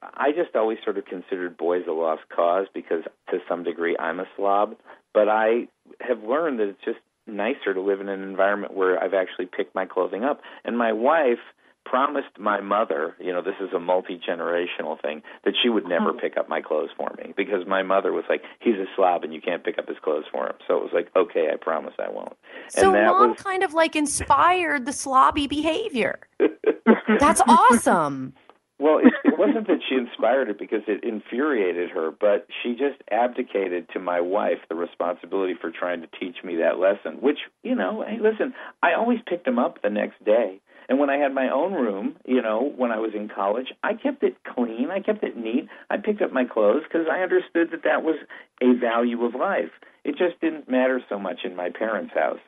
I 0.02 0.32
just 0.32 0.56
always 0.56 0.78
sort 0.82 0.98
of 0.98 1.04
considered 1.04 1.56
boys 1.56 1.84
a 1.86 1.92
lost 1.92 2.22
cause 2.34 2.66
because 2.74 3.04
to 3.30 3.38
some 3.48 3.62
degree 3.62 3.96
I'm 3.96 4.18
a 4.18 4.26
slob, 4.36 4.74
but 5.14 5.28
I 5.28 5.68
have 6.00 6.24
learned 6.24 6.58
that 6.58 6.68
it's 6.68 6.84
just 6.84 6.98
nicer 7.26 7.74
to 7.74 7.80
live 7.80 8.00
in 8.00 8.08
an 8.08 8.22
environment 8.22 8.74
where 8.74 9.02
I've 9.02 9.14
actually 9.14 9.46
picked 9.46 9.74
my 9.74 9.86
clothing 9.86 10.24
up. 10.24 10.40
And 10.64 10.76
my 10.76 10.92
wife 10.92 11.38
promised 11.84 12.38
my 12.38 12.60
mother, 12.60 13.16
you 13.18 13.32
know, 13.32 13.42
this 13.42 13.54
is 13.60 13.72
a 13.74 13.78
multi 13.78 14.18
generational 14.18 15.00
thing, 15.00 15.22
that 15.44 15.54
she 15.60 15.68
would 15.68 15.84
never 15.84 16.10
mm-hmm. 16.10 16.20
pick 16.20 16.36
up 16.36 16.48
my 16.48 16.60
clothes 16.60 16.90
for 16.96 17.12
me 17.18 17.32
because 17.36 17.66
my 17.66 17.82
mother 17.82 18.12
was 18.12 18.24
like, 18.28 18.42
he's 18.60 18.76
a 18.76 18.86
slob 18.94 19.24
and 19.24 19.34
you 19.34 19.40
can't 19.40 19.64
pick 19.64 19.78
up 19.78 19.88
his 19.88 19.98
clothes 20.02 20.24
for 20.30 20.46
him. 20.46 20.54
So 20.66 20.76
it 20.76 20.82
was 20.82 20.92
like, 20.92 21.08
okay, 21.16 21.48
I 21.52 21.56
promise 21.56 21.94
I 21.98 22.10
won't. 22.10 22.36
So 22.68 22.86
and 22.86 22.94
that 22.94 23.06
mom 23.06 23.30
was, 23.30 23.42
kind 23.42 23.62
of 23.62 23.74
like 23.74 23.96
inspired 23.96 24.86
the 24.86 24.92
slobby 24.92 25.48
behavior. 25.48 26.20
That's 27.18 27.42
awesome. 27.46 28.34
Well, 28.82 28.98
it, 28.98 29.14
it 29.24 29.38
wasn't 29.38 29.68
that 29.68 29.78
she 29.88 29.94
inspired 29.94 30.50
it 30.50 30.58
because 30.58 30.82
it 30.88 31.04
infuriated 31.04 31.90
her, 31.90 32.10
but 32.10 32.48
she 32.62 32.72
just 32.72 33.00
abdicated 33.12 33.88
to 33.90 34.00
my 34.00 34.20
wife 34.20 34.58
the 34.68 34.74
responsibility 34.74 35.54
for 35.54 35.70
trying 35.70 36.00
to 36.00 36.08
teach 36.18 36.42
me 36.42 36.56
that 36.56 36.80
lesson. 36.80 37.20
Which, 37.20 37.38
you 37.62 37.76
know, 37.76 38.04
hey, 38.04 38.18
listen, 38.20 38.54
I 38.82 38.94
always 38.94 39.20
picked 39.24 39.44
them 39.44 39.60
up 39.60 39.80
the 39.82 39.90
next 39.90 40.24
day. 40.24 40.60
And 40.88 40.98
when 40.98 41.10
I 41.10 41.16
had 41.18 41.32
my 41.32 41.48
own 41.48 41.74
room, 41.74 42.16
you 42.26 42.42
know, 42.42 42.72
when 42.76 42.90
I 42.90 42.98
was 42.98 43.12
in 43.14 43.28
college, 43.28 43.68
I 43.84 43.94
kept 43.94 44.24
it 44.24 44.36
clean. 44.42 44.90
I 44.90 44.98
kept 44.98 45.22
it 45.22 45.36
neat. 45.36 45.68
I 45.88 45.96
picked 45.96 46.20
up 46.20 46.32
my 46.32 46.44
clothes 46.44 46.82
because 46.82 47.06
I 47.08 47.20
understood 47.20 47.70
that 47.70 47.84
that 47.84 48.02
was 48.02 48.16
a 48.60 48.74
value 48.74 49.24
of 49.24 49.36
life. 49.36 49.70
It 50.02 50.18
just 50.18 50.40
didn't 50.40 50.68
matter 50.68 51.00
so 51.08 51.20
much 51.20 51.44
in 51.44 51.54
my 51.54 51.70
parents' 51.70 52.14
house. 52.14 52.40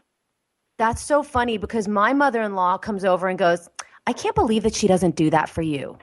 That's 0.78 1.00
so 1.00 1.22
funny 1.22 1.58
because 1.58 1.86
my 1.86 2.12
mother 2.12 2.42
in 2.42 2.56
law 2.56 2.76
comes 2.76 3.04
over 3.04 3.28
and 3.28 3.38
goes, 3.38 3.68
I 4.08 4.12
can't 4.12 4.34
believe 4.34 4.64
that 4.64 4.74
she 4.74 4.88
doesn't 4.88 5.14
do 5.14 5.30
that 5.30 5.48
for 5.48 5.62
you 5.62 5.96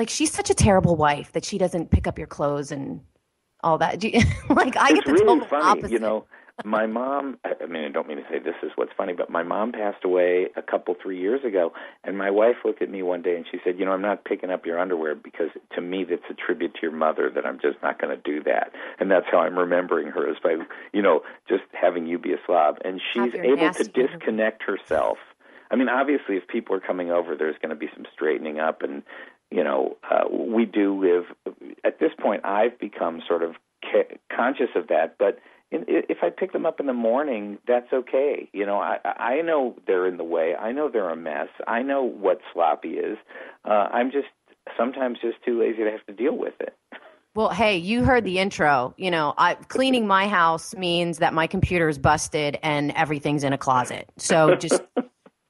like 0.00 0.08
she's 0.08 0.32
such 0.32 0.48
a 0.48 0.54
terrible 0.54 0.96
wife 0.96 1.32
that 1.32 1.44
she 1.44 1.58
doesn't 1.58 1.90
pick 1.90 2.06
up 2.06 2.16
your 2.16 2.26
clothes 2.26 2.72
and 2.72 3.02
all 3.62 3.76
that. 3.76 4.02
You, 4.02 4.12
like 4.48 4.74
I 4.74 4.86
it's 4.86 4.94
get 4.94 5.04
the 5.04 5.12
really 5.12 5.26
total 5.26 5.46
funny, 5.46 5.64
opposite. 5.64 5.90
you 5.92 5.98
know. 5.98 6.24
My 6.64 6.86
mom, 6.86 7.38
I 7.44 7.66
mean, 7.66 7.84
I 7.84 7.88
don't 7.88 8.06
mean 8.06 8.18
to 8.18 8.22
say 8.30 8.38
this 8.38 8.54
is 8.62 8.70
what's 8.76 8.92
funny, 8.94 9.14
but 9.14 9.30
my 9.30 9.42
mom 9.42 9.72
passed 9.72 10.04
away 10.04 10.48
a 10.56 10.62
couple, 10.62 10.94
three 11.02 11.18
years 11.18 11.42
ago, 11.42 11.72
and 12.04 12.18
my 12.18 12.30
wife 12.30 12.56
looked 12.66 12.82
at 12.82 12.90
me 12.90 13.02
one 13.02 13.22
day 13.22 13.34
and 13.34 13.46
she 13.50 13.58
said, 13.64 13.78
You 13.78 13.84
know, 13.86 13.92
I'm 13.92 14.02
not 14.02 14.24
picking 14.24 14.50
up 14.50 14.64
your 14.66 14.78
underwear 14.78 15.14
because 15.14 15.48
to 15.74 15.80
me 15.82 16.04
that's 16.04 16.22
a 16.30 16.34
tribute 16.34 16.74
to 16.74 16.80
your 16.82 16.92
mother 16.92 17.30
that 17.34 17.46
I'm 17.46 17.58
just 17.60 17.76
not 17.82 18.00
going 18.00 18.14
to 18.14 18.22
do 18.22 18.42
that. 18.44 18.72
And 18.98 19.10
that's 19.10 19.26
how 19.30 19.38
I'm 19.38 19.58
remembering 19.58 20.08
her 20.08 20.30
is 20.30 20.36
by, 20.42 20.56
you 20.92 21.02
know, 21.02 21.20
just 21.48 21.64
having 21.72 22.06
you 22.06 22.18
be 22.18 22.32
a 22.32 22.38
slob. 22.46 22.76
And 22.84 23.00
she's 23.12 23.34
able 23.34 23.72
to 23.72 23.84
disconnect 23.84 24.62
herself. 24.62 25.18
I 25.70 25.76
mean, 25.76 25.88
obviously, 25.88 26.36
if 26.36 26.48
people 26.48 26.74
are 26.74 26.80
coming 26.80 27.10
over, 27.10 27.36
there's 27.36 27.56
going 27.62 27.70
to 27.70 27.76
be 27.76 27.88
some 27.94 28.04
straightening 28.12 28.58
up 28.58 28.82
and 28.82 29.02
you 29.50 29.64
know, 29.64 29.96
uh, 30.08 30.24
we 30.30 30.64
do 30.64 30.98
live. 30.98 31.24
At 31.84 31.98
this 31.98 32.12
point, 32.18 32.44
I've 32.44 32.78
become 32.78 33.22
sort 33.26 33.42
of 33.42 33.56
ca- 33.82 34.16
conscious 34.34 34.70
of 34.76 34.88
that. 34.88 35.16
But 35.18 35.38
in, 35.70 35.84
if 35.86 36.18
I 36.22 36.30
pick 36.30 36.52
them 36.52 36.66
up 36.66 36.80
in 36.80 36.86
the 36.86 36.92
morning, 36.92 37.58
that's 37.66 37.92
okay. 37.92 38.48
You 38.52 38.66
know, 38.66 38.78
I 38.78 38.98
I 39.04 39.42
know 39.42 39.76
they're 39.86 40.06
in 40.06 40.16
the 40.16 40.24
way. 40.24 40.54
I 40.54 40.72
know 40.72 40.88
they're 40.88 41.10
a 41.10 41.16
mess. 41.16 41.48
I 41.66 41.82
know 41.82 42.02
what 42.02 42.40
sloppy 42.52 42.94
is. 42.94 43.18
Uh, 43.64 43.88
I'm 43.92 44.10
just 44.10 44.28
sometimes 44.76 45.18
just 45.20 45.42
too 45.44 45.60
lazy 45.60 45.84
to 45.84 45.90
have 45.90 46.06
to 46.06 46.12
deal 46.12 46.36
with 46.36 46.54
it. 46.60 46.76
Well, 47.34 47.50
hey, 47.50 47.76
you 47.76 48.04
heard 48.04 48.24
the 48.24 48.40
intro. 48.40 48.92
You 48.96 49.10
know, 49.10 49.34
I, 49.38 49.54
cleaning 49.54 50.06
my 50.06 50.26
house 50.26 50.74
means 50.74 51.18
that 51.18 51.32
my 51.32 51.46
computer 51.46 51.88
is 51.88 51.96
busted 51.96 52.58
and 52.62 52.90
everything's 52.92 53.44
in 53.44 53.52
a 53.52 53.58
closet. 53.58 54.08
So 54.16 54.54
just 54.60 54.82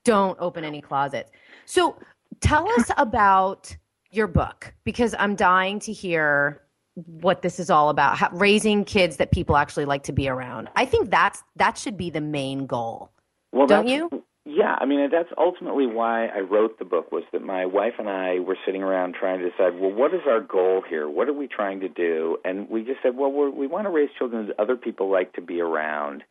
don't 0.04 0.36
open 0.40 0.64
any 0.64 0.82
closets. 0.82 1.30
So 1.64 1.96
tell 2.40 2.70
us 2.72 2.90
about 2.98 3.76
your 4.10 4.26
book 4.26 4.74
because 4.84 5.14
I'm 5.18 5.36
dying 5.36 5.78
to 5.80 5.92
hear 5.92 6.62
what 6.94 7.42
this 7.42 7.60
is 7.60 7.70
all 7.70 7.88
about 7.88 8.16
how, 8.16 8.28
raising 8.32 8.84
kids 8.84 9.16
that 9.18 9.30
people 9.30 9.56
actually 9.56 9.84
like 9.84 10.02
to 10.04 10.12
be 10.12 10.28
around. 10.28 10.68
I 10.76 10.84
think 10.84 11.10
that's 11.10 11.42
that 11.56 11.78
should 11.78 11.96
be 11.96 12.10
the 12.10 12.20
main 12.20 12.66
goal. 12.66 13.10
Well, 13.52 13.66
Don't 13.66 13.88
you? 13.88 14.24
Yeah, 14.46 14.76
I 14.80 14.86
mean 14.86 15.10
that's 15.10 15.28
ultimately 15.38 15.86
why 15.86 16.26
I 16.26 16.40
wrote 16.40 16.78
the 16.78 16.84
book 16.84 17.12
was 17.12 17.24
that 17.32 17.42
my 17.42 17.66
wife 17.66 17.94
and 17.98 18.08
I 18.08 18.40
were 18.40 18.56
sitting 18.66 18.82
around 18.82 19.14
trying 19.14 19.38
to 19.40 19.50
decide, 19.50 19.78
well, 19.78 19.92
what 19.92 20.14
is 20.14 20.22
our 20.26 20.40
goal 20.40 20.82
here? 20.88 21.08
What 21.08 21.28
are 21.28 21.32
we 21.32 21.46
trying 21.46 21.80
to 21.80 21.88
do? 21.88 22.38
And 22.44 22.68
we 22.68 22.82
just 22.82 23.00
said, 23.02 23.16
well, 23.16 23.30
we're, 23.30 23.50
we 23.50 23.66
want 23.66 23.86
to 23.86 23.90
raise 23.90 24.08
children 24.18 24.46
that 24.46 24.58
other 24.58 24.76
people 24.76 25.10
like 25.10 25.34
to 25.34 25.40
be 25.40 25.60
around. 25.60 26.24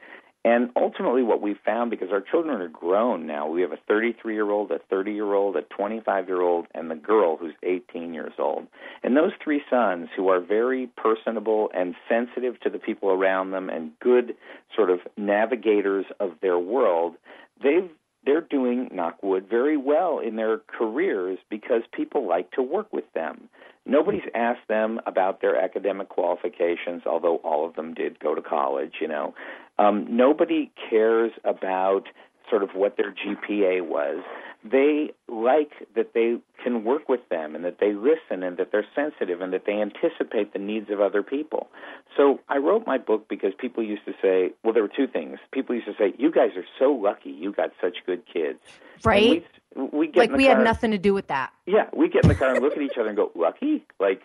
And 0.46 0.70
ultimately, 0.78 1.22
what 1.22 1.42
we 1.42 1.54
found, 1.66 1.92
because 1.92 2.12
our 2.12 2.22
children 2.22 2.62
are 2.62 2.70
grown 2.70 3.28
now, 3.28 3.48
we 3.48 3.62
have 3.62 3.74
a 3.74 3.80
33 3.88 4.34
year 4.34 4.50
old, 4.50 4.72
a 4.72 4.80
30 4.90 5.12
year 5.12 5.34
old, 5.34 5.58
a 5.58 5.64
25 5.64 6.28
year 6.28 6.42
old, 6.42 6.66
and 6.74 6.90
the 6.90 6.96
girl 6.96 7.36
who's 7.36 7.54
18 7.62 8.14
years 8.14 8.32
old. 8.40 8.68
And 9.04 9.18
those 9.18 9.34
three 9.44 9.62
sons, 9.70 10.08
who 10.16 10.30
are 10.30 10.40
very 10.40 10.88
personable 10.96 11.70
and 11.74 11.94
sensitive 12.08 12.58
to 12.62 12.70
the 12.70 12.80
people 12.80 13.10
around 13.10 13.52
them 13.52 13.70
and 13.70 13.92
good 14.00 14.36
sort 14.74 14.90
of 14.90 15.00
navigators 15.18 16.06
of 16.22 16.32
their 16.42 16.58
world, 16.58 17.16
they've 17.62 17.90
they're 18.26 18.42
doing 18.42 18.90
knockwood 18.90 19.50
very 19.50 19.78
well 19.78 20.20
in 20.20 20.36
their 20.36 20.60
careers 20.68 21.40
because 21.50 21.82
people 21.94 22.28
like 22.28 22.52
to 22.52 22.62
work 22.62 22.92
with 22.92 23.06
them. 23.14 23.50
Nobody's 23.86 24.28
asked 24.36 24.68
them 24.68 25.00
about 25.08 25.42
their 25.42 25.56
academic 25.56 26.10
qualifications, 26.10 27.04
although 27.06 27.38
all 27.38 27.66
of 27.66 27.76
them 27.76 27.94
did 27.94 28.20
go 28.20 28.36
to 28.36 28.42
college, 28.42 28.96
you 29.02 29.08
know. 29.08 29.34
Um, 29.80 30.06
nobody 30.10 30.72
cares 30.90 31.32
about 31.44 32.04
sort 32.50 32.64
of 32.64 32.72
what 32.74 32.98
their 32.98 33.12
GPA 33.14 33.88
was. 33.88 34.24
They 34.70 35.12
like 35.30 35.72
that 35.96 36.14
they 36.14 36.38
can 36.62 36.84
work 36.84 37.08
with 37.08 37.22
them 37.30 37.56
and 37.56 37.64
that 37.64 37.78
they 37.80 37.94
listen 37.94 38.44
and 38.44 38.58
that 38.58 38.74
they're 38.74 38.86
sensitive 38.94 39.40
and 39.40 39.54
that 39.54 39.64
they 39.66 39.82
anticipate 39.82 40.52
the 40.52 40.60
needs 40.60 40.90
of 40.90 41.00
other 41.00 41.24
people. 41.24 41.70
So 42.18 42.42
I 42.50 42.58
wrote 42.58 42.86
my 42.86 42.98
book 42.98 43.30
because 43.30 43.54
people 43.58 43.84
used 43.84 44.04
to 44.06 44.14
say, 44.22 44.52
well, 44.64 44.74
there 44.74 44.84
were 44.84 44.92
two 44.94 45.08
things. 45.08 45.40
People 45.54 45.76
used 45.76 45.88
to 45.88 45.94
say, 45.98 46.14
you 46.18 46.30
guys 46.30 46.50
are 46.58 46.66
so 46.78 46.92
lucky 46.92 47.30
you 47.30 47.54
got 47.54 47.70
such 47.82 48.00
good 48.06 48.24
kids. 48.26 48.60
And 48.96 49.06
Right? 49.06 49.46
We, 49.76 49.84
we 49.94 50.08
get 50.08 50.18
Like 50.18 50.32
we 50.32 50.44
had 50.44 50.62
nothing 50.62 50.92
to 50.92 50.98
do 50.98 51.14
with 51.14 51.28
that. 51.28 51.54
yeah, 51.66 51.86
we 51.96 52.10
get 52.10 52.24
in 52.26 52.30
the 52.30 52.36
car 52.36 52.54
and 52.54 52.62
look 52.62 52.76
at 52.76 52.82
each 52.82 52.98
other 52.98 53.08
and 53.08 53.16
go, 53.16 53.32
"Lucky?" 53.36 53.86
Like 53.98 54.24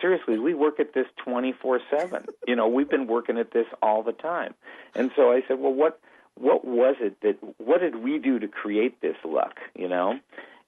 seriously, 0.00 0.38
we 0.38 0.54
work 0.54 0.80
at 0.80 0.94
this 0.94 1.06
24/7. 1.26 2.26
You 2.46 2.56
know, 2.56 2.68
we've 2.68 2.90
been 2.90 3.06
working 3.06 3.38
at 3.38 3.52
this 3.52 3.66
all 3.82 4.02
the 4.02 4.12
time. 4.12 4.54
And 4.94 5.10
so 5.16 5.32
I 5.32 5.42
said, 5.48 5.58
"Well, 5.58 5.72
what 5.72 6.00
what 6.34 6.64
was 6.64 6.96
it 7.00 7.20
that 7.22 7.36
what 7.58 7.80
did 7.80 7.96
we 7.96 8.18
do 8.18 8.38
to 8.38 8.48
create 8.48 9.00
this 9.00 9.16
luck, 9.24 9.60
you 9.74 9.88
know?" 9.88 10.18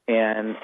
And 0.09 0.57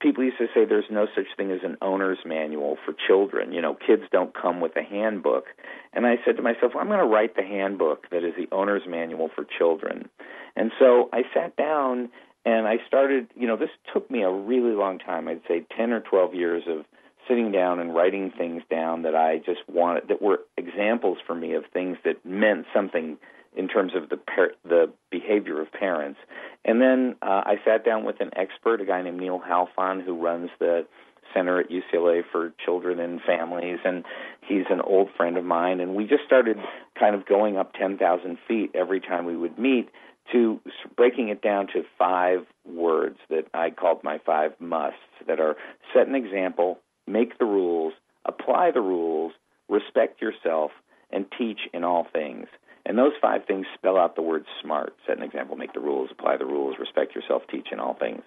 people 0.00 0.24
used 0.24 0.38
to 0.38 0.46
say 0.54 0.64
there's 0.64 0.90
no 0.90 1.06
such 1.14 1.26
thing 1.36 1.50
as 1.50 1.60
an 1.62 1.76
owner's 1.82 2.18
manual 2.24 2.78
for 2.84 2.94
children. 3.06 3.52
You 3.52 3.60
know, 3.60 3.74
kids 3.74 4.02
don't 4.10 4.34
come 4.34 4.60
with 4.60 4.76
a 4.76 4.82
handbook. 4.82 5.46
And 5.92 6.06
I 6.06 6.16
said 6.24 6.36
to 6.36 6.42
myself, 6.42 6.72
well, 6.74 6.82
I'm 6.82 6.88
going 6.88 7.00
to 7.00 7.06
write 7.06 7.36
the 7.36 7.42
handbook 7.42 8.08
that 8.10 8.24
is 8.24 8.34
the 8.36 8.48
owner's 8.54 8.82
manual 8.88 9.30
for 9.34 9.44
children. 9.44 10.08
And 10.56 10.72
so 10.78 11.10
I 11.12 11.22
sat 11.34 11.56
down 11.56 12.08
and 12.44 12.66
I 12.66 12.78
started, 12.86 13.28
you 13.34 13.46
know, 13.46 13.56
this 13.56 13.70
took 13.92 14.10
me 14.10 14.22
a 14.22 14.30
really 14.30 14.72
long 14.72 14.98
time. 14.98 15.28
I'd 15.28 15.42
say 15.48 15.66
10 15.76 15.92
or 15.92 16.00
12 16.00 16.34
years 16.34 16.62
of 16.66 16.84
sitting 17.28 17.52
down 17.52 17.78
and 17.78 17.94
writing 17.94 18.32
things 18.36 18.62
down 18.70 19.02
that 19.02 19.14
I 19.14 19.38
just 19.38 19.60
wanted 19.68 20.08
that 20.08 20.22
were 20.22 20.40
examples 20.56 21.18
for 21.26 21.34
me 21.34 21.54
of 21.54 21.64
things 21.72 21.96
that 22.04 22.24
meant 22.24 22.66
something 22.74 23.16
in 23.56 23.68
terms 23.68 23.92
of 23.94 24.08
the 24.08 24.16
par- 24.16 24.54
the 24.64 24.90
behavior 25.10 25.60
of 25.60 25.72
parents. 25.72 26.18
And 26.64 26.80
then 26.80 27.16
uh, 27.22 27.42
I 27.44 27.56
sat 27.64 27.84
down 27.84 28.04
with 28.04 28.20
an 28.20 28.30
expert, 28.36 28.80
a 28.80 28.84
guy 28.84 29.02
named 29.02 29.20
Neil 29.20 29.40
Halfon, 29.40 30.04
who 30.04 30.20
runs 30.20 30.50
the 30.58 30.86
center 31.32 31.60
at 31.60 31.70
UCLA 31.70 32.22
for 32.30 32.52
children 32.64 33.00
and 33.00 33.20
families, 33.20 33.78
and 33.84 34.04
he's 34.46 34.66
an 34.70 34.80
old 34.80 35.08
friend 35.16 35.36
of 35.36 35.44
mine. 35.44 35.80
And 35.80 35.94
we 35.94 36.06
just 36.06 36.24
started 36.24 36.58
kind 36.98 37.14
of 37.14 37.26
going 37.26 37.56
up 37.56 37.72
10,000 37.74 38.38
feet 38.46 38.70
every 38.74 39.00
time 39.00 39.24
we 39.24 39.36
would 39.36 39.58
meet 39.58 39.88
to 40.32 40.60
breaking 40.96 41.28
it 41.28 41.42
down 41.42 41.66
to 41.66 41.82
five 41.98 42.46
words 42.64 43.18
that 43.28 43.46
I 43.52 43.70
called 43.70 44.02
my 44.02 44.18
five 44.24 44.52
musts 44.58 44.98
that 45.26 45.38
are 45.38 45.56
set 45.92 46.08
an 46.08 46.14
example, 46.14 46.78
make 47.06 47.38
the 47.38 47.44
rules, 47.44 47.92
apply 48.24 48.70
the 48.70 48.80
rules, 48.80 49.32
respect 49.68 50.20
yourself, 50.20 50.70
and 51.10 51.26
teach 51.38 51.60
in 51.72 51.84
all 51.84 52.06
things. 52.12 52.46
And 52.86 52.98
those 52.98 53.12
five 53.20 53.46
things 53.46 53.66
spell 53.74 53.96
out 53.96 54.14
the 54.14 54.22
word 54.22 54.44
smart. 54.62 54.94
Set 55.06 55.16
an 55.16 55.22
example, 55.22 55.56
make 55.56 55.72
the 55.72 55.80
rules, 55.80 56.10
apply 56.12 56.36
the 56.36 56.44
rules, 56.44 56.76
respect 56.78 57.14
yourself, 57.14 57.42
teach 57.50 57.68
in 57.72 57.80
all 57.80 57.94
things. 57.94 58.22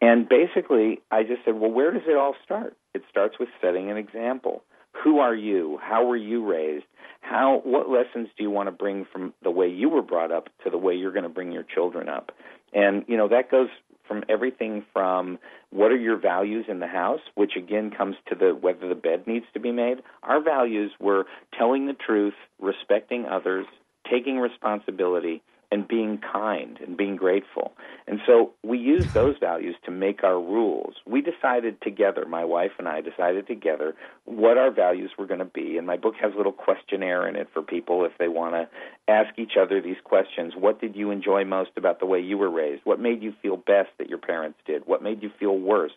And 0.00 0.28
basically, 0.28 1.00
I 1.12 1.22
just 1.22 1.44
said, 1.44 1.54
well, 1.54 1.70
where 1.70 1.92
does 1.92 2.02
it 2.08 2.16
all 2.16 2.34
start? 2.44 2.76
It 2.94 3.02
starts 3.08 3.38
with 3.38 3.48
setting 3.60 3.90
an 3.90 3.96
example. 3.96 4.64
Who 5.04 5.20
are 5.20 5.34
you? 5.34 5.78
How 5.80 6.04
were 6.04 6.16
you 6.16 6.44
raised? 6.44 6.84
How 7.20 7.62
what 7.64 7.88
lessons 7.88 8.28
do 8.36 8.42
you 8.42 8.50
want 8.50 8.66
to 8.66 8.72
bring 8.72 9.06
from 9.10 9.32
the 9.42 9.50
way 9.50 9.68
you 9.68 9.88
were 9.88 10.02
brought 10.02 10.32
up 10.32 10.48
to 10.64 10.70
the 10.70 10.78
way 10.78 10.94
you're 10.94 11.12
going 11.12 11.22
to 11.22 11.28
bring 11.28 11.52
your 11.52 11.62
children 11.62 12.08
up? 12.08 12.32
And 12.72 13.04
you 13.06 13.16
know, 13.16 13.28
that 13.28 13.50
goes 13.50 13.68
from 14.12 14.24
everything 14.28 14.84
from 14.92 15.38
what 15.70 15.90
are 15.90 15.96
your 15.96 16.18
values 16.18 16.66
in 16.68 16.80
the 16.80 16.86
house, 16.86 17.20
which 17.34 17.52
again 17.56 17.90
comes 17.90 18.16
to 18.28 18.34
the 18.34 18.54
whether 18.54 18.88
the 18.88 18.94
bed 18.94 19.26
needs 19.26 19.46
to 19.54 19.60
be 19.60 19.72
made. 19.72 20.02
Our 20.22 20.42
values 20.42 20.92
were 21.00 21.24
telling 21.58 21.86
the 21.86 21.94
truth, 21.94 22.34
respecting 22.60 23.24
others, 23.24 23.64
taking 24.10 24.38
responsibility, 24.38 25.42
and 25.72 25.88
being 25.88 26.18
kind 26.18 26.78
and 26.86 26.98
being 26.98 27.16
grateful. 27.16 27.72
And 28.06 28.20
so 28.26 28.52
we 28.62 28.78
use 28.78 29.06
those 29.14 29.36
values 29.40 29.74
to 29.86 29.90
make 29.90 30.22
our 30.22 30.38
rules. 30.38 30.96
We 31.06 31.22
decided 31.22 31.80
together, 31.80 32.26
my 32.26 32.44
wife 32.44 32.72
and 32.78 32.86
I 32.86 33.00
decided 33.00 33.46
together 33.46 33.96
what 34.26 34.58
our 34.58 34.70
values 34.70 35.12
were 35.18 35.26
going 35.26 35.40
to 35.40 35.46
be. 35.46 35.78
And 35.78 35.86
my 35.86 35.96
book 35.96 36.14
has 36.20 36.34
a 36.34 36.36
little 36.36 36.52
questionnaire 36.52 37.26
in 37.26 37.36
it 37.36 37.48
for 37.54 37.62
people 37.62 38.04
if 38.04 38.12
they 38.18 38.28
want 38.28 38.54
to 38.54 38.68
ask 39.10 39.36
each 39.38 39.52
other 39.58 39.80
these 39.80 39.96
questions. 40.04 40.52
What 40.56 40.78
did 40.78 40.94
you 40.94 41.10
enjoy 41.10 41.44
most 41.44 41.70
about 41.76 42.00
the 42.00 42.06
way 42.06 42.20
you 42.20 42.36
were 42.36 42.50
raised? 42.50 42.82
What 42.84 43.00
made 43.00 43.22
you 43.22 43.32
feel 43.40 43.56
best 43.56 43.88
that 43.96 44.10
your 44.10 44.18
parents 44.18 44.58
did? 44.66 44.82
What 44.86 45.02
made 45.02 45.22
you 45.22 45.30
feel 45.40 45.58
worst? 45.58 45.94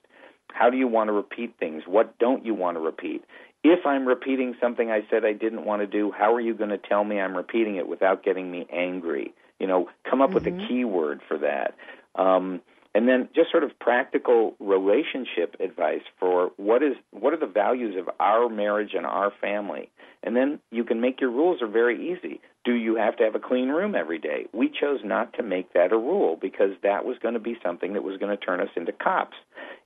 How 0.54 0.70
do 0.70 0.78
you 0.78 0.88
want 0.88 1.10
to 1.10 1.12
repeat 1.12 1.56
things? 1.60 1.84
What 1.86 2.18
don't 2.18 2.46
you 2.46 2.54
want 2.54 2.78
to 2.78 2.82
repeat? 2.82 3.26
If 3.66 3.86
I'm 3.86 4.08
repeating 4.08 4.56
something 4.62 4.90
I 4.90 5.02
said 5.10 5.26
I 5.26 5.34
didn't 5.34 5.66
want 5.66 5.82
to 5.82 5.88
do, 5.88 6.12
how 6.12 6.34
are 6.34 6.40
you 6.40 6.54
going 6.54 6.70
to 6.70 6.78
tell 6.78 7.04
me 7.04 7.20
I'm 7.20 7.36
repeating 7.36 7.76
it 7.76 7.90
without 7.90 8.24
getting 8.24 8.50
me 8.50 8.68
angry? 8.72 9.34
You 9.60 9.68
know, 9.68 9.90
come 10.10 10.22
up 10.22 10.30
mm-hmm. 10.30 10.36
with 10.36 10.48
a 10.48 10.52
mm-hmm. 10.52 10.68
keyword 10.68 11.22
for 11.28 11.38
that. 11.40 11.76
Um, 12.16 12.62
and 12.96 13.10
then 13.10 13.28
just 13.36 13.52
sort 13.52 13.66
of 13.66 13.78
practical 13.78 14.56
relationship 14.60 15.58
advice 15.60 16.02
for 16.18 16.52
what 16.56 16.82
is 16.82 16.96
what 17.12 17.34
are 17.34 17.40
the 17.40 17.46
values 17.46 17.96
of 18.00 18.10
our 18.20 18.50
marriage 18.50 18.94
and 18.96 19.06
our 19.06 19.32
family 19.42 19.92
and 20.24 20.36
then 20.36 20.60
you 20.72 20.84
can 20.84 21.02
make 21.02 21.20
your 21.22 21.30
rules 21.30 21.62
are 21.62 21.68
very 21.68 22.12
easy 22.12 22.40
do 22.64 22.74
you 22.74 22.96
have 22.96 23.18
to 23.18 23.24
have 23.24 23.36
a 23.36 23.40
clean 23.40 23.70
room 23.70 23.94
every 23.94 24.18
day 24.18 24.48
we 24.54 24.70
chose 24.70 25.02
not 25.04 25.34
to 25.34 25.44
make 25.44 25.74
that 25.74 25.92
a 25.92 25.98
rule 25.98 26.38
because 26.42 26.72
that 26.82 27.06
was 27.06 27.18
going 27.22 27.34
to 27.34 27.40
be 27.40 27.58
something 27.62 27.94
that 27.94 28.04
was 28.04 28.18
going 28.18 28.36
to 28.36 28.44
turn 28.44 28.62
us 28.62 28.70
into 28.76 28.94
cops 28.94 29.38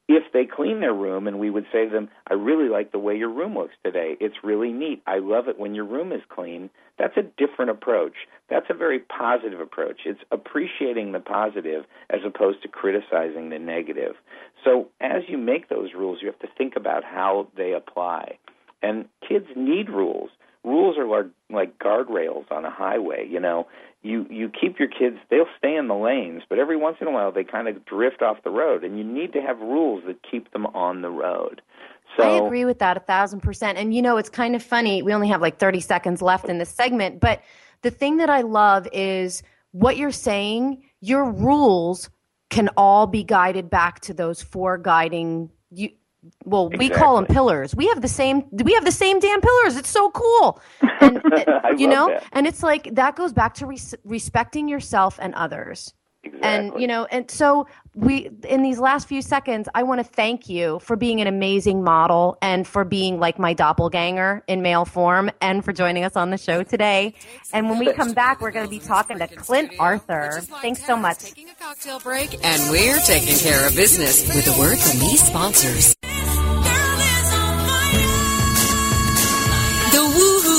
if 0.10 0.24
they 0.34 0.43
clean 0.43 0.80
their 0.80 0.93
room 0.93 1.28
and 1.28 1.38
we 1.39 1.51
would 1.51 1.68
say 1.72 1.86
to 1.86 1.91
them, 1.91 2.10
I 2.28 2.34
really 2.34 2.68
like 2.68 2.91
the 2.91 2.97
way 2.97 3.16
your 3.16 3.30
room 3.30 3.53
looks 3.53 3.76
today. 3.86 4.18
It's 4.20 4.43
really 4.43 4.74
neat. 4.74 5.03
I 5.05 5.20
love 5.20 5.47
it 5.47 5.60
when 5.60 5.76
your 5.76 5.86
room 5.86 6.12
is 6.12 6.22
clean. 6.28 6.72
That's 6.97 7.16
a 7.16 7.22
different 7.22 7.70
approach. 7.70 8.16
That's 8.49 8.66
a 8.72 8.74
very 8.74 8.97
positive 8.97 9.60
approach. 9.60 10.01
It's 10.05 10.20
appreciating 10.32 11.12
the 11.12 11.20
positive 11.20 11.86
as 12.10 12.22
opposed 12.26 12.64
to 12.64 12.68
criticizing 12.68 13.51
the 13.51 13.60
negative. 13.60 14.16
So 14.66 14.88
as 14.99 15.22
you 15.28 15.38
make 15.38 15.70
those 15.70 15.93
rules, 15.95 16.18
you 16.24 16.28
have 16.28 16.39
to 16.39 16.55
think 16.57 16.76
about 16.76 17.03
how 17.03 17.47
they 17.55 17.74
apply. 17.74 18.39
And 18.82 19.05
kids 19.28 19.45
need 19.55 19.89
rules. 19.89 20.32
Rules 20.70 20.97
are 20.97 21.07
like, 21.07 21.32
like 21.49 21.80
guardrails 21.80 22.51
on 22.51 22.63
a 22.65 22.70
highway, 22.70 23.28
you 23.28 23.39
know? 23.39 23.67
You 24.01 24.26
you 24.30 24.49
keep 24.49 24.80
your 24.80 24.88
kids 24.88 25.17
they'll 25.30 25.49
stay 25.57 25.76
in 25.76 25.89
the 25.89 25.95
lanes 25.95 26.43
but 26.47 26.57
every 26.57 26.78
once 26.78 26.95
in 27.01 27.07
a 27.07 27.11
while 27.11 27.34
they 27.34 27.43
kind 27.43 27.67
of 27.67 27.84
drift 27.84 28.22
off 28.22 28.38
the 28.45 28.49
road 28.49 28.86
and 28.86 28.97
you 28.97 29.03
need 29.03 29.34
to 29.34 29.41
have 29.41 29.59
rules 29.59 30.05
that 30.07 30.15
keep 30.24 30.53
them 30.53 30.65
on 30.67 31.01
the 31.01 31.09
road. 31.09 31.61
So 32.15 32.24
i 32.24 32.45
agree 32.45 32.63
with 32.63 32.80
that 32.80 32.95
a 32.95 33.01
thousand 33.01 33.41
percent. 33.41 33.78
And 33.78 33.93
you 33.93 34.01
know 34.01 34.15
it's 34.15 34.30
kind 34.30 34.55
of 34.55 34.63
funny 34.63 35.01
we 35.01 35.13
only 35.13 35.28
have 35.28 35.41
like 35.41 35.59
30 35.59 35.82
seconds 35.82 36.22
left 36.22 36.47
in 36.47 36.59
this 36.59 36.70
segment 36.70 37.20
but 37.20 37.41
the 37.82 37.91
thing 37.91 38.17
that 38.17 38.30
i 38.30 38.39
love 38.39 38.88
is 38.93 39.43
what 39.72 39.97
you're 39.97 40.11
saying 40.11 40.82
your 41.01 41.30
rules 41.30 42.09
can 42.49 42.70
all 42.78 43.05
be 43.05 43.24
guided 43.26 43.70
back 43.70 43.99
to 44.01 44.13
those 44.13 44.41
four 44.41 44.78
guiding 44.78 45.49
you 45.72 45.89
well 46.45 46.67
exactly. 46.67 46.89
we 46.89 46.95
call 46.95 47.15
them 47.15 47.25
pillars 47.25 47.75
we 47.75 47.88
have 47.88 48.01
the 48.01 48.07
same 48.07 48.43
we 48.51 48.73
have 48.73 48.86
the 48.86 48.91
same 48.91 49.19
damn 49.19 49.41
pillars 49.41 49.77
it's 49.77 49.89
so 49.89 50.09
cool 50.11 50.59
and, 51.01 51.21
you 51.77 51.88
know 51.88 52.07
that. 52.07 52.23
and 52.34 52.47
it's 52.47 52.63
like 52.63 52.93
that 52.95 53.15
goes 53.15 53.34
back 53.34 53.53
to 53.55 53.65
res- 53.65 53.95
respecting 54.03 54.67
yourself 54.67 55.19
and 55.21 55.34
others 55.36 55.93
Exactly. 56.23 56.49
And 56.49 56.82
you 56.82 56.88
know, 56.88 57.05
and 57.05 57.32
so 57.32 57.65
we 57.95 58.30
in 58.47 58.61
these 58.61 58.77
last 58.77 59.07
few 59.07 59.21
seconds, 59.21 59.69
I 59.73 59.84
want 59.84 59.99
to 59.99 60.03
thank 60.03 60.49
you 60.49 60.80
for 60.80 60.97
being 60.97 61.21
an 61.21 61.27
amazing 61.27 61.82
model 61.82 62.38
and 62.41 62.67
for 62.67 62.84
being 62.84 63.19
like 63.19 63.39
my 63.39 63.53
doppelganger 63.53 64.43
in 64.47 64.61
male 64.61 64.84
form 64.84 65.32
and 65.39 65.63
for 65.63 65.71
joining 65.71 66.03
us 66.03 66.17
on 66.17 66.30
the 66.30 66.38
show 66.38 66.63
today. 66.63 67.13
And 67.53 67.69
when 67.69 67.80
we 67.80 67.93
come 67.93 68.11
back, 68.11 68.41
we're 68.41 68.51
going 68.51 68.65
to 68.65 68.69
be 68.69 68.80
talking 68.80 69.17
to 69.17 69.27
Clint 69.27 69.71
Arthur. 69.80 70.41
Thanks 70.61 70.86
so 70.86 70.97
much. 70.97 71.19
Taking 71.19 71.49
a 71.49 71.55
cocktail 71.55 71.99
break, 72.01 72.34
and 72.43 72.69
we're 72.69 72.99
taking 72.99 73.38
care 73.38 73.65
of 73.65 73.75
business 73.75 74.27
with 74.27 74.45
a 74.47 74.59
word 74.59 74.77
from 74.77 74.99
these 74.99 75.25
sponsors. 75.25 75.95
Woo 80.00 80.28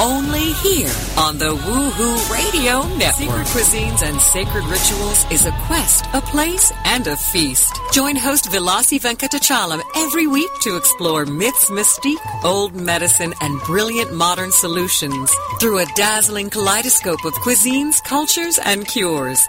only 0.00 0.52
here 0.52 0.90
on 1.16 1.38
the 1.38 1.54
Woohoo 1.56 2.32
Radio 2.32 2.86
Network. 2.96 3.46
Secret 3.46 3.46
Cuisines 3.48 4.02
and 4.02 4.20
Sacred 4.20 4.64
Rituals 4.64 5.30
is 5.30 5.44
a 5.44 5.52
quest, 5.66 6.04
a 6.14 6.20
place, 6.20 6.72
and 6.84 7.06
a 7.06 7.16
feast. 7.16 7.74
Join 7.92 8.16
host 8.16 8.50
Vilasi 8.50 9.00
Venkatachalam 9.00 9.82
every 9.96 10.26
week 10.26 10.50
to 10.62 10.76
explore 10.76 11.26
myths, 11.26 11.70
mystique, 11.70 12.44
old 12.44 12.74
medicine, 12.74 13.34
and 13.40 13.60
brilliant 13.62 14.14
modern 14.14 14.52
solutions 14.52 15.32
through 15.60 15.78
a 15.78 15.86
dazzling 15.96 16.50
kaleidoscope 16.50 17.24
of 17.24 17.32
cuisines, 17.34 18.02
cultures, 18.04 18.58
and 18.64 18.86
cures. 18.86 19.48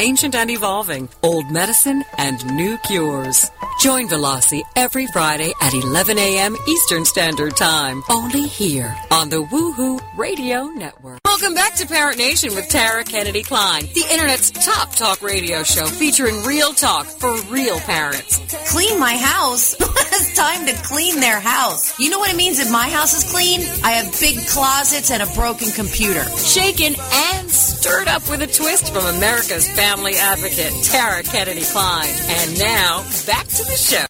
ancient 0.00 0.34
and 0.34 0.50
evolving, 0.50 1.08
old 1.22 1.50
medicine, 1.50 2.04
and 2.18 2.44
new 2.56 2.78
cures. 2.78 3.50
Join 3.80 4.08
Vilasi 4.08 4.62
every 4.76 5.06
Friday 5.08 5.52
at 5.60 5.74
11 5.74 6.18
a.m. 6.18 6.56
Eastern 6.68 7.04
Standard 7.04 7.56
Time, 7.56 8.02
only 8.08 8.46
here 8.46 8.96
on 9.10 9.28
the 9.28 9.42
Woohoo 9.42 10.00
Radio 10.16 10.66
Network. 10.66 11.20
Welcome 11.24 11.54
back 11.54 11.74
to 11.76 11.86
Parent 11.86 12.18
Nation 12.18 12.54
with 12.54 12.68
Tara 12.68 13.04
Kennedy 13.04 13.42
Kline, 13.42 13.82
the 13.94 14.04
Internet's 14.10 14.50
top 14.50 14.94
talk 14.94 15.22
radio 15.22 15.62
show 15.62 15.86
featuring 15.86 16.42
real 16.44 16.72
talk 16.72 17.06
for 17.06 17.40
real 17.50 17.80
parents. 17.80 18.38
Clean 18.70 18.98
my 19.00 19.16
house. 19.16 19.74
it's 19.80 20.36
time 20.36 20.66
to 20.66 20.74
clean 20.84 21.20
their 21.20 21.40
house. 21.40 21.98
You 21.98 22.10
know 22.10 22.18
what 22.18 22.32
it 22.32 22.36
means 22.36 22.58
if 22.58 22.70
my 22.70 22.88
house 22.88 23.14
is 23.14 23.30
clean? 23.30 23.60
I 23.82 23.92
have 23.92 24.20
big 24.20 24.46
closets 24.46 25.10
and 25.10 25.22
a 25.22 25.26
broken 25.34 25.70
computer. 25.70 26.22
Shaken 26.38 26.94
and 27.12 27.50
stirred 27.82 28.06
up 28.06 28.22
with 28.30 28.40
a 28.40 28.46
twist 28.46 28.92
from 28.92 29.04
America's 29.16 29.68
family 29.72 30.14
advocate, 30.14 30.72
Tara 30.84 31.20
Kennedy 31.24 31.62
Kline. 31.62 32.06
And 32.28 32.56
now, 32.56 33.04
back 33.26 33.44
to 33.48 33.64
the 33.64 33.76
show. 33.76 34.04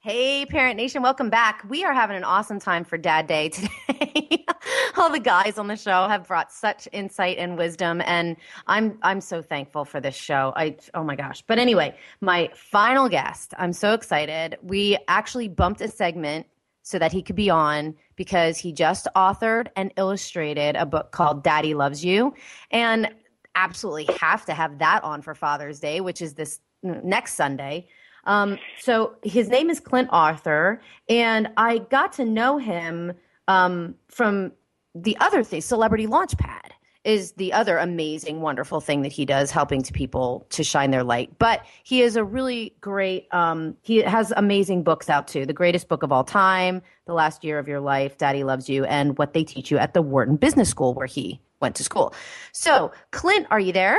Hey, 0.00 0.46
Parent 0.46 0.78
Nation, 0.78 1.02
welcome 1.02 1.28
back. 1.28 1.62
We 1.68 1.84
are 1.84 1.92
having 1.92 2.16
an 2.16 2.24
awesome 2.24 2.58
time 2.58 2.84
for 2.84 2.96
Dad 2.96 3.26
Day 3.26 3.50
today. 3.50 4.46
All 4.96 5.12
the 5.12 5.20
guys 5.20 5.58
on 5.58 5.66
the 5.66 5.76
show 5.76 6.08
have 6.08 6.26
brought 6.26 6.50
such 6.52 6.88
insight 6.90 7.36
and 7.36 7.58
wisdom, 7.58 8.00
and 8.06 8.34
I'm 8.66 8.98
I'm 9.02 9.20
so 9.20 9.42
thankful 9.42 9.84
for 9.84 10.00
this 10.00 10.14
show. 10.14 10.54
I 10.56 10.76
oh 10.94 11.04
my 11.04 11.16
gosh. 11.16 11.42
But 11.46 11.58
anyway, 11.58 11.94
my 12.22 12.50
final 12.54 13.10
guest, 13.10 13.52
I'm 13.58 13.74
so 13.74 13.92
excited. 13.92 14.56
We 14.62 14.96
actually 15.06 15.48
bumped 15.48 15.82
a 15.82 15.88
segment 15.88 16.46
so 16.82 16.98
that 16.98 17.12
he 17.12 17.22
could 17.22 17.36
be 17.36 17.50
on 17.50 17.94
because 18.16 18.58
he 18.58 18.72
just 18.72 19.06
authored 19.16 19.68
and 19.76 19.92
illustrated 19.96 20.76
a 20.76 20.86
book 20.86 21.10
called 21.12 21.42
Daddy 21.42 21.74
Loves 21.74 22.04
You, 22.04 22.34
and 22.70 23.08
absolutely 23.54 24.12
have 24.18 24.44
to 24.46 24.54
have 24.54 24.78
that 24.78 25.04
on 25.04 25.22
for 25.22 25.34
Father's 25.34 25.80
Day, 25.80 26.00
which 26.00 26.20
is 26.20 26.34
this 26.34 26.60
next 26.82 27.34
Sunday. 27.34 27.88
Um, 28.24 28.58
so 28.80 29.14
his 29.22 29.48
name 29.48 29.70
is 29.70 29.80
Clint 29.80 30.08
Arthur, 30.10 30.80
and 31.08 31.48
I 31.56 31.78
got 31.78 32.12
to 32.14 32.24
know 32.24 32.58
him 32.58 33.12
um, 33.48 33.94
from 34.08 34.52
the 34.94 35.16
other 35.20 35.42
thing, 35.42 35.60
Celebrity 35.60 36.06
Launchpad 36.06 36.70
is 37.04 37.32
the 37.32 37.52
other 37.52 37.76
amazing, 37.76 38.40
wonderful 38.40 38.80
thing 38.80 39.02
that 39.02 39.12
he 39.12 39.24
does, 39.24 39.50
helping 39.50 39.82
to 39.82 39.92
people 39.92 40.46
to 40.50 40.64
shine 40.64 40.90
their 40.90 41.04
light. 41.04 41.38
But 41.38 41.64
he 41.82 42.00
is 42.00 42.16
a 42.16 42.24
really 42.24 42.74
great. 42.80 43.28
Um, 43.30 43.76
he 43.82 43.98
has 43.98 44.32
amazing 44.36 44.82
books 44.82 45.10
out 45.10 45.28
too. 45.28 45.44
The 45.44 45.52
greatest 45.52 45.88
book 45.88 46.02
of 46.02 46.10
all 46.10 46.24
time, 46.24 46.82
The 47.06 47.12
Last 47.12 47.44
Year 47.44 47.58
of 47.58 47.68
Your 47.68 47.80
Life, 47.80 48.16
Daddy 48.16 48.42
Loves 48.42 48.68
You, 48.68 48.84
and 48.84 49.18
What 49.18 49.34
They 49.34 49.44
Teach 49.44 49.70
You 49.70 49.78
at 49.78 49.92
the 49.92 50.02
Wharton 50.02 50.36
Business 50.36 50.70
School, 50.70 50.94
where 50.94 51.06
he 51.06 51.40
went 51.60 51.76
to 51.76 51.84
school. 51.84 52.14
So, 52.52 52.92
Clint, 53.10 53.46
are 53.50 53.60
you 53.60 53.72
there? 53.72 53.98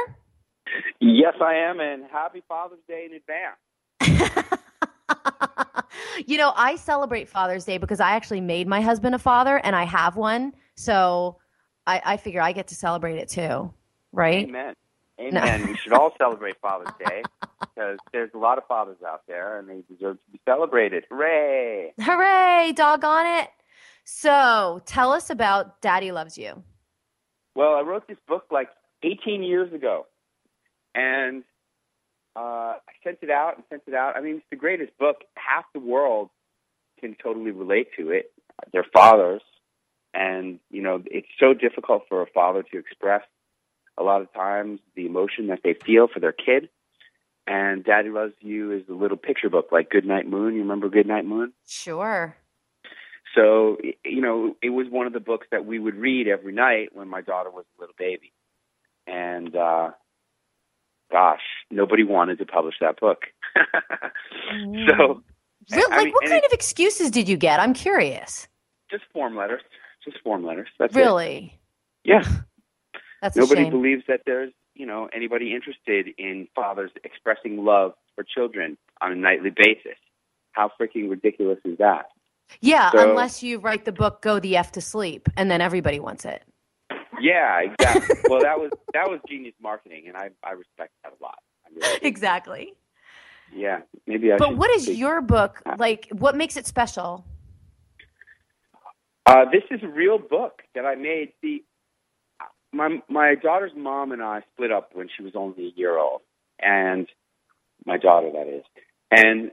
Yes, 0.99 1.35
I 1.41 1.53
am, 1.55 1.79
and 1.79 2.03
happy 2.11 2.43
Father's 2.47 2.79
Day 2.87 3.07
in 3.09 3.13
advance. 3.13 4.59
you 6.25 6.37
know, 6.37 6.53
I 6.55 6.75
celebrate 6.75 7.29
Father's 7.29 7.65
Day 7.65 7.77
because 7.77 7.99
I 7.99 8.11
actually 8.11 8.41
made 8.41 8.67
my 8.67 8.81
husband 8.81 9.15
a 9.15 9.19
father 9.19 9.61
and 9.63 9.75
I 9.75 9.83
have 9.83 10.15
one. 10.15 10.53
So 10.75 11.37
I, 11.87 12.01
I 12.03 12.17
figure 12.17 12.41
I 12.41 12.51
get 12.51 12.67
to 12.67 12.75
celebrate 12.75 13.17
it 13.17 13.29
too. 13.29 13.73
Right? 14.11 14.47
Amen. 14.47 14.75
Amen. 15.19 15.61
No. 15.61 15.67
we 15.67 15.77
should 15.77 15.93
all 15.93 16.13
celebrate 16.17 16.55
Father's 16.61 16.93
Day 17.05 17.23
because 17.59 17.97
there's 18.11 18.31
a 18.33 18.37
lot 18.37 18.57
of 18.57 18.65
fathers 18.67 18.97
out 19.05 19.21
there 19.27 19.59
and 19.59 19.69
they 19.69 19.83
deserve 19.93 20.17
to 20.17 20.31
be 20.31 20.39
celebrated. 20.45 21.05
Hooray! 21.09 21.93
Hooray! 21.99 22.73
Doggone 22.75 23.27
it. 23.43 23.49
So 24.03 24.81
tell 24.85 25.11
us 25.11 25.29
about 25.29 25.81
Daddy 25.81 26.11
Loves 26.11 26.37
You. 26.37 26.63
Well, 27.55 27.75
I 27.75 27.81
wrote 27.81 28.07
this 28.07 28.17
book 28.27 28.45
like 28.51 28.69
18 29.03 29.43
years 29.43 29.73
ago. 29.73 30.05
And 30.93 31.43
uh, 32.35 32.39
I 32.39 32.79
sent 33.03 33.19
it 33.21 33.29
out 33.29 33.55
and 33.55 33.63
sent 33.69 33.83
it 33.87 33.93
out. 33.93 34.15
I 34.15 34.21
mean, 34.21 34.37
it's 34.37 34.45
the 34.49 34.55
greatest 34.55 34.97
book. 34.97 35.23
Half 35.35 35.65
the 35.73 35.79
world 35.79 36.29
can 36.99 37.15
totally 37.21 37.51
relate 37.51 37.87
to 37.97 38.11
it. 38.11 38.31
They're 38.71 38.85
fathers, 38.93 39.41
and 40.15 40.59
you 40.71 40.81
know, 40.81 41.03
it's 41.05 41.27
so 41.39 41.53
difficult 41.53 42.03
for 42.07 42.21
a 42.21 42.27
father 42.27 42.63
to 42.63 42.77
express 42.77 43.21
a 43.97 44.03
lot 44.03 44.21
of 44.21 44.31
times 44.33 44.79
the 44.95 45.05
emotion 45.05 45.47
that 45.47 45.59
they 45.63 45.73
feel 45.73 46.07
for 46.07 46.19
their 46.19 46.31
kid. 46.31 46.69
And 47.47 47.83
Daddy 47.83 48.09
Loves 48.09 48.33
You 48.39 48.71
is 48.71 48.83
a 48.89 48.93
little 48.93 49.17
picture 49.17 49.49
book 49.49 49.67
like 49.71 49.91
Goodnight 49.91 50.27
Moon. 50.27 50.55
You 50.55 50.61
remember 50.61 50.89
Goodnight 50.89 51.25
Moon? 51.25 51.53
Sure. 51.67 52.35
So, 53.35 53.77
you 54.03 54.21
know, 54.21 54.55
it 54.63 54.69
was 54.69 54.87
one 54.89 55.05
of 55.05 55.13
the 55.13 55.19
books 55.19 55.47
that 55.51 55.65
we 55.65 55.77
would 55.77 55.95
read 55.95 56.27
every 56.27 56.53
night 56.53 56.89
when 56.93 57.07
my 57.07 57.21
daughter 57.21 57.51
was 57.51 57.65
a 57.77 57.81
little 57.81 57.95
baby. 57.97 58.31
And 59.05 59.55
uh 59.55 59.91
gosh, 61.11 61.41
nobody 61.69 62.03
wanted 62.03 62.39
to 62.39 62.45
publish 62.45 62.75
that 62.81 62.99
book. 62.99 63.25
mm. 64.53 64.89
So, 64.89 65.21
Real, 65.71 65.89
like, 65.89 66.05
mean, 66.05 66.13
what 66.13 66.25
kind 66.25 66.43
of 66.45 66.51
excuses 66.51 67.09
did 67.11 67.27
you 67.27 67.37
get? 67.37 67.59
I'm 67.59 67.73
curious. 67.73 68.47
Just 68.89 69.03
form 69.13 69.35
letters. 69.35 69.61
Just 70.05 70.21
form 70.23 70.45
letters. 70.45 70.69
That's 70.79 70.95
really. 70.95 71.53
It. 72.03 72.09
Yeah. 72.09 72.23
That's 73.21 73.35
nobody 73.35 73.69
believes 73.69 74.03
that 74.07 74.21
there's 74.25 74.51
you 74.75 74.85
know 74.85 75.09
anybody 75.13 75.53
interested 75.55 76.13
in 76.17 76.47
fathers 76.53 76.91
expressing 77.03 77.65
love 77.65 77.93
for 78.13 78.23
children 78.23 78.77
on 79.01 79.11
a 79.11 79.15
nightly 79.15 79.49
basis. 79.49 79.97
How 80.51 80.71
freaking 80.79 81.09
ridiculous 81.09 81.59
is 81.65 81.77
that? 81.79 82.05
Yeah, 82.61 82.91
so, 82.91 83.09
unless 83.09 83.41
you 83.41 83.59
write 83.59 83.85
the 83.85 83.91
book 83.91 84.21
"Go 84.21 84.39
the 84.39 84.57
F 84.57 84.73
to 84.73 84.81
Sleep" 84.81 85.27
and 85.35 85.49
then 85.49 85.61
everybody 85.61 85.99
wants 85.99 86.25
it. 86.25 86.43
Yeah, 87.19 87.61
exactly. 87.61 88.15
well, 88.29 88.41
that 88.41 88.59
was 88.59 88.71
that 88.93 89.09
was 89.09 89.19
genius 89.27 89.55
marketing, 89.61 90.05
and 90.07 90.15
I 90.15 90.29
I 90.43 90.51
respect 90.51 90.91
that 91.03 91.13
a 91.19 91.23
lot. 91.23 91.39
Really 91.73 91.99
exactly. 92.03 92.73
Yeah, 93.53 93.81
maybe 94.05 94.31
I. 94.31 94.37
But 94.37 94.55
what 94.55 94.69
is 94.71 94.87
your 94.87 95.21
book 95.21 95.61
like? 95.77 96.07
What 96.11 96.35
makes 96.35 96.57
it 96.57 96.67
special? 96.67 97.25
Uh, 99.25 99.45
this 99.51 99.63
is 99.71 99.83
a 99.83 99.87
real 99.87 100.17
book 100.17 100.61
that 100.75 100.85
I 100.85 100.95
made. 100.95 101.33
See, 101.41 101.63
my 102.71 103.01
my 103.09 103.35
daughter's 103.35 103.71
mom 103.75 104.11
and 104.11 104.21
I 104.21 104.41
split 104.53 104.71
up 104.71 104.91
when 104.93 105.07
she 105.15 105.23
was 105.23 105.33
only 105.35 105.67
a 105.67 105.79
year 105.79 105.97
old, 105.97 106.21
and 106.59 107.07
my 107.85 107.97
daughter 107.97 108.31
that 108.31 108.47
is, 108.47 108.63
and 109.11 109.51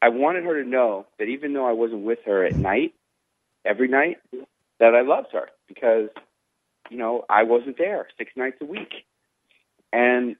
I 0.00 0.10
wanted 0.10 0.44
her 0.44 0.62
to 0.62 0.68
know 0.68 1.06
that 1.18 1.24
even 1.24 1.54
though 1.54 1.66
I 1.66 1.72
wasn't 1.72 2.02
with 2.02 2.18
her 2.26 2.44
at 2.44 2.56
night, 2.56 2.94
every 3.64 3.88
night, 3.88 4.18
that 4.78 4.94
I 4.94 5.02
loved 5.02 5.28
her 5.32 5.48
because 5.66 6.10
you 6.90 6.98
know, 6.98 7.24
I 7.28 7.44
wasn't 7.44 7.78
there 7.78 8.08
six 8.18 8.32
nights 8.36 8.58
a 8.60 8.64
week. 8.64 8.92
And 9.92 10.36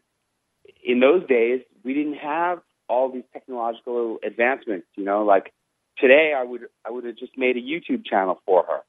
in 0.84 1.00
those 1.00 1.26
days, 1.26 1.62
we 1.84 1.94
didn't 1.94 2.16
have 2.18 2.60
all 2.88 3.10
these 3.10 3.24
technological 3.32 4.18
advancements, 4.24 4.86
you 4.96 5.04
know, 5.04 5.24
like 5.24 5.52
today 5.98 6.34
I 6.36 6.44
would 6.44 6.62
I 6.84 6.90
would 6.90 7.04
have 7.04 7.16
just 7.16 7.36
made 7.36 7.56
a 7.56 7.60
YouTube 7.60 8.04
channel 8.04 8.40
for 8.46 8.64
her. 8.64 8.80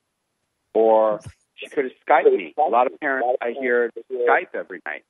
Or 0.73 1.21
she 1.55 1.67
could 1.69 1.85
have 1.85 1.93
Skyped 2.07 2.35
me. 2.35 2.53
A 2.57 2.69
lot 2.69 2.87
of 2.87 2.99
parents 2.99 3.27
I 3.41 3.53
hear 3.59 3.91
Skype 4.11 4.53
every 4.53 4.81
night. 4.85 5.03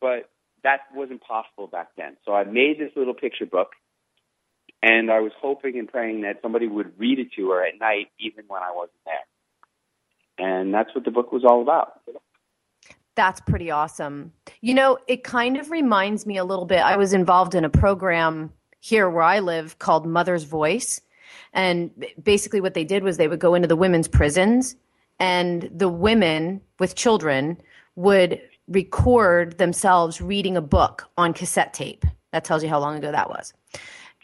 But 0.00 0.28
that 0.62 0.80
wasn't 0.94 1.22
possible 1.22 1.66
back 1.66 1.88
then. 1.96 2.16
So 2.24 2.34
I 2.34 2.44
made 2.44 2.78
this 2.78 2.90
little 2.96 3.14
picture 3.14 3.46
book 3.46 3.70
and 4.82 5.10
I 5.10 5.20
was 5.20 5.32
hoping 5.40 5.78
and 5.78 5.88
praying 5.88 6.22
that 6.22 6.40
somebody 6.42 6.68
would 6.68 6.98
read 6.98 7.18
it 7.18 7.32
to 7.36 7.50
her 7.50 7.64
at 7.64 7.78
night 7.80 8.08
even 8.18 8.44
when 8.48 8.62
I 8.62 8.72
wasn't 8.72 8.98
there 9.06 9.24
and 10.38 10.72
that's 10.72 10.94
what 10.94 11.04
the 11.04 11.10
book 11.10 11.32
was 11.32 11.44
all 11.44 11.62
about. 11.62 12.00
That's 13.14 13.40
pretty 13.40 13.70
awesome. 13.70 14.32
You 14.60 14.74
know, 14.74 14.98
it 15.06 15.22
kind 15.22 15.58
of 15.58 15.70
reminds 15.70 16.26
me 16.26 16.38
a 16.38 16.44
little 16.44 16.64
bit. 16.64 16.78
I 16.78 16.96
was 16.96 17.12
involved 17.12 17.54
in 17.54 17.64
a 17.64 17.70
program 17.70 18.52
here 18.82 19.08
where 19.08 19.22
I 19.22 19.38
live 19.38 19.78
called 19.78 20.06
Mother's 20.06 20.42
Voice. 20.42 21.00
And 21.52 21.90
basically, 22.22 22.60
what 22.60 22.74
they 22.74 22.84
did 22.84 23.04
was 23.04 23.16
they 23.16 23.28
would 23.28 23.38
go 23.38 23.54
into 23.54 23.68
the 23.68 23.76
women's 23.76 24.08
prisons, 24.08 24.74
and 25.20 25.70
the 25.72 25.88
women 25.88 26.60
with 26.80 26.96
children 26.96 27.56
would 27.94 28.40
record 28.66 29.58
themselves 29.58 30.20
reading 30.20 30.56
a 30.56 30.60
book 30.60 31.08
on 31.16 31.32
cassette 31.32 31.72
tape. 31.72 32.04
That 32.32 32.44
tells 32.44 32.62
you 32.64 32.68
how 32.68 32.80
long 32.80 32.96
ago 32.96 33.12
that 33.12 33.30
was. 33.30 33.52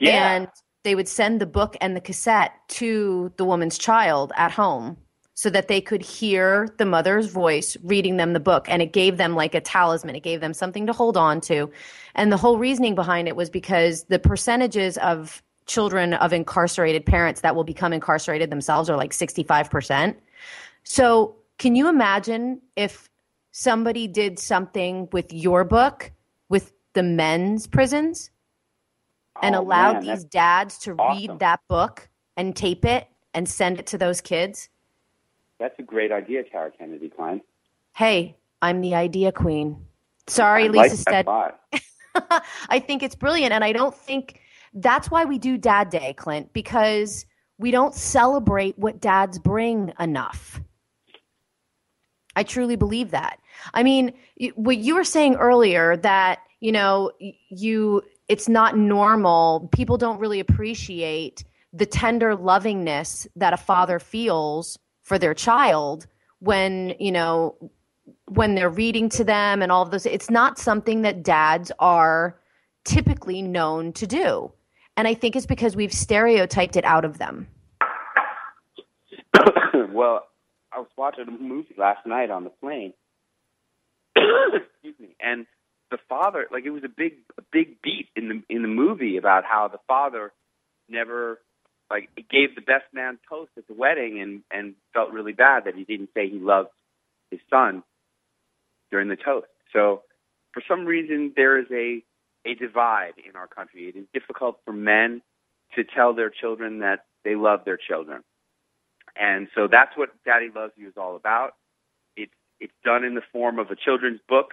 Yeah. 0.01 0.35
And 0.35 0.49
they 0.83 0.95
would 0.95 1.09
send 1.09 1.41
the 1.41 1.47
book 1.47 1.77
and 1.81 1.95
the 1.95 2.01
cassette 2.01 2.53
to 2.69 3.33
the 3.37 3.45
woman's 3.45 3.79
child 3.79 4.33
at 4.37 4.51
home 4.51 4.97
so 5.39 5.49
that 5.49 5.69
they 5.69 5.81
could 5.81 6.03
hear 6.03 6.69
the 6.79 6.85
mother's 6.85 7.29
voice 7.29 7.77
reading 7.85 8.17
them 8.17 8.33
the 8.33 8.41
book. 8.41 8.67
And 8.69 8.83
it 8.83 8.93
gave 8.93 9.19
them 9.19 9.37
like 9.37 9.55
a 9.55 9.61
talisman, 9.61 10.17
it 10.17 10.25
gave 10.25 10.41
them 10.41 10.53
something 10.53 10.85
to 10.89 10.93
hold 10.93 11.17
on 11.17 11.41
to. 11.43 11.71
And 12.17 12.33
the 12.33 12.37
whole 12.37 12.59
reasoning 12.59 12.97
behind 12.97 13.29
it 13.29 13.37
was 13.37 13.49
because 13.49 14.03
the 14.07 14.19
percentages 14.19 14.99
of 14.99 15.41
children 15.67 16.15
of 16.15 16.33
incarcerated 16.33 17.07
parents 17.07 17.43
that 17.43 17.55
will 17.55 17.63
become 17.63 17.93
incarcerated 17.93 18.51
themselves 18.51 18.91
are 18.91 18.97
like 18.97 19.13
65%. 19.13 20.17
So, 20.83 21.37
can 21.59 21.77
you 21.77 21.89
imagine 21.89 22.61
if 22.75 23.09
somebody 23.53 24.09
did 24.09 24.41
something 24.41 25.09
with 25.13 25.33
your 25.33 25.63
book 25.63 26.11
with 26.49 26.73
the 26.95 27.05
men's 27.05 27.69
prisons 27.69 28.33
and 29.41 29.55
Oh, 29.55 29.61
allowed 29.61 30.03
man, 30.03 30.03
these 30.03 30.25
dads 30.25 30.79
to 30.79 30.97
awesome. 30.99 31.17
read 31.17 31.39
that 31.39 31.61
book 31.69 32.09
and 32.37 32.57
tape 32.57 32.85
it 32.85 33.07
and 33.35 33.49
send 33.49 33.79
it 33.79 33.87
to 33.87 33.99
those 33.99 34.21
kids? 34.21 34.69
That's 35.59 35.79
a 35.79 35.83
great 35.83 36.13
idea, 36.13 36.45
Tara 36.45 36.71
Kennedy 36.71 37.09
Kline. 37.09 37.41
Hey, 37.95 38.37
I'm 38.63 38.81
the 38.81 38.95
idea 38.95 39.33
queen. 39.33 39.85
Sorry, 40.29 40.65
I 40.65 40.69
Lisa 40.69 40.79
like 40.79 40.91
that 40.91 40.99
Stead. 40.99 41.27
a 41.27 41.31
lot. 41.31 41.61
I 42.69 42.79
think 42.79 43.03
it's 43.03 43.15
brilliant. 43.15 43.53
And 43.53 43.65
I 43.65 43.73
don't 43.73 43.95
think 43.95 44.41
that's 44.75 45.11
why 45.11 45.25
we 45.25 45.39
do 45.39 45.57
Dad 45.57 45.91
Day, 45.91 46.15
Clint, 46.15 46.53
because 46.53 47.27
we 47.59 47.71
don't 47.71 47.95
celebrate 47.95 48.79
what 48.79 49.01
dads 49.01 49.39
bring 49.39 49.93
enough. 49.99 50.61
I 52.37 52.45
truly 52.45 52.77
believe 52.77 53.11
that. 53.11 53.41
I 53.75 53.83
mean, 53.83 54.13
what 54.55 54.79
you 54.79 54.95
were 54.95 55.05
saying 55.05 55.35
earlier 55.37 55.97
that, 55.97 56.39
you 56.61 56.71
know, 56.71 57.11
you 57.51 58.03
it's 58.29 58.49
not 58.49 58.77
normal. 58.77 59.69
People 59.73 59.97
don't 59.97 60.21
really 60.21 60.39
appreciate 60.39 61.45
the 61.73 61.87
tender 61.87 62.37
lovingness 62.37 63.27
that 63.37 63.53
a 63.53 63.57
father 63.57 63.99
feels 63.99 64.79
for 65.09 65.19
their 65.19 65.35
child 65.35 66.07
when, 66.41 66.95
you 67.01 67.11
know, 67.11 67.57
when 68.27 68.55
they're 68.55 68.69
reading 68.69 69.09
to 69.09 69.25
them 69.25 69.63
and 69.63 69.73
all 69.73 69.83
of 69.83 69.91
those. 69.91 70.07
It's 70.07 70.31
not 70.31 70.59
something 70.59 71.03
that 71.03 71.23
dads 71.23 71.73
are 71.79 72.39
typically 72.85 73.43
known 73.43 73.93
to 73.95 74.07
do. 74.07 74.53
And 74.97 75.09
I 75.09 75.15
think 75.15 75.35
it's 75.35 75.47
because 75.47 75.75
we've 75.75 75.93
stereotyped 75.93 76.77
it 76.77 76.85
out 76.85 77.05
of 77.05 77.19
them. 77.19 77.49
well, 79.93 80.27
I 80.73 80.79
was 80.79 80.89
watching 80.97 81.27
a 81.29 81.31
movie 81.31 81.75
last 81.79 82.07
night 82.07 82.31
on 82.31 82.45
the 82.45 82.51
plane. 82.51 82.93
Excuse 84.17 84.95
me. 85.01 85.17
And 85.21 85.47
the 85.91 85.99
father, 86.09 86.47
like 86.53 86.65
it 86.65 86.71
was 86.71 86.85
a 86.85 86.89
big, 86.89 87.15
a 87.39 87.43
big 87.51 87.81
beat 87.81 88.09
in 88.15 88.29
the 88.29 88.43
in 88.55 88.63
the 88.63 88.69
movie 88.69 89.17
about 89.17 89.45
how 89.45 89.69
the 89.69 89.79
father 89.87 90.33
never, 90.89 91.41
like, 91.91 92.11
gave 92.31 92.55
the 92.55 92.61
best 92.61 92.85
man 92.93 93.19
toast 93.29 93.53
at 93.57 93.67
the 93.67 93.75
wedding, 93.75 94.21
and 94.21 94.43
and 94.51 94.75
felt 94.93 95.13
really 95.13 95.33
bad 95.33 95.65
that 95.65 95.75
he 95.75 95.85
didn't 95.85 96.11
say 96.15 96.29
he 96.29 96.39
loved 96.39 96.71
his 97.31 97.41
son 97.51 97.83
during 98.91 99.09
the 99.09 99.17
toast. 99.17 99.47
So, 99.73 100.03
for 100.53 100.63
some 100.69 100.85
reason, 100.85 101.33
there 101.37 101.59
is 101.59 101.67
a 101.71 102.03
a 102.47 102.55
divide 102.55 103.15
in 103.29 103.37
our 103.37 103.47
country. 103.47 103.89
It 103.89 103.97
is 103.97 104.07
difficult 104.13 104.61
for 104.65 104.73
men 104.73 105.23
to 105.75 105.85
tell 105.85 106.15
their 106.15 106.31
children 106.31 106.81
that 106.81 107.05
they 107.25 107.35
love 107.35 107.61
their 107.65 107.79
children. 107.79 108.23
And 109.19 109.49
so 109.55 109.69
that's 109.71 109.97
what 109.97 110.11
Daddy 110.25 110.49
Loves 110.55 110.73
You 110.77 110.89
is 110.89 110.95
all 110.97 111.17
about. 111.17 111.53
It's 112.17 112.33
it's 112.61 112.73
done 112.85 113.05
in 113.05 113.15
the 113.15 113.23
form 113.33 113.59
of 113.59 113.71
a 113.71 113.77
children's 113.77 114.21
book 114.29 114.53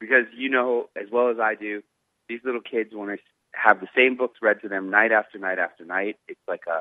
because 0.00 0.24
you 0.36 0.48
know 0.48 0.88
as 0.96 1.08
well 1.12 1.30
as 1.30 1.38
I 1.38 1.54
do, 1.54 1.82
these 2.28 2.40
little 2.44 2.60
kids 2.60 2.90
want 2.92 3.10
to 3.10 3.18
have 3.58 3.80
the 3.80 3.88
same 3.96 4.16
books 4.16 4.38
read 4.40 4.60
to 4.62 4.68
them 4.68 4.90
night 4.90 5.12
after 5.12 5.38
night 5.38 5.58
after 5.58 5.84
night. 5.84 6.16
It's 6.28 6.40
like 6.46 6.62
a 6.68 6.80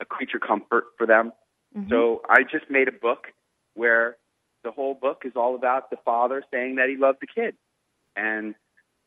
a 0.00 0.04
creature 0.04 0.38
comfort 0.38 0.84
for 0.96 1.06
them. 1.06 1.32
Mm-hmm. 1.76 1.90
So 1.90 2.22
I 2.28 2.42
just 2.42 2.70
made 2.70 2.88
a 2.88 2.92
book 2.92 3.26
where 3.74 4.16
the 4.64 4.70
whole 4.70 4.94
book 4.94 5.22
is 5.24 5.32
all 5.36 5.54
about 5.54 5.90
the 5.90 5.98
father 6.04 6.42
saying 6.50 6.76
that 6.76 6.88
he 6.88 6.96
loved 6.96 7.18
the 7.20 7.26
kid. 7.26 7.54
And 8.16 8.54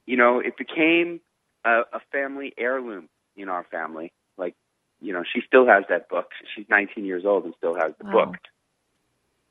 you 0.06 0.18
know, 0.18 0.40
it 0.40 0.58
became 0.58 1.22
a, 1.66 1.82
a 1.94 2.00
family 2.12 2.54
heirloom 2.58 3.10
in 3.36 3.50
our 3.50 3.66
family. 3.72 4.12
Like, 4.38 4.56
you 5.02 5.14
know, 5.14 5.24
she 5.24 5.42
still 5.48 5.66
has 5.68 5.84
that 5.90 6.10
book. 6.10 6.28
She's 6.56 6.66
19 6.70 7.06
years 7.06 7.24
old 7.26 7.46
and 7.46 7.54
still 7.58 7.76
has 7.76 7.94
the 8.00 8.06
Wow. 8.06 8.26
book. 8.26 8.36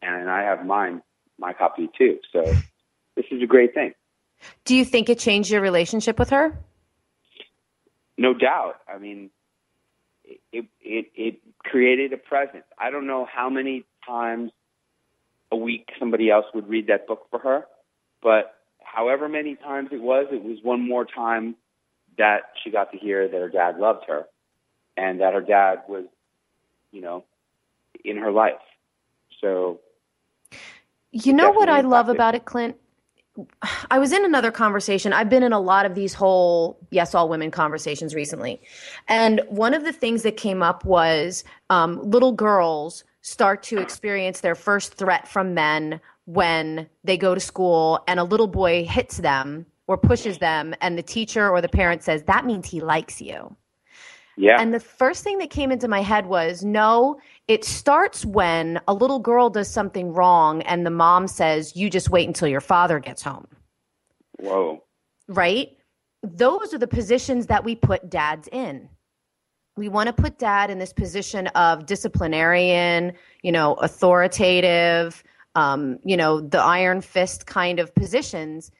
And 0.02 0.28
I 0.28 0.42
have 0.42 0.66
mine, 0.66 1.02
my 1.38 1.52
copy 1.52 1.88
too. 1.96 2.18
So 2.32 2.42
this 3.16 3.24
is 3.30 3.42
a 3.42 3.46
great 3.46 3.72
thing. 3.74 3.94
Do 4.64 4.74
you 4.74 4.84
think 4.84 5.08
it 5.08 5.18
changed 5.18 5.50
your 5.50 5.60
relationship 5.60 6.18
with 6.18 6.30
her? 6.30 6.58
No 8.22 8.34
doubt. 8.34 8.76
I 8.88 8.98
mean, 8.98 9.30
it, 10.24 10.66
it, 10.80 11.06
it 11.16 11.40
created 11.58 12.12
a 12.12 12.16
presence. 12.16 12.62
I 12.78 12.92
don't 12.92 13.08
know 13.08 13.26
how 13.26 13.50
many 13.50 13.84
times 14.06 14.52
a 15.50 15.56
week 15.56 15.88
somebody 15.98 16.30
else 16.30 16.46
would 16.54 16.68
read 16.68 16.86
that 16.86 17.08
book 17.08 17.26
for 17.32 17.40
her, 17.40 17.64
but 18.22 18.54
however 18.78 19.28
many 19.28 19.56
times 19.56 19.88
it 19.90 20.00
was, 20.00 20.26
it 20.30 20.44
was 20.44 20.58
one 20.62 20.86
more 20.86 21.04
time 21.04 21.56
that 22.16 22.42
she 22.62 22.70
got 22.70 22.92
to 22.92 22.96
hear 22.96 23.26
that 23.26 23.36
her 23.36 23.48
dad 23.48 23.78
loved 23.78 24.04
her 24.06 24.26
and 24.96 25.20
that 25.20 25.34
her 25.34 25.40
dad 25.40 25.78
was, 25.88 26.04
you 26.92 27.00
know, 27.00 27.24
in 28.04 28.18
her 28.18 28.30
life. 28.30 28.52
So 29.40 29.80
You 31.10 31.32
know 31.32 31.50
what 31.50 31.68
I 31.68 31.80
love 31.80 32.08
about 32.08 32.36
it, 32.36 32.44
Clint? 32.44 32.76
I 33.90 33.98
was 33.98 34.12
in 34.12 34.24
another 34.24 34.50
conversation. 34.50 35.12
I've 35.12 35.30
been 35.30 35.42
in 35.42 35.52
a 35.52 35.60
lot 35.60 35.86
of 35.86 35.94
these 35.94 36.12
whole 36.12 36.78
yes, 36.90 37.14
all 37.14 37.28
women 37.28 37.50
conversations 37.50 38.14
recently. 38.14 38.60
And 39.08 39.40
one 39.48 39.72
of 39.72 39.84
the 39.84 39.92
things 39.92 40.22
that 40.22 40.36
came 40.36 40.62
up 40.62 40.84
was 40.84 41.44
um, 41.70 42.02
little 42.02 42.32
girls 42.32 43.04
start 43.22 43.62
to 43.62 43.78
experience 43.78 44.40
their 44.40 44.54
first 44.54 44.94
threat 44.94 45.26
from 45.26 45.54
men 45.54 46.00
when 46.26 46.88
they 47.04 47.16
go 47.16 47.34
to 47.34 47.40
school 47.40 48.02
and 48.06 48.20
a 48.20 48.24
little 48.24 48.46
boy 48.46 48.84
hits 48.84 49.18
them 49.18 49.66
or 49.86 49.96
pushes 49.96 50.38
them, 50.38 50.74
and 50.80 50.96
the 50.96 51.02
teacher 51.02 51.50
or 51.50 51.60
the 51.60 51.68
parent 51.68 52.02
says, 52.02 52.22
That 52.24 52.46
means 52.46 52.68
he 52.68 52.80
likes 52.80 53.20
you. 53.20 53.56
Yeah, 54.36 54.56
And 54.60 54.72
the 54.72 54.80
first 54.80 55.22
thing 55.22 55.38
that 55.38 55.50
came 55.50 55.70
into 55.70 55.88
my 55.88 56.00
head 56.00 56.26
was 56.26 56.64
no, 56.64 57.20
it 57.48 57.64
starts 57.64 58.24
when 58.24 58.80
a 58.88 58.94
little 58.94 59.18
girl 59.18 59.50
does 59.50 59.68
something 59.68 60.12
wrong 60.12 60.62
and 60.62 60.86
the 60.86 60.90
mom 60.90 61.28
says, 61.28 61.76
You 61.76 61.90
just 61.90 62.08
wait 62.08 62.26
until 62.26 62.48
your 62.48 62.60
father 62.60 62.98
gets 62.98 63.22
home, 63.22 63.46
whoa, 64.38 64.82
right? 65.28 65.68
Those 66.22 66.72
are 66.72 66.78
the 66.78 66.86
positions 66.86 67.46
that 67.48 67.64
we 67.64 67.74
put 67.74 68.08
dads 68.08 68.48
in. 68.50 68.88
We 69.76 69.88
want 69.88 70.06
to 70.06 70.12
put 70.12 70.38
dad 70.38 70.70
in 70.70 70.78
this 70.78 70.92
position 70.92 71.48
of 71.48 71.86
disciplinarian, 71.86 73.12
you 73.42 73.52
know, 73.52 73.74
authoritative, 73.74 75.22
um, 75.54 75.98
you 76.04 76.16
know, 76.16 76.40
the 76.40 76.60
iron 76.60 77.00
fist 77.00 77.46
kind 77.46 77.80
of 77.80 77.94
positions. 77.94 78.70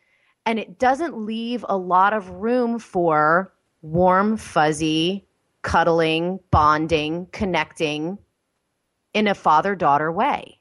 And 0.47 0.59
it 0.59 0.79
doesn't 0.79 1.17
leave 1.17 1.65
a 1.69 1.77
lot 1.77 2.13
of 2.13 2.29
room 2.31 2.79
for 2.79 3.53
warm, 3.81 4.37
fuzzy, 4.37 5.27
cuddling, 5.63 6.41
bonding, 6.51 7.27
connecting 7.33 8.19
in 9.15 9.29
a 9.29 9.35
father 9.35 9.75
daughter 9.75 10.11
way. 10.11 10.61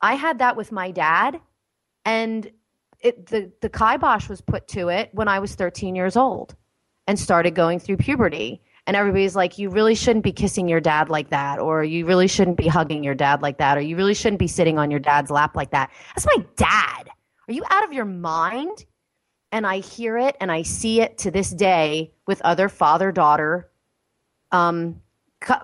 I 0.00 0.14
had 0.14 0.38
that 0.38 0.56
with 0.56 0.72
my 0.72 0.90
dad, 0.90 1.40
and 2.04 2.50
it, 3.00 3.26
the, 3.26 3.50
the 3.60 3.68
kibosh 3.68 4.28
was 4.28 4.40
put 4.40 4.68
to 4.68 4.88
it 4.88 5.10
when 5.12 5.28
I 5.28 5.38
was 5.38 5.54
13 5.54 5.94
years 5.94 6.16
old 6.16 6.54
and 7.06 7.18
started 7.18 7.54
going 7.54 7.78
through 7.78 7.98
puberty. 7.98 8.62
And 8.86 8.96
everybody's 8.96 9.34
like, 9.34 9.58
you 9.58 9.68
really 9.68 9.96
shouldn't 9.96 10.24
be 10.24 10.32
kissing 10.32 10.68
your 10.68 10.80
dad 10.80 11.08
like 11.08 11.30
that, 11.30 11.58
or 11.58 11.82
you 11.82 12.06
really 12.06 12.28
shouldn't 12.28 12.56
be 12.56 12.68
hugging 12.68 13.02
your 13.02 13.14
dad 13.14 13.42
like 13.42 13.58
that, 13.58 13.76
or 13.76 13.80
you 13.80 13.96
really 13.96 14.14
shouldn't 14.14 14.38
be 14.38 14.46
sitting 14.46 14.78
on 14.78 14.90
your 14.90 15.00
dad's 15.00 15.30
lap 15.30 15.56
like 15.56 15.70
that. 15.70 15.90
That's 16.14 16.26
my 16.26 16.44
dad. 16.56 17.10
Are 17.48 17.52
you 17.52 17.64
out 17.70 17.84
of 17.84 17.92
your 17.92 18.04
mind? 18.04 18.84
And 19.52 19.66
I 19.66 19.78
hear 19.78 20.18
it 20.18 20.36
and 20.40 20.52
I 20.52 20.62
see 20.62 21.00
it 21.00 21.18
to 21.18 21.30
this 21.30 21.50
day 21.50 22.12
with 22.26 22.42
other 22.42 22.68
father 22.68 23.10
daughter 23.12 23.70
um, 24.52 25.00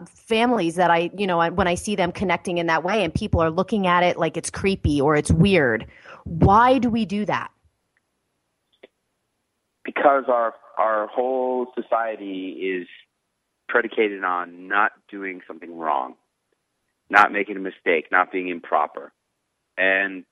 families 0.07 0.75
that 0.77 0.91
I, 0.91 1.11
you 1.17 1.27
know, 1.27 1.49
when 1.51 1.67
I 1.67 1.75
see 1.75 1.97
them 1.97 2.13
connecting 2.13 2.59
in 2.59 2.67
that 2.67 2.85
way 2.85 3.05
and 3.05 3.15
people 3.15 3.41
are 3.41 3.51
looking 3.51 3.87
at 3.87 4.03
it 4.03 4.19
like 4.19 4.37
it's 4.37 4.51
creepy 4.51 5.01
or 5.01 5.17
it's 5.17 5.31
weird. 5.31 5.87
Why 6.25 6.79
do 6.79 6.91
we 6.91 7.05
do 7.05 7.25
that? 7.27 7.51
because 9.85 10.25
our 10.29 10.55
our 10.79 11.07
whole 11.07 11.67
society 11.75 12.51
is 12.79 12.89
predicated 13.69 14.25
on 14.25 14.69
not 14.69 14.93
doing 15.11 15.41
something 15.47 15.77
wrong, 15.77 16.15
not 17.11 17.33
making 17.33 17.57
a 17.57 17.61
mistake, 17.61 18.07
not 18.11 18.33
being 18.33 18.49
improper. 18.49 19.13
And 19.77 20.25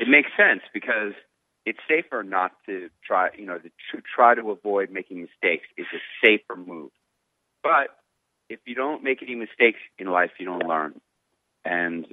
it 0.00 0.08
makes 0.08 0.30
sense 0.36 0.62
because 0.72 1.12
it's 1.66 1.78
safer 1.88 2.22
not 2.22 2.52
to 2.66 2.88
try, 3.06 3.30
you 3.36 3.46
know, 3.46 3.58
to 3.58 3.70
tr- 3.90 4.02
try 4.14 4.34
to 4.34 4.50
avoid 4.50 4.90
making 4.90 5.20
mistakes 5.20 5.66
is 5.76 5.86
a 5.94 6.26
safer 6.26 6.56
move. 6.56 6.90
But 7.62 7.88
if 8.48 8.60
you 8.66 8.74
don't 8.74 9.02
make 9.02 9.22
any 9.22 9.34
mistakes 9.34 9.78
in 9.98 10.08
life, 10.08 10.30
you 10.38 10.46
don't 10.46 10.66
learn. 10.66 11.00
And 11.64 12.06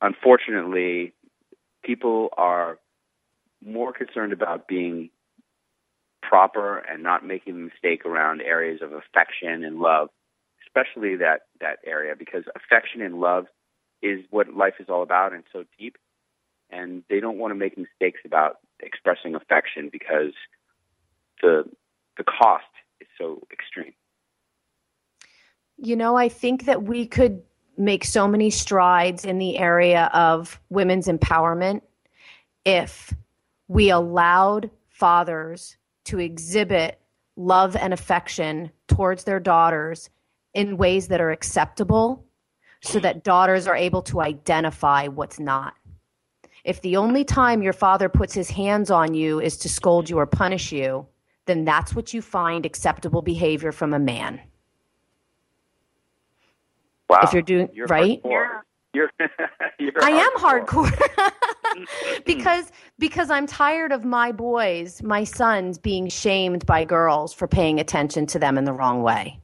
unfortunately, 0.00 1.12
people 1.84 2.30
are 2.36 2.78
more 3.64 3.92
concerned 3.92 4.32
about 4.32 4.68
being 4.68 5.10
proper 6.22 6.78
and 6.78 7.02
not 7.02 7.24
making 7.24 7.54
a 7.54 7.58
mistake 7.58 8.04
around 8.04 8.40
areas 8.40 8.80
of 8.82 8.92
affection 8.92 9.64
and 9.64 9.78
love, 9.78 10.08
especially 10.66 11.16
that 11.16 11.42
that 11.60 11.78
area, 11.86 12.14
because 12.18 12.44
affection 12.56 13.00
and 13.00 13.20
love 13.20 13.46
is 14.02 14.20
what 14.30 14.52
life 14.54 14.74
is 14.80 14.88
all 14.88 15.02
about 15.02 15.32
and 15.32 15.44
so 15.52 15.64
deep. 15.78 15.96
And 16.70 17.04
they 17.08 17.20
don't 17.20 17.38
want 17.38 17.52
to 17.52 17.54
make 17.54 17.78
mistakes 17.78 18.20
about 18.24 18.56
expressing 18.80 19.34
affection 19.34 19.88
because 19.90 20.32
the 21.42 21.64
the 22.16 22.24
cost 22.24 22.64
is 23.00 23.06
so 23.18 23.42
extreme. 23.52 23.92
You 25.78 25.96
know, 25.96 26.16
I 26.16 26.28
think 26.28 26.64
that 26.64 26.84
we 26.84 27.06
could 27.06 27.42
make 27.76 28.04
so 28.04 28.26
many 28.26 28.50
strides 28.50 29.24
in 29.24 29.38
the 29.38 29.58
area 29.58 30.10
of 30.14 30.60
women's 30.70 31.08
empowerment 31.08 31.82
if 32.64 33.12
we 33.68 33.90
allowed 33.90 34.70
fathers 34.88 35.76
to 36.04 36.18
exhibit 36.18 36.98
love 37.36 37.76
and 37.76 37.92
affection 37.92 38.70
towards 38.88 39.24
their 39.24 39.40
daughters 39.40 40.08
in 40.54 40.78
ways 40.78 41.08
that 41.08 41.20
are 41.20 41.30
acceptable 41.30 42.24
so 42.80 42.98
that 42.98 43.24
daughters 43.24 43.66
are 43.66 43.76
able 43.76 44.00
to 44.02 44.20
identify 44.22 45.06
what's 45.08 45.38
not. 45.38 45.74
If 46.64 46.80
the 46.80 46.96
only 46.96 47.24
time 47.24 47.62
your 47.62 47.72
father 47.72 48.08
puts 48.08 48.32
his 48.32 48.50
hands 48.50 48.90
on 48.90 49.14
you 49.14 49.40
is 49.40 49.56
to 49.58 49.68
scold 49.68 50.08
you 50.08 50.18
or 50.18 50.26
punish 50.26 50.72
you, 50.72 51.06
then 51.44 51.64
that's 51.64 51.94
what 51.94 52.14
you 52.14 52.22
find 52.22 52.64
acceptable 52.64 53.22
behavior 53.22 53.70
from 53.70 53.92
a 53.92 53.98
man. 53.98 54.40
Wow. 57.08 57.20
If 57.22 57.32
you're 57.32 57.42
doing 57.42 57.68
You're 57.72 57.86
right, 57.86 58.22
hardcore. 58.22 58.60
You're, 58.92 59.10
you're 59.78 59.92
I 60.02 60.10
am 60.10 60.32
hardcore. 60.36 60.86
hardcore 60.86 61.32
mm-hmm. 61.76 62.22
because 62.24 62.72
because 62.98 63.30
I'm 63.30 63.46
tired 63.46 63.92
of 63.92 64.04
my 64.04 64.32
boys, 64.32 65.02
my 65.02 65.24
sons 65.24 65.78
being 65.78 66.08
shamed 66.08 66.64
by 66.66 66.84
girls 66.84 67.32
for 67.32 67.46
paying 67.46 67.78
attention 67.78 68.26
to 68.26 68.38
them 68.38 68.58
in 68.58 68.64
the 68.64 68.72
wrong 68.72 69.02
way. 69.02 69.40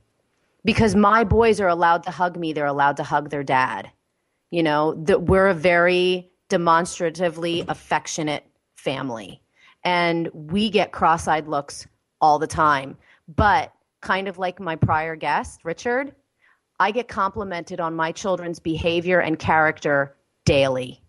Because 0.64 0.94
my 0.94 1.24
boys 1.24 1.60
are 1.60 1.68
allowed 1.68 2.04
to 2.04 2.10
hug 2.10 2.36
me, 2.36 2.52
they're 2.52 2.66
allowed 2.66 2.96
to 2.98 3.02
hug 3.02 3.30
their 3.30 3.42
dad. 3.42 3.90
You 4.50 4.62
know, 4.62 4.94
that 5.04 5.22
we're 5.22 5.48
a 5.48 5.54
very 5.54 6.30
demonstratively 6.48 7.64
affectionate 7.68 8.46
family. 8.74 9.40
And 9.84 10.28
we 10.32 10.70
get 10.70 10.92
cross-eyed 10.92 11.48
looks 11.48 11.86
all 12.20 12.38
the 12.38 12.46
time. 12.46 12.96
But 13.26 13.72
kind 14.02 14.28
of 14.28 14.38
like 14.38 14.60
my 14.60 14.76
prior 14.76 15.16
guest, 15.16 15.64
Richard, 15.64 16.14
I 16.82 16.90
get 16.90 17.06
complimented 17.06 17.78
on 17.78 17.94
my 17.94 18.10
children's 18.10 18.58
behavior 18.58 19.20
and 19.20 19.38
character 19.38 20.16
daily. 20.44 21.00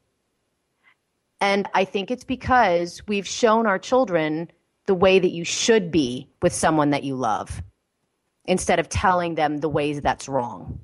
And 1.42 1.68
I 1.74 1.84
think 1.84 2.12
it's 2.12 2.24
because 2.24 3.02
we've 3.08 3.26
shown 3.26 3.66
our 3.66 3.80
children 3.80 4.52
the 4.86 4.94
way 4.94 5.18
that 5.18 5.32
you 5.32 5.44
should 5.44 5.90
be 5.90 6.30
with 6.44 6.54
someone 6.54 6.92
that 6.92 7.04
you 7.04 7.16
love 7.16 7.64
instead 8.46 8.78
of 8.78 8.88
telling 8.88 9.34
them 9.34 9.58
the 9.58 9.68
ways 9.68 10.00
that's 10.00 10.30
wrong. 10.30 10.80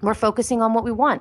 We're 0.00 0.14
focusing 0.14 0.62
on 0.62 0.72
what 0.72 0.82
we 0.82 0.90
want. 0.90 1.20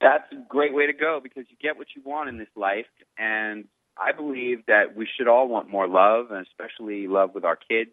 That's 0.00 0.24
a 0.32 0.44
great 0.48 0.74
way 0.74 0.88
to 0.88 0.92
go 0.92 1.20
because 1.22 1.44
you 1.48 1.56
get 1.62 1.78
what 1.78 1.86
you 1.94 2.02
want 2.04 2.28
in 2.28 2.38
this 2.38 2.48
life. 2.56 2.90
And 3.16 3.66
I 3.96 4.10
believe 4.10 4.66
that 4.66 4.96
we 4.96 5.06
should 5.16 5.28
all 5.28 5.46
want 5.46 5.70
more 5.70 5.86
love, 5.86 6.32
and 6.32 6.44
especially 6.44 7.06
love 7.06 7.36
with 7.36 7.44
our 7.44 7.56
kids. 7.70 7.92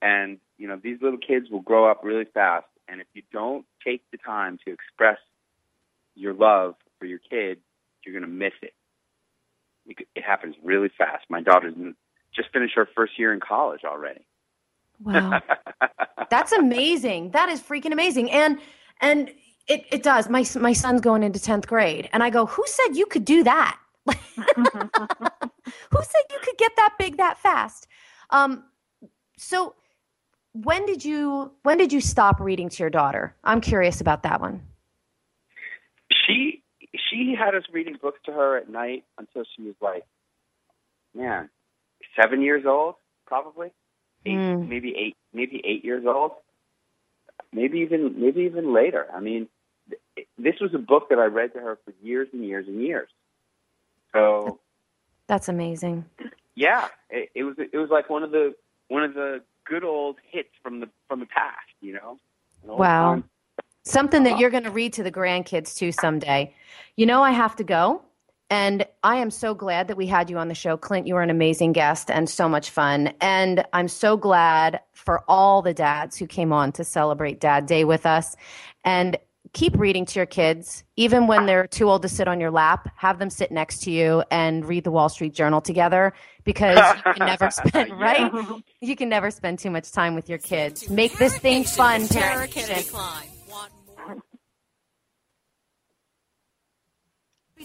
And, 0.00 0.38
you 0.62 0.68
know, 0.68 0.78
these 0.80 0.98
little 1.02 1.18
kids 1.18 1.50
will 1.50 1.60
grow 1.60 1.90
up 1.90 2.04
really 2.04 2.24
fast. 2.24 2.66
And 2.86 3.00
if 3.00 3.08
you 3.14 3.22
don't 3.32 3.66
take 3.84 4.08
the 4.12 4.16
time 4.16 4.60
to 4.64 4.72
express 4.72 5.18
your 6.14 6.34
love 6.34 6.76
for 7.00 7.06
your 7.06 7.18
kid, 7.18 7.58
you're 8.06 8.12
going 8.12 8.22
to 8.22 8.32
miss 8.32 8.52
it. 8.62 8.72
It 10.14 10.22
happens 10.22 10.54
really 10.62 10.88
fast. 10.96 11.24
My 11.28 11.42
daughter's 11.42 11.74
just 12.32 12.52
finished 12.52 12.76
her 12.76 12.88
first 12.94 13.18
year 13.18 13.32
in 13.32 13.40
college 13.40 13.80
already. 13.84 14.24
Wow. 15.02 15.40
That's 16.30 16.52
amazing. 16.52 17.32
That 17.32 17.48
is 17.48 17.60
freaking 17.60 17.92
amazing. 17.92 18.30
And 18.30 18.58
and 19.00 19.30
it, 19.66 19.84
it 19.90 20.04
does. 20.04 20.28
My 20.28 20.44
my 20.60 20.72
son's 20.72 21.00
going 21.00 21.24
into 21.24 21.40
10th 21.40 21.66
grade 21.66 22.08
and 22.12 22.22
I 22.22 22.30
go, 22.30 22.46
"Who 22.46 22.62
said 22.66 22.94
you 22.94 23.06
could 23.06 23.24
do 23.24 23.42
that?" 23.42 23.80
Who 24.06 24.14
said 24.14 26.22
you 26.30 26.38
could 26.40 26.56
get 26.56 26.70
that 26.76 26.94
big 27.00 27.16
that 27.16 27.38
fast? 27.38 27.88
Um 28.30 28.62
so 29.36 29.74
when 30.52 30.86
did 30.86 31.04
you 31.04 31.52
when 31.62 31.78
did 31.78 31.92
you 31.92 32.00
stop 32.00 32.40
reading 32.40 32.68
to 32.68 32.82
your 32.82 32.90
daughter? 32.90 33.34
I'm 33.44 33.60
curious 33.60 34.00
about 34.00 34.22
that 34.24 34.40
one. 34.40 34.62
she 36.26 36.62
she 37.10 37.34
had 37.38 37.54
us 37.54 37.62
reading 37.72 37.96
books 38.00 38.20
to 38.26 38.32
her 38.32 38.56
at 38.56 38.68
night 38.68 39.04
until 39.18 39.44
she 39.56 39.62
was 39.62 39.74
like, 39.80 40.04
man, 41.14 41.48
seven 42.20 42.42
years 42.42 42.64
old, 42.66 42.96
probably 43.26 43.68
eight, 44.26 44.32
Mm. 44.38 44.68
maybe 44.68 44.94
eight, 44.96 45.16
maybe 45.32 45.60
eight 45.64 45.84
years 45.84 46.04
old, 46.06 46.32
maybe 47.52 47.78
even 47.80 48.20
maybe 48.20 48.42
even 48.42 48.72
later. 48.74 49.06
I 49.14 49.20
mean, 49.20 49.48
th- 50.16 50.28
this 50.38 50.54
was 50.60 50.74
a 50.74 50.78
book 50.78 51.08
that 51.10 51.18
I 51.18 51.24
read 51.26 51.54
to 51.54 51.60
her 51.60 51.78
for 51.84 51.92
years 52.02 52.28
and 52.32 52.44
years 52.44 52.66
and 52.68 52.80
years. 52.82 53.08
So 54.12 54.60
That's 55.26 55.48
amazing. 55.48 56.04
yeah, 56.54 56.88
it, 57.10 57.30
it 57.34 57.44
was 57.44 57.56
it 57.58 57.76
was 57.76 57.88
like 57.90 58.10
one 58.10 58.22
of 58.22 58.30
the 58.30 58.54
one 58.88 59.02
of 59.04 59.14
the 59.14 59.42
good 59.64 59.84
old 59.84 60.16
hits 60.30 60.50
from 60.62 60.80
the 60.80 60.88
from 61.08 61.20
the 61.20 61.26
past, 61.26 61.56
you 61.80 61.94
know. 61.94 62.18
Wow. 62.64 63.14
time. 63.14 63.24
Something 63.84 64.22
that 64.24 64.34
uh-huh. 64.34 64.40
you're 64.40 64.50
going 64.50 64.64
to 64.64 64.70
read 64.70 64.92
to 64.94 65.02
the 65.02 65.10
grandkids 65.10 65.76
too 65.76 65.90
someday. 65.90 66.54
You 66.96 67.06
know, 67.06 67.22
I 67.22 67.32
have 67.32 67.56
to 67.56 67.64
go. 67.64 68.02
And 68.48 68.84
I 69.02 69.16
am 69.16 69.30
so 69.30 69.54
glad 69.54 69.88
that 69.88 69.96
we 69.96 70.06
had 70.06 70.28
you 70.28 70.36
on 70.36 70.48
the 70.48 70.54
show. 70.54 70.76
Clint, 70.76 71.06
you 71.06 71.14
were 71.14 71.22
an 71.22 71.30
amazing 71.30 71.72
guest 71.72 72.10
and 72.10 72.28
so 72.28 72.50
much 72.50 72.68
fun. 72.68 73.14
And 73.22 73.64
I'm 73.72 73.88
so 73.88 74.14
glad 74.18 74.80
for 74.92 75.24
all 75.26 75.62
the 75.62 75.72
dads 75.72 76.18
who 76.18 76.26
came 76.26 76.52
on 76.52 76.70
to 76.72 76.84
celebrate 76.84 77.40
Dad 77.40 77.64
Day 77.64 77.84
with 77.84 78.04
us. 78.04 78.36
And 78.84 79.16
keep 79.52 79.76
reading 79.76 80.06
to 80.06 80.18
your 80.18 80.26
kids, 80.26 80.82
even 80.96 81.26
when 81.26 81.46
they're 81.46 81.66
too 81.66 81.88
old 81.90 82.02
to 82.02 82.08
sit 82.08 82.26
on 82.26 82.40
your 82.40 82.50
lap. 82.50 82.88
Have 82.96 83.18
them 83.18 83.30
sit 83.30 83.50
next 83.52 83.80
to 83.82 83.90
you 83.90 84.22
and 84.30 84.64
read 84.64 84.84
the 84.84 84.90
Wall 84.90 85.08
Street 85.08 85.34
Journal 85.34 85.60
together 85.60 86.12
because 86.44 86.78
you 86.96 87.12
can 87.12 87.26
never 87.26 87.50
spend, 87.52 87.88
Yeah. 87.90 88.02
right? 88.02 88.32
You 88.80 88.96
can 88.96 89.08
never 89.08 89.30
spend 89.30 89.58
too 89.58 89.70
much 89.70 89.92
time 89.92 90.14
with 90.14 90.28
your 90.28 90.38
kids. 90.38 90.88
Make 90.88 91.18
this 91.18 91.36
thing 91.38 91.64
fun, 91.64 92.08
parent. 92.08 92.52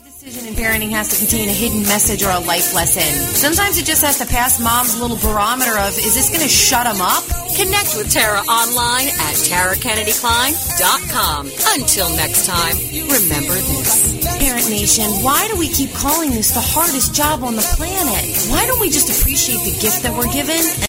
Decision 0.08 0.48
in 0.48 0.56
parenting 0.56 0.92
has 0.92 1.10
to 1.12 1.18
contain 1.20 1.50
a 1.50 1.52
hidden 1.52 1.82
message 1.84 2.24
or 2.24 2.32
a 2.32 2.40
life 2.40 2.74
lesson. 2.74 3.04
Sometimes 3.36 3.78
it 3.78 3.84
just 3.84 4.02
has 4.08 4.18
to 4.24 4.26
pass 4.26 4.58
mom's 4.58 4.96
little 4.96 5.20
barometer 5.20 5.78
of, 5.78 5.92
is 6.00 6.16
this 6.16 6.30
going 6.32 6.40
to 6.40 6.48
shut 6.48 6.88
them 6.88 7.04
up? 7.04 7.28
Connect 7.60 7.92
with 8.00 8.08
Tara 8.08 8.40
online 8.48 9.12
at 9.12 9.36
tarakennedykline.com. 9.36 11.52
Until 11.76 12.08
next 12.16 12.48
time, 12.48 12.80
remember 13.04 13.60
this. 13.68 14.16
Parent 14.40 14.72
Nation, 14.72 15.12
why 15.28 15.44
do 15.52 15.60
we 15.60 15.68
keep 15.68 15.92
calling 15.92 16.32
this 16.32 16.56
the 16.56 16.64
hardest 16.64 17.12
job 17.12 17.44
on 17.44 17.60
the 17.60 17.68
planet? 17.76 18.32
Why 18.48 18.64
don't 18.64 18.80
we 18.80 18.88
just 18.88 19.12
appreciate 19.12 19.60
the 19.68 19.76
gift 19.76 20.08
that 20.08 20.16
we're 20.16 20.32
given 20.32 20.64